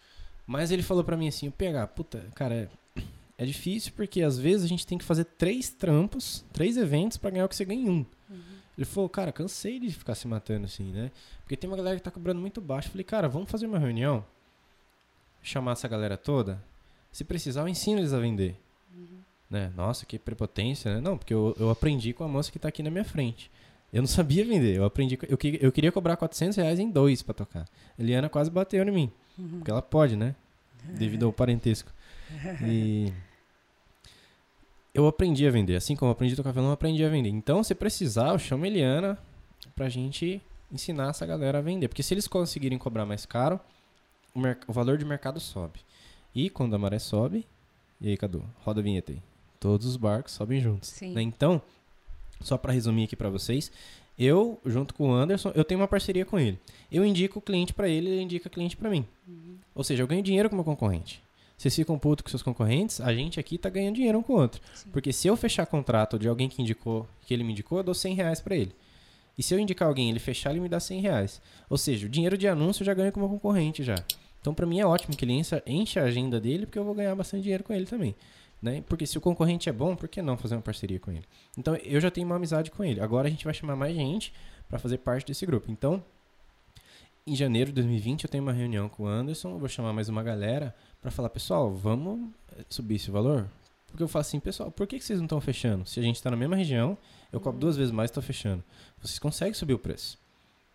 Mas 0.47 0.71
ele 0.71 0.81
falou 0.81 1.03
para 1.03 1.15
mim 1.15 1.27
assim, 1.27 1.51
pegar, 1.51 1.85
puta, 1.85 2.27
cara, 2.33 2.67
é, 2.97 3.01
é, 3.37 3.45
difícil 3.45 3.93
porque 3.95 4.23
às 4.23 4.35
vezes 4.35 4.65
a 4.65 4.67
gente 4.67 4.87
tem 4.87 4.97
que 4.97 5.05
fazer 5.05 5.25
três 5.25 5.69
trampos, 5.69 6.43
três 6.51 6.77
eventos 6.77 7.15
para 7.17 7.29
ganhar 7.29 7.45
o 7.45 7.47
que 7.47 7.55
você 7.55 7.63
ganha 7.63 7.79
em 7.79 7.89
um. 7.89 8.05
Uhum. 8.27 8.41
Ele 8.75 8.85
falou, 8.85 9.07
cara, 9.07 9.31
cansei 9.31 9.79
de 9.79 9.91
ficar 9.91 10.15
se 10.15 10.27
matando 10.27 10.65
assim, 10.65 10.91
né? 10.91 11.11
Porque 11.41 11.55
tem 11.55 11.69
uma 11.69 11.77
galera 11.77 11.95
que 11.95 12.01
tá 12.01 12.09
cobrando 12.09 12.41
muito 12.41 12.59
baixo. 12.59 12.87
Eu 12.87 12.93
falei, 12.93 13.03
cara, 13.03 13.29
vamos 13.29 13.51
fazer 13.51 13.67
uma 13.67 13.77
reunião, 13.77 14.25
chamar 15.43 15.73
essa 15.73 15.87
galera 15.87 16.17
toda. 16.17 16.59
Se 17.11 17.23
precisar, 17.23 17.61
eu 17.61 17.67
ensino 17.67 17.99
eles 17.99 18.13
a 18.13 18.19
vender. 18.19 18.59
Uhum. 18.91 19.19
Né? 19.47 19.71
Nossa, 19.77 20.07
que 20.07 20.17
prepotência, 20.17 20.95
né? 20.95 20.99
Não, 20.99 21.19
porque 21.19 21.35
eu, 21.35 21.55
eu 21.59 21.69
aprendi 21.69 22.13
com 22.13 22.23
a 22.23 22.27
moça 22.27 22.51
que 22.51 22.57
tá 22.57 22.69
aqui 22.69 22.81
na 22.81 22.89
minha 22.89 23.05
frente. 23.05 23.51
Eu 23.95 24.01
não 24.01 24.07
sabia 24.09 24.43
vender. 24.43 24.75
Eu 24.75 24.83
aprendi. 24.83 25.17
Eu, 25.23 25.37
eu 25.61 25.71
queria 25.71 25.89
cobrar 25.89 26.17
400 26.17 26.57
reais 26.57 26.79
em 26.79 26.91
dois 26.91 27.21
para 27.21 27.33
tocar. 27.33 27.65
Eliana 27.97 28.27
quase 28.27 28.51
bateu 28.51 28.85
em 28.85 28.91
mim. 28.91 29.09
Uhum. 29.39 29.59
Porque 29.59 29.71
ela 29.71 29.81
pode, 29.81 30.17
né? 30.17 30.35
Devido 30.83 31.25
ao 31.25 31.31
parentesco. 31.31 31.89
E. 32.67 33.13
Eu 34.93 35.07
aprendi 35.07 35.47
a 35.47 35.51
vender. 35.51 35.77
Assim 35.77 35.95
como 35.95 36.09
eu 36.09 36.11
aprendi 36.11 36.33
a 36.33 36.35
tocar 36.37 36.51
violão, 36.51 36.71
eu 36.71 36.73
aprendi 36.73 37.05
a 37.05 37.09
vender. 37.09 37.29
Então, 37.29 37.63
se 37.63 37.73
precisar, 37.73 38.33
eu 38.33 38.39
chamo 38.39 38.65
a 38.65 38.67
Eliana 38.67 39.17
pra 39.73 39.87
gente 39.87 40.41
ensinar 40.69 41.11
essa 41.11 41.25
galera 41.25 41.59
a 41.59 41.61
vender. 41.61 41.87
Porque 41.87 42.03
se 42.03 42.13
eles 42.13 42.27
conseguirem 42.27 42.77
cobrar 42.77 43.05
mais 43.05 43.25
caro, 43.25 43.61
o, 44.33 44.41
o 44.67 44.73
valor 44.73 44.97
de 44.97 45.05
mercado 45.05 45.39
sobe. 45.39 45.79
E 46.33 46.49
quando 46.49 46.75
a 46.75 46.77
maré 46.77 46.99
sobe. 46.99 47.47
E 48.01 48.09
aí, 48.09 48.17
Cadu? 48.17 48.43
Roda 48.59 48.81
a 48.81 48.83
vinheta 48.83 49.13
aí. 49.13 49.21
Todos 49.57 49.85
os 49.87 49.95
barcos 49.95 50.33
sobem 50.33 50.59
juntos. 50.59 50.99
Né? 51.01 51.21
Então, 51.21 51.61
Só 52.41 52.57
para 52.57 52.73
resumir 52.73 53.05
aqui 53.05 53.15
para 53.15 53.29
vocês, 53.29 53.71
eu, 54.17 54.59
junto 54.65 54.93
com 54.93 55.09
o 55.09 55.13
Anderson, 55.13 55.51
eu 55.55 55.63
tenho 55.63 55.81
uma 55.81 55.87
parceria 55.87 56.25
com 56.25 56.39
ele. 56.39 56.59
Eu 56.91 57.05
indico 57.05 57.39
o 57.39 57.41
cliente 57.41 57.73
para 57.73 57.89
ele, 57.89 58.09
ele 58.09 58.21
indica 58.21 58.47
o 58.47 58.51
cliente 58.51 58.77
para 58.77 58.89
mim. 58.89 59.05
Uhum. 59.27 59.57
Ou 59.73 59.83
seja, 59.83 60.03
eu 60.03 60.07
ganho 60.07 60.23
dinheiro 60.23 60.49
com 60.49 60.55
o 60.55 60.57
meu 60.57 60.65
concorrente. 60.65 61.21
Vocês 61.57 61.73
ficam 61.73 61.97
putos 61.97 62.23
com 62.23 62.29
seus 62.29 62.43
concorrentes, 62.43 62.99
a 62.99 63.13
gente 63.13 63.39
aqui 63.39 63.57
tá 63.57 63.69
ganhando 63.69 63.95
dinheiro 63.95 64.19
um 64.19 64.23
com 64.23 64.33
o 64.33 64.37
outro. 64.37 64.61
Sim. 64.73 64.89
Porque 64.91 65.13
se 65.13 65.27
eu 65.27 65.37
fechar 65.37 65.65
contrato 65.65 66.19
de 66.19 66.27
alguém 66.27 66.49
que 66.49 66.61
indicou, 66.61 67.07
que 67.25 67.33
ele 67.33 67.43
me 67.43 67.53
indicou, 67.53 67.77
eu 67.79 67.83
dou 67.83 67.93
100 67.93 68.13
reais 68.13 68.41
para 68.41 68.55
ele. 68.55 68.73
E 69.37 69.43
se 69.43 69.53
eu 69.53 69.59
indicar 69.59 69.87
alguém 69.87 70.09
ele 70.09 70.19
fechar, 70.19 70.51
ele 70.51 70.59
me 70.59 70.69
dá 70.69 70.79
100 70.79 71.01
reais. 71.01 71.41
Ou 71.69 71.77
seja, 71.77 72.05
o 72.05 72.09
dinheiro 72.09 72.37
de 72.37 72.47
anúncio 72.47 72.83
eu 72.83 72.85
já 72.85 72.93
ganho 72.93 73.11
com 73.11 73.19
o 73.19 73.23
meu 73.23 73.29
concorrente 73.29 73.83
já. 73.83 73.95
Então, 74.39 74.53
para 74.53 74.65
mim 74.65 74.79
é 74.79 74.85
ótimo 74.85 75.15
que 75.15 75.25
ele 75.25 75.41
enche 75.65 75.99
a 75.99 76.03
agenda 76.03 76.39
dele, 76.39 76.65
porque 76.65 76.77
eu 76.77 76.83
vou 76.83 76.93
ganhar 76.93 77.15
bastante 77.15 77.43
dinheiro 77.43 77.63
com 77.63 77.73
ele 77.73 77.85
também. 77.85 78.15
Né? 78.65 78.83
Porque 78.89 79.05
se 79.05 79.15
o 79.15 79.21
concorrente 79.21 79.69
é 79.69 79.71
bom, 79.71 79.95
por 79.95 80.09
que 80.09 80.23
não 80.23 80.35
fazer 80.35 80.55
uma 80.55 80.61
parceria 80.63 80.99
com 80.99 81.11
ele? 81.11 81.23
Então, 81.55 81.75
eu 81.75 82.01
já 82.01 82.09
tenho 82.09 82.25
uma 82.25 82.35
amizade 82.35 82.71
com 82.71 82.83
ele. 82.83 82.99
Agora 82.99 83.27
a 83.27 83.29
gente 83.29 83.45
vai 83.45 83.53
chamar 83.53 83.75
mais 83.75 83.95
gente 83.95 84.33
para 84.67 84.79
fazer 84.79 84.97
parte 84.97 85.27
desse 85.27 85.45
grupo. 85.45 85.71
Então, 85.71 86.03
em 87.27 87.35
janeiro 87.35 87.69
de 87.69 87.75
2020, 87.75 88.23
eu 88.23 88.29
tenho 88.29 88.43
uma 88.43 88.51
reunião 88.51 88.89
com 88.89 89.03
o 89.03 89.07
Anderson. 89.07 89.59
Vou 89.59 89.69
chamar 89.69 89.93
mais 89.93 90.09
uma 90.09 90.23
galera 90.23 90.75
para 90.99 91.11
falar, 91.11 91.29
pessoal, 91.29 91.75
vamos 91.75 92.31
eh, 92.57 92.65
subir 92.67 92.95
esse 92.95 93.11
valor? 93.11 93.47
Porque 93.85 94.01
eu 94.01 94.07
falo 94.07 94.21
assim, 94.21 94.39
pessoal, 94.39 94.71
por 94.71 94.87
que, 94.87 94.97
que 94.97 95.05
vocês 95.05 95.19
não 95.19 95.27
estão 95.27 95.39
fechando? 95.39 95.85
Se 95.85 95.99
a 95.99 96.03
gente 96.03 96.15
está 96.15 96.31
na 96.31 96.35
mesma 96.35 96.55
região, 96.55 96.97
eu 97.31 97.39
cobro 97.39 97.59
duas 97.59 97.77
vezes 97.77 97.91
mais 97.91 98.09
e 98.09 98.13
estou 98.13 98.23
fechando. 98.23 98.63
Vocês 98.99 99.19
conseguem 99.19 99.53
subir 99.53 99.75
o 99.75 99.79
preço. 99.79 100.17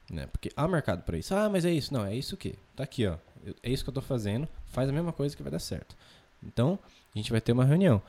Né? 0.09 0.29
Porque 0.29 0.53
há 0.55 0.69
mercado 0.69 1.03
para 1.03 1.19
isso. 1.19 1.35
Ah, 1.35 1.49
mas 1.49 1.65
é 1.65 1.73
isso. 1.73 1.93
Não, 1.93 2.07
é 2.07 2.15
isso 2.15 2.37
o 2.37 2.39
quê? 2.39 2.55
Tá 2.77 2.85
aqui, 2.85 3.05
ó. 3.09 3.17
É 3.65 3.69
isso 3.69 3.83
que 3.83 3.91
eu 3.91 3.93
estou 3.93 4.05
fazendo. 4.05 4.49
Faz 4.67 4.89
a 4.89 4.93
mesma 4.93 5.13
coisa 5.13 5.37
que 5.37 5.43
vai 5.43 5.51
dar 5.51 5.59
certo. 5.59 5.97
Então, 6.41 6.79
a 7.15 7.19
gente 7.19 7.31
vai 7.31 7.41
ter 7.41 7.53
uma 7.53 7.65
reunião. 7.65 8.03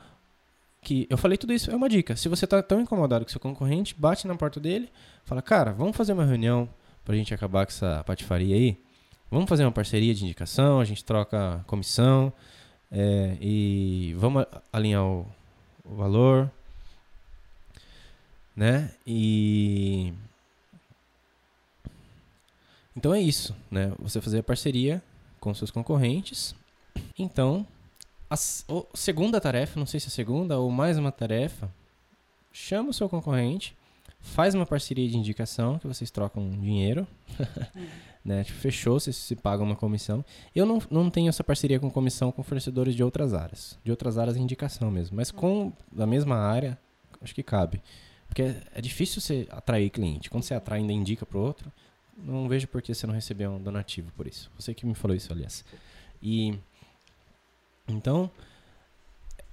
Que 0.80 1.06
eu 1.08 1.16
falei 1.16 1.38
tudo 1.38 1.52
isso, 1.52 1.70
é 1.70 1.76
uma 1.76 1.88
dica. 1.88 2.16
Se 2.16 2.28
você 2.28 2.44
está 2.44 2.62
tão 2.62 2.80
incomodado 2.80 3.24
com 3.24 3.30
seu 3.30 3.40
concorrente, 3.40 3.94
bate 3.96 4.26
na 4.26 4.34
porta 4.34 4.58
dele, 4.58 4.88
fala, 5.24 5.40
cara, 5.40 5.72
vamos 5.72 5.96
fazer 5.96 6.12
uma 6.12 6.24
reunião 6.24 6.68
para 7.04 7.14
a 7.14 7.18
gente 7.18 7.32
acabar 7.32 7.66
com 7.66 7.72
essa 7.72 8.02
patifaria 8.04 8.56
aí. 8.56 8.76
Vamos 9.30 9.48
fazer 9.48 9.64
uma 9.64 9.72
parceria 9.72 10.14
de 10.14 10.24
indicação, 10.24 10.80
a 10.80 10.84
gente 10.84 11.04
troca 11.04 11.64
comissão 11.66 12.32
é, 12.90 13.36
e 13.40 14.14
vamos 14.18 14.44
alinhar 14.72 15.04
o, 15.04 15.26
o 15.84 15.94
valor, 15.94 16.50
né? 18.54 18.90
E 19.06 20.12
então 22.96 23.14
é 23.14 23.20
isso, 23.20 23.56
né? 23.70 23.92
Você 23.98 24.20
fazer 24.20 24.40
a 24.40 24.42
parceria 24.42 25.02
com 25.40 25.54
seus 25.54 25.70
concorrentes. 25.70 26.54
Então, 27.18 27.66
a, 28.32 28.36
segunda 28.94 29.40
tarefa, 29.40 29.78
não 29.78 29.86
sei 29.86 30.00
se 30.00 30.06
é 30.06 30.08
a 30.08 30.10
segunda 30.10 30.58
ou 30.58 30.70
mais 30.70 30.96
uma 30.96 31.12
tarefa, 31.12 31.70
chama 32.50 32.90
o 32.90 32.92
seu 32.92 33.08
concorrente, 33.08 33.76
faz 34.20 34.54
uma 34.54 34.64
parceria 34.64 35.06
de 35.08 35.18
indicação 35.18 35.78
que 35.78 35.86
vocês 35.86 36.10
trocam 36.10 36.48
dinheiro. 36.50 37.06
né? 38.24 38.44
Tipo, 38.44 38.58
fechou, 38.58 38.98
você 38.98 39.12
se 39.12 39.36
paga 39.36 39.62
uma 39.62 39.76
comissão. 39.76 40.24
Eu 40.54 40.64
não, 40.64 40.80
não 40.90 41.10
tenho 41.10 41.28
essa 41.28 41.44
parceria 41.44 41.78
com 41.78 41.90
comissão 41.90 42.32
com 42.32 42.42
fornecedores 42.42 42.94
de 42.94 43.04
outras 43.04 43.34
áreas. 43.34 43.78
De 43.84 43.90
outras 43.90 44.16
áreas 44.16 44.36
de 44.36 44.42
indicação 44.42 44.90
mesmo. 44.90 45.16
Mas 45.16 45.30
com 45.30 45.72
da 45.90 46.06
mesma 46.06 46.36
área, 46.36 46.78
acho 47.20 47.34
que 47.34 47.42
cabe. 47.42 47.82
Porque 48.28 48.54
é, 48.74 48.80
difícil 48.80 49.20
você 49.20 49.46
atrair 49.50 49.90
cliente. 49.90 50.30
Quando 50.30 50.44
você 50.44 50.54
atrai 50.54 50.78
ainda 50.78 50.92
indica 50.92 51.26
para 51.26 51.38
outro, 51.38 51.70
não 52.16 52.48
vejo 52.48 52.66
por 52.68 52.80
que 52.80 52.94
você 52.94 53.06
não 53.06 53.14
receber 53.14 53.48
um 53.48 53.60
donativo 53.60 54.10
por 54.16 54.26
isso. 54.26 54.50
Você 54.58 54.72
que 54.72 54.86
me 54.86 54.94
falou 54.94 55.14
isso, 55.14 55.30
aliás. 55.32 55.64
E 56.22 56.58
então 57.92 58.30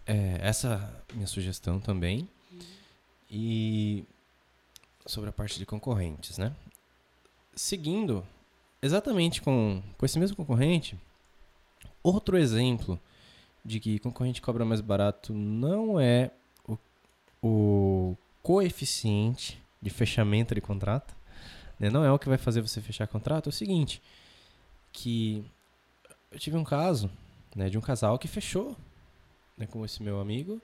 é, 0.05 0.39
essa 0.41 1.03
minha 1.13 1.27
sugestão 1.27 1.79
também. 1.79 2.27
E 3.29 4.03
sobre 5.05 5.29
a 5.29 5.33
parte 5.33 5.59
de 5.59 5.65
concorrentes, 5.65 6.37
né? 6.37 6.55
Seguindo 7.55 8.25
exatamente 8.81 9.41
com, 9.41 9.83
com 9.97 10.05
esse 10.05 10.17
mesmo 10.17 10.35
concorrente, 10.35 10.97
outro 12.01 12.37
exemplo 12.37 12.99
de 13.63 13.79
que 13.79 13.99
concorrente 13.99 14.41
cobra 14.41 14.65
mais 14.65 14.81
barato 14.81 15.33
não 15.33 15.99
é 15.99 16.31
o, 16.67 16.77
o 17.43 18.17
coeficiente 18.41 19.61
de 19.81 19.89
fechamento 19.89 20.55
de 20.55 20.61
contrato, 20.61 21.15
né? 21.79 21.89
não 21.89 22.03
é 22.03 22.11
o 22.11 22.17
que 22.19 22.29
vai 22.29 22.37
fazer 22.37 22.61
você 22.61 22.81
fechar 22.81 23.07
contrato, 23.07 23.47
é 23.47 23.49
o 23.49 23.53
seguinte, 23.53 24.01
que 24.91 25.45
eu 26.31 26.39
tive 26.39 26.57
um 26.57 26.63
caso 26.63 27.11
né, 27.55 27.69
de 27.69 27.77
um 27.77 27.81
casal 27.81 28.17
que 28.17 28.27
fechou 28.27 28.75
né, 29.57 29.65
com 29.67 29.83
esse 29.83 30.01
meu 30.01 30.19
amigo, 30.19 30.61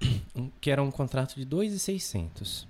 que 0.60 0.70
era 0.70 0.82
um 0.82 0.90
contrato 0.90 1.34
de 1.34 1.44
2,600. 1.44 2.66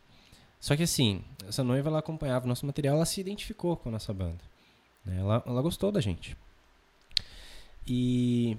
Só 0.61 0.76
que 0.76 0.82
assim, 0.82 1.22
essa 1.49 1.62
noiva 1.62 1.88
ela 1.88 1.99
acompanhava 1.99 2.44
o 2.44 2.49
nosso 2.49 2.66
material, 2.66 2.97
ela 2.97 3.07
se 3.07 3.20
identificou 3.20 3.76
com 3.76 3.88
a 3.88 3.92
nossa 3.92 4.12
banda. 4.12 4.42
Né? 5.05 5.18
Ela, 5.18 5.42
ela 5.47 5.62
gostou 5.62 5.92
da 5.92 6.01
gente. 6.01 6.36
E 7.86 8.57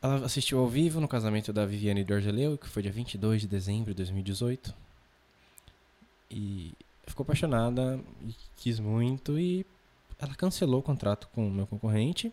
ela 0.00 0.24
assistiu 0.24 0.58
ao 0.58 0.68
vivo 0.68 1.00
no 1.00 1.08
casamento 1.08 1.52
da 1.52 1.66
Viviane 1.66 2.04
Dorgeleu, 2.04 2.56
que 2.56 2.68
foi 2.68 2.82
dia 2.82 2.92
22 2.92 3.42
de 3.42 3.48
dezembro 3.48 3.90
de 3.90 3.96
2018. 3.96 4.74
E 6.30 6.72
ficou 7.06 7.24
apaixonada 7.24 8.00
e 8.22 8.34
quis 8.56 8.78
muito 8.78 9.38
e 9.38 9.66
ela 10.18 10.34
cancelou 10.34 10.80
o 10.80 10.82
contrato 10.82 11.28
com 11.34 11.46
o 11.46 11.50
meu 11.50 11.66
concorrente, 11.66 12.32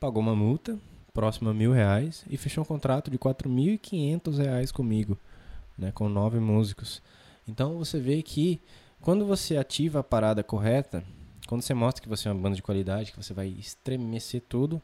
pagou 0.00 0.22
uma 0.22 0.34
multa 0.34 0.78
próxima 1.12 1.50
a 1.50 1.54
mil 1.54 1.72
reais 1.72 2.24
e 2.30 2.36
fechou 2.38 2.64
um 2.64 2.66
contrato 2.66 3.10
de 3.10 3.18
4.500 3.18 4.38
reais 4.38 4.72
comigo, 4.72 5.18
né, 5.76 5.92
com 5.92 6.08
nove 6.08 6.40
músicos. 6.40 7.02
Então 7.46 7.76
você 7.76 8.00
vê 8.00 8.22
que 8.22 8.58
quando 9.00 9.26
você 9.26 9.58
ativa 9.58 10.00
a 10.00 10.04
parada 10.04 10.42
correta, 10.42 11.04
quando 11.46 11.62
você 11.62 11.74
mostra 11.74 12.02
que 12.02 12.08
você 12.08 12.28
é 12.28 12.32
uma 12.32 12.40
banda 12.40 12.56
de 12.56 12.62
qualidade, 12.62 13.12
que 13.12 13.16
você 13.16 13.34
vai 13.34 13.48
estremecer 13.48 14.42
tudo, 14.48 14.80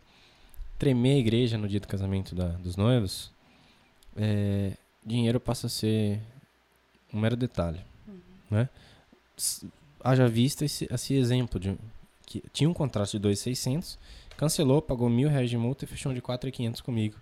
tremer 0.78 1.14
a 1.14 1.18
igreja 1.18 1.56
no 1.56 1.66
dia 1.66 1.80
do 1.80 1.88
casamento 1.88 2.34
da, 2.34 2.48
dos 2.48 2.76
noivos, 2.76 3.30
é, 4.16 4.72
dinheiro 5.04 5.40
passa 5.40 5.68
a 5.68 5.70
ser 5.70 6.20
um 7.12 7.20
mero 7.20 7.36
detalhe. 7.36 7.80
Uhum. 8.06 8.20
Né? 8.50 8.68
Haja 10.02 10.28
vista 10.28 10.64
esse, 10.64 10.86
esse 10.90 11.14
exemplo 11.14 11.58
de 11.58 11.76
que 12.26 12.42
tinha 12.52 12.68
um 12.68 12.74
contrato 12.74 13.12
de 13.12 13.20
2,600, 13.20 13.98
cancelou, 14.37 14.80
pagou 14.82 15.09
mil 15.09 15.28
reais 15.28 15.51
de 15.51 15.57
multa 15.57 15.84
e 15.84 15.89
fechou 15.89 16.12
um 16.12 16.14
de 16.14 16.20
4,500 16.20 16.80
comigo. 16.80 17.16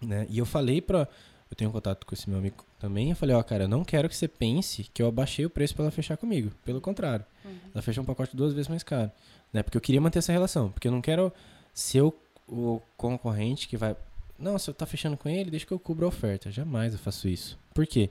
Né? 0.00 0.26
E 0.28 0.38
eu 0.38 0.46
falei 0.46 0.80
para 0.80 1.08
eu 1.50 1.56
tenho 1.56 1.70
contato 1.72 2.06
com 2.06 2.14
esse 2.14 2.30
meu 2.30 2.38
amigo 2.38 2.64
também. 2.78 3.10
Eu 3.10 3.16
falei, 3.16 3.34
ó, 3.34 3.40
oh, 3.40 3.44
cara, 3.44 3.64
eu 3.64 3.68
não 3.68 3.84
quero 3.84 4.08
que 4.08 4.14
você 4.14 4.28
pense 4.28 4.84
que 4.94 5.02
eu 5.02 5.08
abaixei 5.08 5.44
o 5.44 5.50
preço 5.50 5.74
para 5.74 5.86
ela 5.86 5.90
fechar 5.90 6.16
comigo. 6.16 6.52
Pelo 6.64 6.80
contrário. 6.80 7.26
Uhum. 7.44 7.58
Ela 7.74 7.82
fechou 7.82 8.04
um 8.04 8.06
pacote 8.06 8.36
duas 8.36 8.52
vezes 8.52 8.68
mais 8.68 8.84
caro. 8.84 9.10
Né? 9.52 9.62
Porque 9.62 9.76
eu 9.76 9.80
queria 9.80 10.00
manter 10.00 10.20
essa 10.20 10.30
relação. 10.30 10.70
Porque 10.70 10.86
eu 10.86 10.92
não 10.92 11.02
quero 11.02 11.32
ser 11.74 12.02
o, 12.02 12.14
o 12.46 12.80
concorrente 12.96 13.66
que 13.66 13.76
vai. 13.76 13.96
Não, 14.38 14.56
se 14.60 14.70
eu 14.70 14.74
tá 14.74 14.86
fechando 14.86 15.16
com 15.16 15.28
ele, 15.28 15.50
deixa 15.50 15.66
que 15.66 15.72
eu 15.72 15.78
cubra 15.78 16.04
a 16.04 16.08
oferta. 16.08 16.52
Jamais 16.52 16.92
eu 16.92 17.00
faço 17.00 17.28
isso. 17.28 17.58
Por 17.74 17.84
quê? 17.84 18.10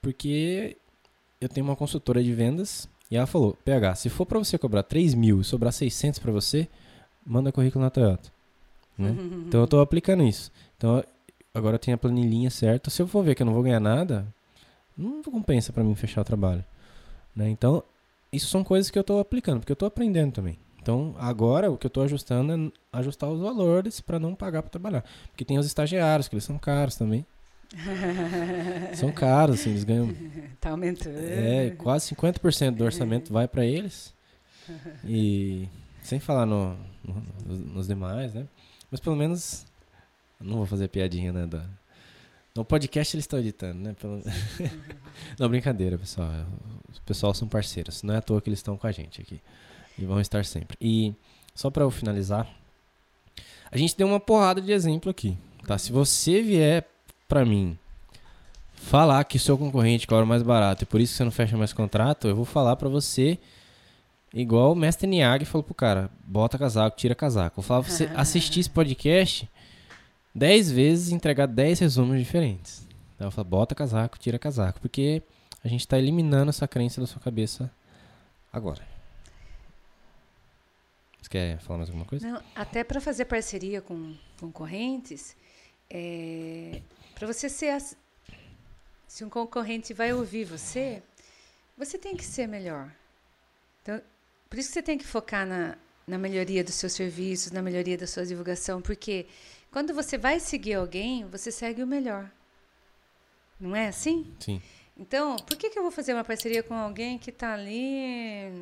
Porque 0.00 0.78
eu 1.38 1.48
tenho 1.48 1.66
uma 1.66 1.76
consultora 1.76 2.24
de 2.24 2.32
vendas 2.32 2.88
e 3.10 3.16
ela 3.16 3.26
falou: 3.26 3.56
PH, 3.66 3.96
se 3.96 4.08
for 4.08 4.24
para 4.24 4.38
você 4.38 4.56
cobrar 4.56 4.82
3 4.82 5.12
mil 5.12 5.42
e 5.42 5.44
sobrar 5.44 5.74
600 5.74 6.18
para 6.18 6.32
você, 6.32 6.66
manda 7.24 7.52
currículo 7.52 7.84
na 7.84 7.90
Toyota. 7.90 8.30
Né? 8.98 9.10
Uhum. 9.10 9.44
Então 9.48 9.60
eu 9.60 9.64
estou 9.64 9.80
aplicando 9.80 10.22
isso. 10.22 10.50
Então 10.76 11.02
agora 11.54 11.76
eu 11.76 11.78
tenho 11.78 11.94
a 11.94 11.98
planilhinha 11.98 12.50
certa. 12.50 12.90
Se 12.90 13.02
eu 13.02 13.06
for 13.06 13.22
ver 13.22 13.34
que 13.34 13.42
eu 13.42 13.46
não 13.46 13.54
vou 13.54 13.62
ganhar 13.62 13.80
nada, 13.80 14.26
não 14.96 15.22
compensa 15.22 15.72
para 15.72 15.84
mim 15.84 15.94
fechar 15.94 16.22
o 16.22 16.24
trabalho. 16.24 16.64
Né? 17.34 17.48
Então, 17.48 17.82
isso 18.32 18.48
são 18.48 18.62
coisas 18.62 18.90
que 18.90 18.98
eu 18.98 19.02
estou 19.02 19.20
aplicando, 19.20 19.60
porque 19.60 19.72
eu 19.72 19.74
estou 19.74 19.86
aprendendo 19.86 20.32
também. 20.32 20.58
Então, 20.80 21.14
agora 21.18 21.70
o 21.70 21.78
que 21.78 21.86
eu 21.86 21.88
estou 21.88 22.02
ajustando 22.02 22.52
é 22.52 22.98
ajustar 22.98 23.30
os 23.30 23.40
valores 23.40 24.00
para 24.00 24.18
não 24.18 24.34
pagar 24.34 24.62
para 24.62 24.70
trabalhar. 24.70 25.04
Porque 25.28 25.44
tem 25.44 25.58
os 25.58 25.66
estagiários, 25.66 26.28
que 26.28 26.34
eles 26.34 26.44
são 26.44 26.58
caros 26.58 26.96
também. 26.96 27.24
são 28.94 29.12
caros, 29.12 29.60
assim, 29.60 29.70
eles 29.70 29.84
ganham. 29.84 30.12
Tá 30.60 30.70
aumentando. 30.70 31.18
É, 31.18 31.70
quase 31.70 32.14
50% 32.14 32.76
do 32.76 32.84
orçamento 32.84 33.32
vai 33.32 33.48
para 33.48 33.64
eles. 33.64 34.14
E 35.04 35.68
sem 36.02 36.20
falar 36.20 36.44
no, 36.44 36.76
no, 37.02 37.56
nos 37.74 37.86
demais, 37.86 38.34
né? 38.34 38.46
Mas 38.90 39.00
pelo 39.00 39.16
menos 39.16 39.64
não 40.38 40.58
vou 40.58 40.66
fazer 40.66 40.88
piadinha, 40.88 41.32
né? 41.32 41.46
Da... 41.46 41.64
No 42.54 42.64
podcast 42.64 43.16
eles 43.16 43.24
estão 43.24 43.38
editando, 43.38 43.80
né? 43.80 43.94
Pelo... 43.98 44.20
não, 45.38 45.48
brincadeira, 45.48 45.96
pessoal. 45.96 46.28
Os 46.90 46.98
pessoal 46.98 47.32
são 47.32 47.48
parceiros. 47.48 48.02
Não 48.02 48.14
é 48.14 48.18
à 48.18 48.22
toa 48.22 48.42
que 48.42 48.50
eles 48.50 48.58
estão 48.58 48.76
com 48.76 48.86
a 48.86 48.92
gente 48.92 49.22
aqui. 49.22 49.40
E 49.96 50.04
vão 50.04 50.20
estar 50.20 50.44
sempre. 50.44 50.76
E 50.80 51.14
só 51.54 51.70
para 51.70 51.84
eu 51.84 51.90
finalizar, 51.90 52.46
a 53.70 53.78
gente 53.78 53.96
deu 53.96 54.06
uma 54.06 54.20
porrada 54.20 54.60
de 54.60 54.72
exemplo 54.72 55.10
aqui, 55.10 55.38
tá? 55.66 55.78
Se 55.78 55.92
você 55.92 56.42
vier 56.42 56.86
para 57.28 57.44
mim 57.44 57.78
falar 58.74 59.24
que 59.24 59.38
seu 59.38 59.56
concorrente 59.56 60.06
cobra 60.06 60.26
mais 60.26 60.42
barato 60.42 60.82
e 60.82 60.86
por 60.86 61.00
isso 61.00 61.12
que 61.12 61.16
você 61.18 61.24
não 61.24 61.30
fecha 61.30 61.56
mais 61.56 61.72
contrato, 61.72 62.26
eu 62.26 62.34
vou 62.34 62.44
falar 62.44 62.76
para 62.76 62.88
você 62.88 63.38
igual 64.34 64.72
o 64.72 64.76
mestre 64.76 65.06
Niag 65.06 65.44
falou 65.44 65.62
pro 65.62 65.74
cara, 65.74 66.10
bota 66.24 66.58
casaco, 66.58 66.96
tira 66.96 67.14
casaco. 67.14 67.60
Eu 67.60 67.62
falava 67.62 67.86
pra 67.86 67.94
você 67.94 68.10
assistir 68.16 68.60
esse 68.60 68.70
podcast 68.70 69.48
10 70.34 70.72
vezes 70.72 71.10
e 71.10 71.14
entregar 71.14 71.46
10 71.46 71.80
resumos 71.80 72.18
diferentes. 72.18 72.86
Ela 73.18 73.30
fala, 73.30 73.44
bota 73.44 73.74
casaco, 73.74 74.18
tira 74.18 74.38
casaco. 74.38 74.80
Porque 74.80 75.22
a 75.62 75.68
gente 75.68 75.80
está 75.80 75.98
eliminando 75.98 76.50
essa 76.50 76.66
crença 76.66 77.00
da 77.00 77.06
sua 77.06 77.20
cabeça 77.20 77.70
agora. 78.52 78.82
Você 81.20 81.28
quer 81.28 81.58
falar 81.58 81.78
mais 81.78 81.88
alguma 81.88 82.04
coisa? 82.04 82.26
Não, 82.26 82.42
até 82.54 82.82
para 82.82 83.00
fazer 83.00 83.26
parceria 83.26 83.80
com 83.80 84.14
concorrentes, 84.40 85.36
é, 85.88 86.82
para 87.14 87.26
você 87.26 87.48
ser. 87.48 87.80
Se 89.06 89.22
um 89.24 89.28
concorrente 89.28 89.92
vai 89.92 90.12
ouvir 90.12 90.44
você, 90.44 91.02
você 91.76 91.98
tem 91.98 92.16
que 92.16 92.24
ser 92.24 92.48
melhor. 92.48 92.90
Então, 93.82 94.00
por 94.52 94.58
isso 94.58 94.68
que 94.68 94.74
você 94.74 94.82
tem 94.82 94.98
que 94.98 95.06
focar 95.06 95.46
na, 95.46 95.78
na 96.06 96.18
melhoria 96.18 96.62
dos 96.62 96.74
seus 96.74 96.92
serviços, 96.92 97.52
na 97.52 97.62
melhoria 97.62 97.96
da 97.96 98.06
sua 98.06 98.26
divulgação, 98.26 98.82
porque 98.82 99.24
quando 99.70 99.94
você 99.94 100.18
vai 100.18 100.38
seguir 100.38 100.74
alguém, 100.74 101.24
você 101.24 101.50
segue 101.50 101.82
o 101.82 101.86
melhor. 101.86 102.30
Não 103.58 103.74
é 103.74 103.88
assim? 103.88 104.30
Sim. 104.38 104.60
Então, 104.94 105.36
por 105.36 105.56
que, 105.56 105.70
que 105.70 105.78
eu 105.78 105.82
vou 105.82 105.90
fazer 105.90 106.12
uma 106.12 106.22
parceria 106.22 106.62
com 106.62 106.74
alguém 106.74 107.16
que 107.16 107.30
está 107.30 107.54
ali 107.54 108.52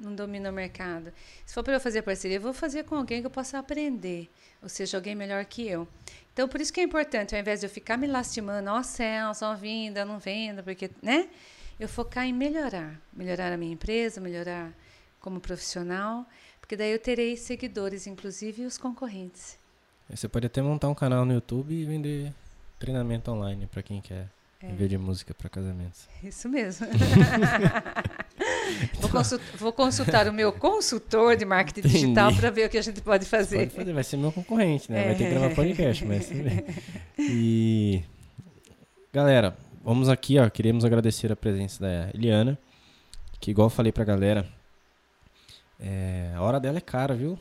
não 0.00 0.14
domina 0.14 0.50
o 0.50 0.52
mercado? 0.52 1.12
Se 1.44 1.52
for 1.52 1.64
para 1.64 1.74
eu 1.74 1.80
fazer 1.80 2.02
parceria, 2.02 2.36
eu 2.36 2.40
vou 2.40 2.52
fazer 2.52 2.84
com 2.84 2.94
alguém 2.94 3.20
que 3.20 3.26
eu 3.26 3.30
possa 3.30 3.58
aprender, 3.58 4.30
ou 4.62 4.68
seja, 4.68 4.98
alguém 4.98 5.16
melhor 5.16 5.44
que 5.46 5.66
eu. 5.66 5.88
Então, 6.32 6.46
por 6.46 6.60
isso 6.60 6.72
que 6.72 6.78
é 6.78 6.84
importante, 6.84 7.34
ao 7.34 7.40
invés 7.40 7.58
de 7.58 7.66
eu 7.66 7.70
ficar 7.70 7.96
me 7.96 8.06
lastimando, 8.06 8.70
ó 8.70 8.78
oh, 8.78 8.84
céu, 8.84 9.34
só 9.34 9.52
vinda, 9.56 10.04
não 10.04 10.20
venda, 10.20 10.62
porque, 10.62 10.92
né? 11.02 11.28
Eu 11.80 11.88
focar 11.88 12.24
em 12.24 12.32
melhorar, 12.32 13.00
melhorar 13.12 13.52
a 13.52 13.56
minha 13.56 13.72
empresa, 13.72 14.20
melhorar 14.20 14.72
como 15.20 15.40
profissional, 15.40 16.26
porque 16.60 16.76
daí 16.76 16.92
eu 16.92 16.98
terei 16.98 17.36
seguidores, 17.36 18.06
inclusive 18.06 18.64
os 18.64 18.78
concorrentes. 18.78 19.58
Você 20.08 20.28
pode 20.28 20.46
até 20.46 20.60
montar 20.60 20.88
um 20.88 20.94
canal 20.94 21.24
no 21.24 21.32
YouTube 21.32 21.72
e 21.72 21.84
vender 21.84 22.32
treinamento 22.78 23.30
online 23.30 23.66
para 23.66 23.82
quem 23.82 24.00
quer 24.00 24.28
é. 24.62 24.70
Em 24.70 24.74
vez 24.74 24.90
de 24.90 24.98
música 24.98 25.32
para 25.32 25.48
casamentos. 25.48 26.06
Isso 26.22 26.48
mesmo. 26.48 26.86
vou, 29.00 29.08
consult, 29.08 29.42
vou, 29.56 29.72
consultar 29.72 30.28
o 30.28 30.32
meu 30.32 30.52
consultor 30.52 31.34
de 31.34 31.46
marketing 31.46 31.80
Entendi. 31.80 32.00
digital 32.00 32.34
para 32.34 32.50
ver 32.50 32.66
o 32.66 32.68
que 32.68 32.76
a 32.76 32.82
gente 32.82 33.00
pode 33.00 33.24
fazer. 33.24 33.60
Pode 33.60 33.70
fazer. 33.70 33.92
Vai 33.94 34.04
ser 34.04 34.18
meu 34.18 34.30
concorrente, 34.30 34.92
né? 34.92 35.02
É. 35.02 35.06
Vai 35.06 35.14
ter 35.14 35.24
que 35.24 35.30
gravar 35.30 35.54
podcast, 35.54 36.04
mas 36.04 36.30
E 37.18 38.04
galera, 39.10 39.56
vamos 39.82 40.10
aqui, 40.10 40.38
ó. 40.38 40.50
Queremos 40.50 40.84
agradecer 40.84 41.32
a 41.32 41.36
presença 41.36 41.80
da 41.80 42.10
Eliana, 42.12 42.58
que 43.40 43.52
igual 43.52 43.66
eu 43.66 43.70
falei 43.70 43.92
pra 43.92 44.04
galera, 44.04 44.46
é, 45.80 46.32
a 46.34 46.42
hora 46.42 46.60
dela 46.60 46.78
é 46.78 46.80
cara, 46.80 47.14
viu? 47.14 47.38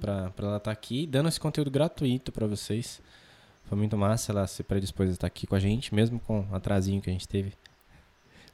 Pra, 0.00 0.30
pra 0.30 0.46
ela 0.46 0.56
estar 0.58 0.70
tá 0.70 0.70
aqui 0.70 1.06
dando 1.06 1.28
esse 1.28 1.40
conteúdo 1.40 1.70
gratuito 1.70 2.30
para 2.30 2.46
vocês. 2.46 3.00
Foi 3.64 3.78
muito 3.78 3.96
massa 3.96 4.32
ela 4.32 4.46
se 4.46 4.62
predispôs 4.62 5.08
a 5.08 5.12
estar 5.12 5.26
aqui 5.26 5.46
com 5.46 5.54
a 5.54 5.58
gente, 5.58 5.94
mesmo 5.94 6.20
com 6.20 6.46
o 6.50 6.54
atrasinho 6.54 7.00
que 7.00 7.08
a 7.08 7.12
gente 7.12 7.26
teve. 7.26 7.54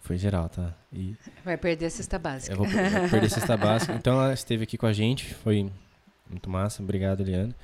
Foi 0.00 0.16
geral, 0.16 0.48
tá? 0.48 0.72
E 0.92 1.16
Vai 1.44 1.56
perder 1.56 1.86
a 1.86 1.90
cesta 1.90 2.18
básica. 2.18 2.52
Eu 2.52 2.58
vou, 2.58 2.66
vou 2.66 3.10
perder 3.10 3.26
a 3.26 3.30
cesta 3.30 3.56
básica. 3.56 3.92
Então 3.94 4.14
ela 4.22 4.32
esteve 4.32 4.62
aqui 4.62 4.78
com 4.78 4.86
a 4.86 4.92
gente, 4.92 5.34
foi 5.34 5.68
muito 6.30 6.48
massa. 6.48 6.82
Obrigado, 6.82 7.20
Eliane. 7.20 7.54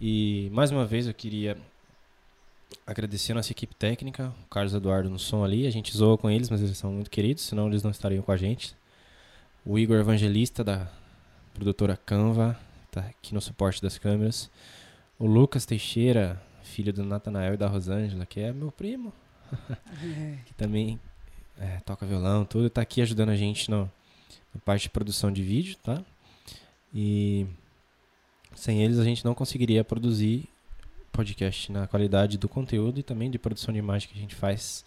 E 0.00 0.48
mais 0.52 0.70
uma 0.70 0.86
vez 0.86 1.06
eu 1.06 1.14
queria 1.14 1.58
agradecer 2.86 3.32
a 3.32 3.34
nossa 3.34 3.52
equipe 3.52 3.74
técnica, 3.74 4.32
o 4.44 4.48
Carlos 4.48 4.72
Eduardo 4.72 5.10
no 5.10 5.18
som 5.18 5.44
ali. 5.44 5.66
A 5.66 5.70
gente 5.70 5.94
zoa 5.94 6.16
com 6.16 6.30
eles, 6.30 6.48
mas 6.48 6.62
eles 6.62 6.78
são 6.78 6.92
muito 6.92 7.10
queridos, 7.10 7.44
senão 7.44 7.66
eles 7.66 7.82
não 7.82 7.90
estariam 7.90 8.22
com 8.22 8.32
a 8.32 8.36
gente. 8.36 8.74
O 9.68 9.78
Igor 9.78 9.98
Evangelista, 9.98 10.64
da 10.64 10.90
produtora 11.52 11.94
Canva, 11.94 12.58
tá 12.90 13.00
aqui 13.02 13.34
no 13.34 13.40
suporte 13.42 13.82
das 13.82 13.98
câmeras. 13.98 14.50
O 15.18 15.26
Lucas 15.26 15.66
Teixeira, 15.66 16.42
filho 16.62 16.90
do 16.90 17.04
Natanael 17.04 17.52
e 17.52 17.56
da 17.58 17.68
Rosângela, 17.68 18.24
que 18.24 18.40
é 18.40 18.50
meu 18.50 18.72
primo. 18.72 19.12
É. 19.52 20.38
que 20.46 20.54
também 20.54 20.98
é, 21.58 21.80
toca 21.84 22.06
violão, 22.06 22.46
tudo. 22.46 22.70
Tá 22.70 22.80
aqui 22.80 23.02
ajudando 23.02 23.28
a 23.28 23.36
gente 23.36 23.70
no, 23.70 23.92
na 24.54 24.60
parte 24.64 24.84
de 24.84 24.88
produção 24.88 25.30
de 25.30 25.42
vídeo, 25.42 25.76
tá? 25.82 26.02
E 26.94 27.46
sem 28.54 28.82
eles 28.82 28.98
a 28.98 29.04
gente 29.04 29.22
não 29.22 29.34
conseguiria 29.34 29.84
produzir 29.84 30.48
podcast 31.12 31.70
na 31.70 31.86
qualidade 31.86 32.38
do 32.38 32.48
conteúdo 32.48 33.00
e 33.00 33.02
também 33.02 33.30
de 33.30 33.38
produção 33.38 33.74
de 33.74 33.78
imagem 33.78 34.08
que 34.08 34.16
a 34.16 34.20
gente 34.20 34.34
faz 34.34 34.82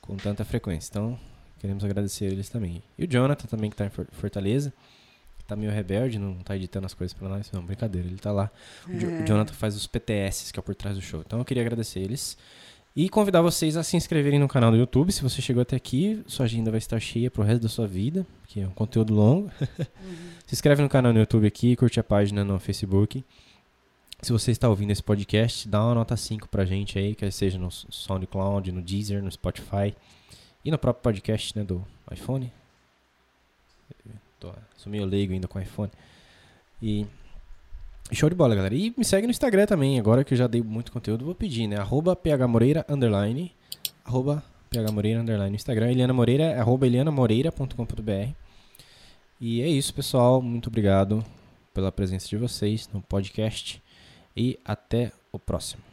com 0.00 0.16
tanta 0.16 0.44
frequência. 0.44 0.90
Então, 0.90 1.20
queremos 1.58 1.84
agradecer 1.84 2.26
eles 2.26 2.48
também. 2.48 2.82
E 2.98 3.04
o 3.04 3.06
Jonathan 3.06 3.46
também, 3.46 3.70
que 3.70 3.74
está 3.74 3.86
em 3.86 4.06
Fortaleza 4.12 4.72
tá 5.48 5.56
meio 5.56 5.72
rebelde, 5.72 6.18
não 6.18 6.34
tá 6.34 6.54
editando 6.54 6.84
as 6.84 6.92
coisas 6.92 7.14
pra 7.14 7.26
nós. 7.26 7.50
Não, 7.50 7.64
brincadeira, 7.64 8.06
ele 8.06 8.18
tá 8.18 8.30
lá. 8.30 8.50
O, 8.86 8.92
é. 8.92 9.24
Jonathan 9.24 9.54
faz 9.54 9.74
os 9.74 9.86
PTS, 9.86 10.52
que 10.52 10.60
é 10.60 10.62
por 10.62 10.74
trás 10.74 10.94
do 10.94 11.02
show. 11.02 11.22
Então 11.26 11.38
eu 11.38 11.44
queria 11.44 11.62
agradecer 11.62 12.00
eles. 12.00 12.36
E 12.94 13.08
convidar 13.08 13.40
vocês 13.40 13.76
a 13.76 13.82
se 13.82 13.96
inscreverem 13.96 14.38
no 14.38 14.46
canal 14.46 14.70
do 14.70 14.76
YouTube. 14.76 15.10
Se 15.10 15.22
você 15.22 15.40
chegou 15.40 15.62
até 15.62 15.74
aqui, 15.74 16.22
sua 16.26 16.44
agenda 16.44 16.70
vai 16.70 16.78
estar 16.78 17.00
cheia 17.00 17.30
pro 17.30 17.42
resto 17.42 17.62
da 17.62 17.68
sua 17.68 17.86
vida, 17.86 18.26
que 18.46 18.60
é 18.60 18.66
um 18.66 18.72
conteúdo 18.72 19.14
longo. 19.14 19.50
Uhum. 19.60 20.16
se 20.46 20.54
inscreve 20.54 20.82
no 20.82 20.88
canal 20.88 21.14
no 21.14 21.18
YouTube 21.18 21.46
aqui, 21.46 21.74
curte 21.76 21.98
a 21.98 22.04
página 22.04 22.44
no 22.44 22.58
Facebook. 22.58 23.24
Se 24.20 24.32
você 24.32 24.50
está 24.50 24.68
ouvindo 24.68 24.90
esse 24.90 25.02
podcast, 25.02 25.66
dá 25.66 25.82
uma 25.82 25.94
nota 25.94 26.14
5 26.14 26.48
pra 26.48 26.66
gente 26.66 26.98
aí, 26.98 27.14
quer 27.14 27.32
seja 27.32 27.56
no 27.56 27.70
SoundCloud, 27.70 28.70
no 28.70 28.82
Deezer, 28.82 29.22
no 29.22 29.30
Spotify 29.30 29.94
e 30.68 30.70
no 30.70 30.78
próprio 30.78 31.02
podcast 31.02 31.58
né, 31.58 31.64
do 31.64 31.82
iPhone. 32.12 32.52
Tô, 34.38 34.52
sou 34.76 34.92
meio 34.92 35.06
leigo 35.06 35.32
ainda 35.32 35.48
com 35.48 35.58
iPhone. 35.58 35.90
E 36.80 37.06
show 38.12 38.28
de 38.28 38.36
bola, 38.36 38.54
galera. 38.54 38.74
E 38.74 38.92
me 38.96 39.04
segue 39.04 39.26
no 39.26 39.30
Instagram 39.30 39.64
também. 39.64 39.98
Agora 39.98 40.22
que 40.22 40.34
eu 40.34 40.38
já 40.38 40.46
dei 40.46 40.62
muito 40.62 40.92
conteúdo, 40.92 41.24
vou 41.24 41.34
pedir, 41.34 41.66
né? 41.66 41.76
Arroba 41.76 42.14
phmoreira, 42.14 42.84
underline. 42.86 43.50
Arroba 44.04 44.44
phmoreira, 44.70 45.22
underline. 45.22 45.50
No 45.50 45.56
Instagram, 45.56 45.90
Eliana 45.90 46.12
Moreira, 46.12 46.60
arroba 46.60 46.86
elianamoreira.com.br. 46.86 48.32
E 49.40 49.62
é 49.62 49.68
isso, 49.68 49.94
pessoal. 49.94 50.42
Muito 50.42 50.66
obrigado 50.68 51.24
pela 51.72 51.90
presença 51.90 52.28
de 52.28 52.36
vocês 52.36 52.88
no 52.92 53.00
podcast. 53.00 53.82
E 54.36 54.58
até 54.66 55.12
o 55.32 55.38
próximo. 55.38 55.87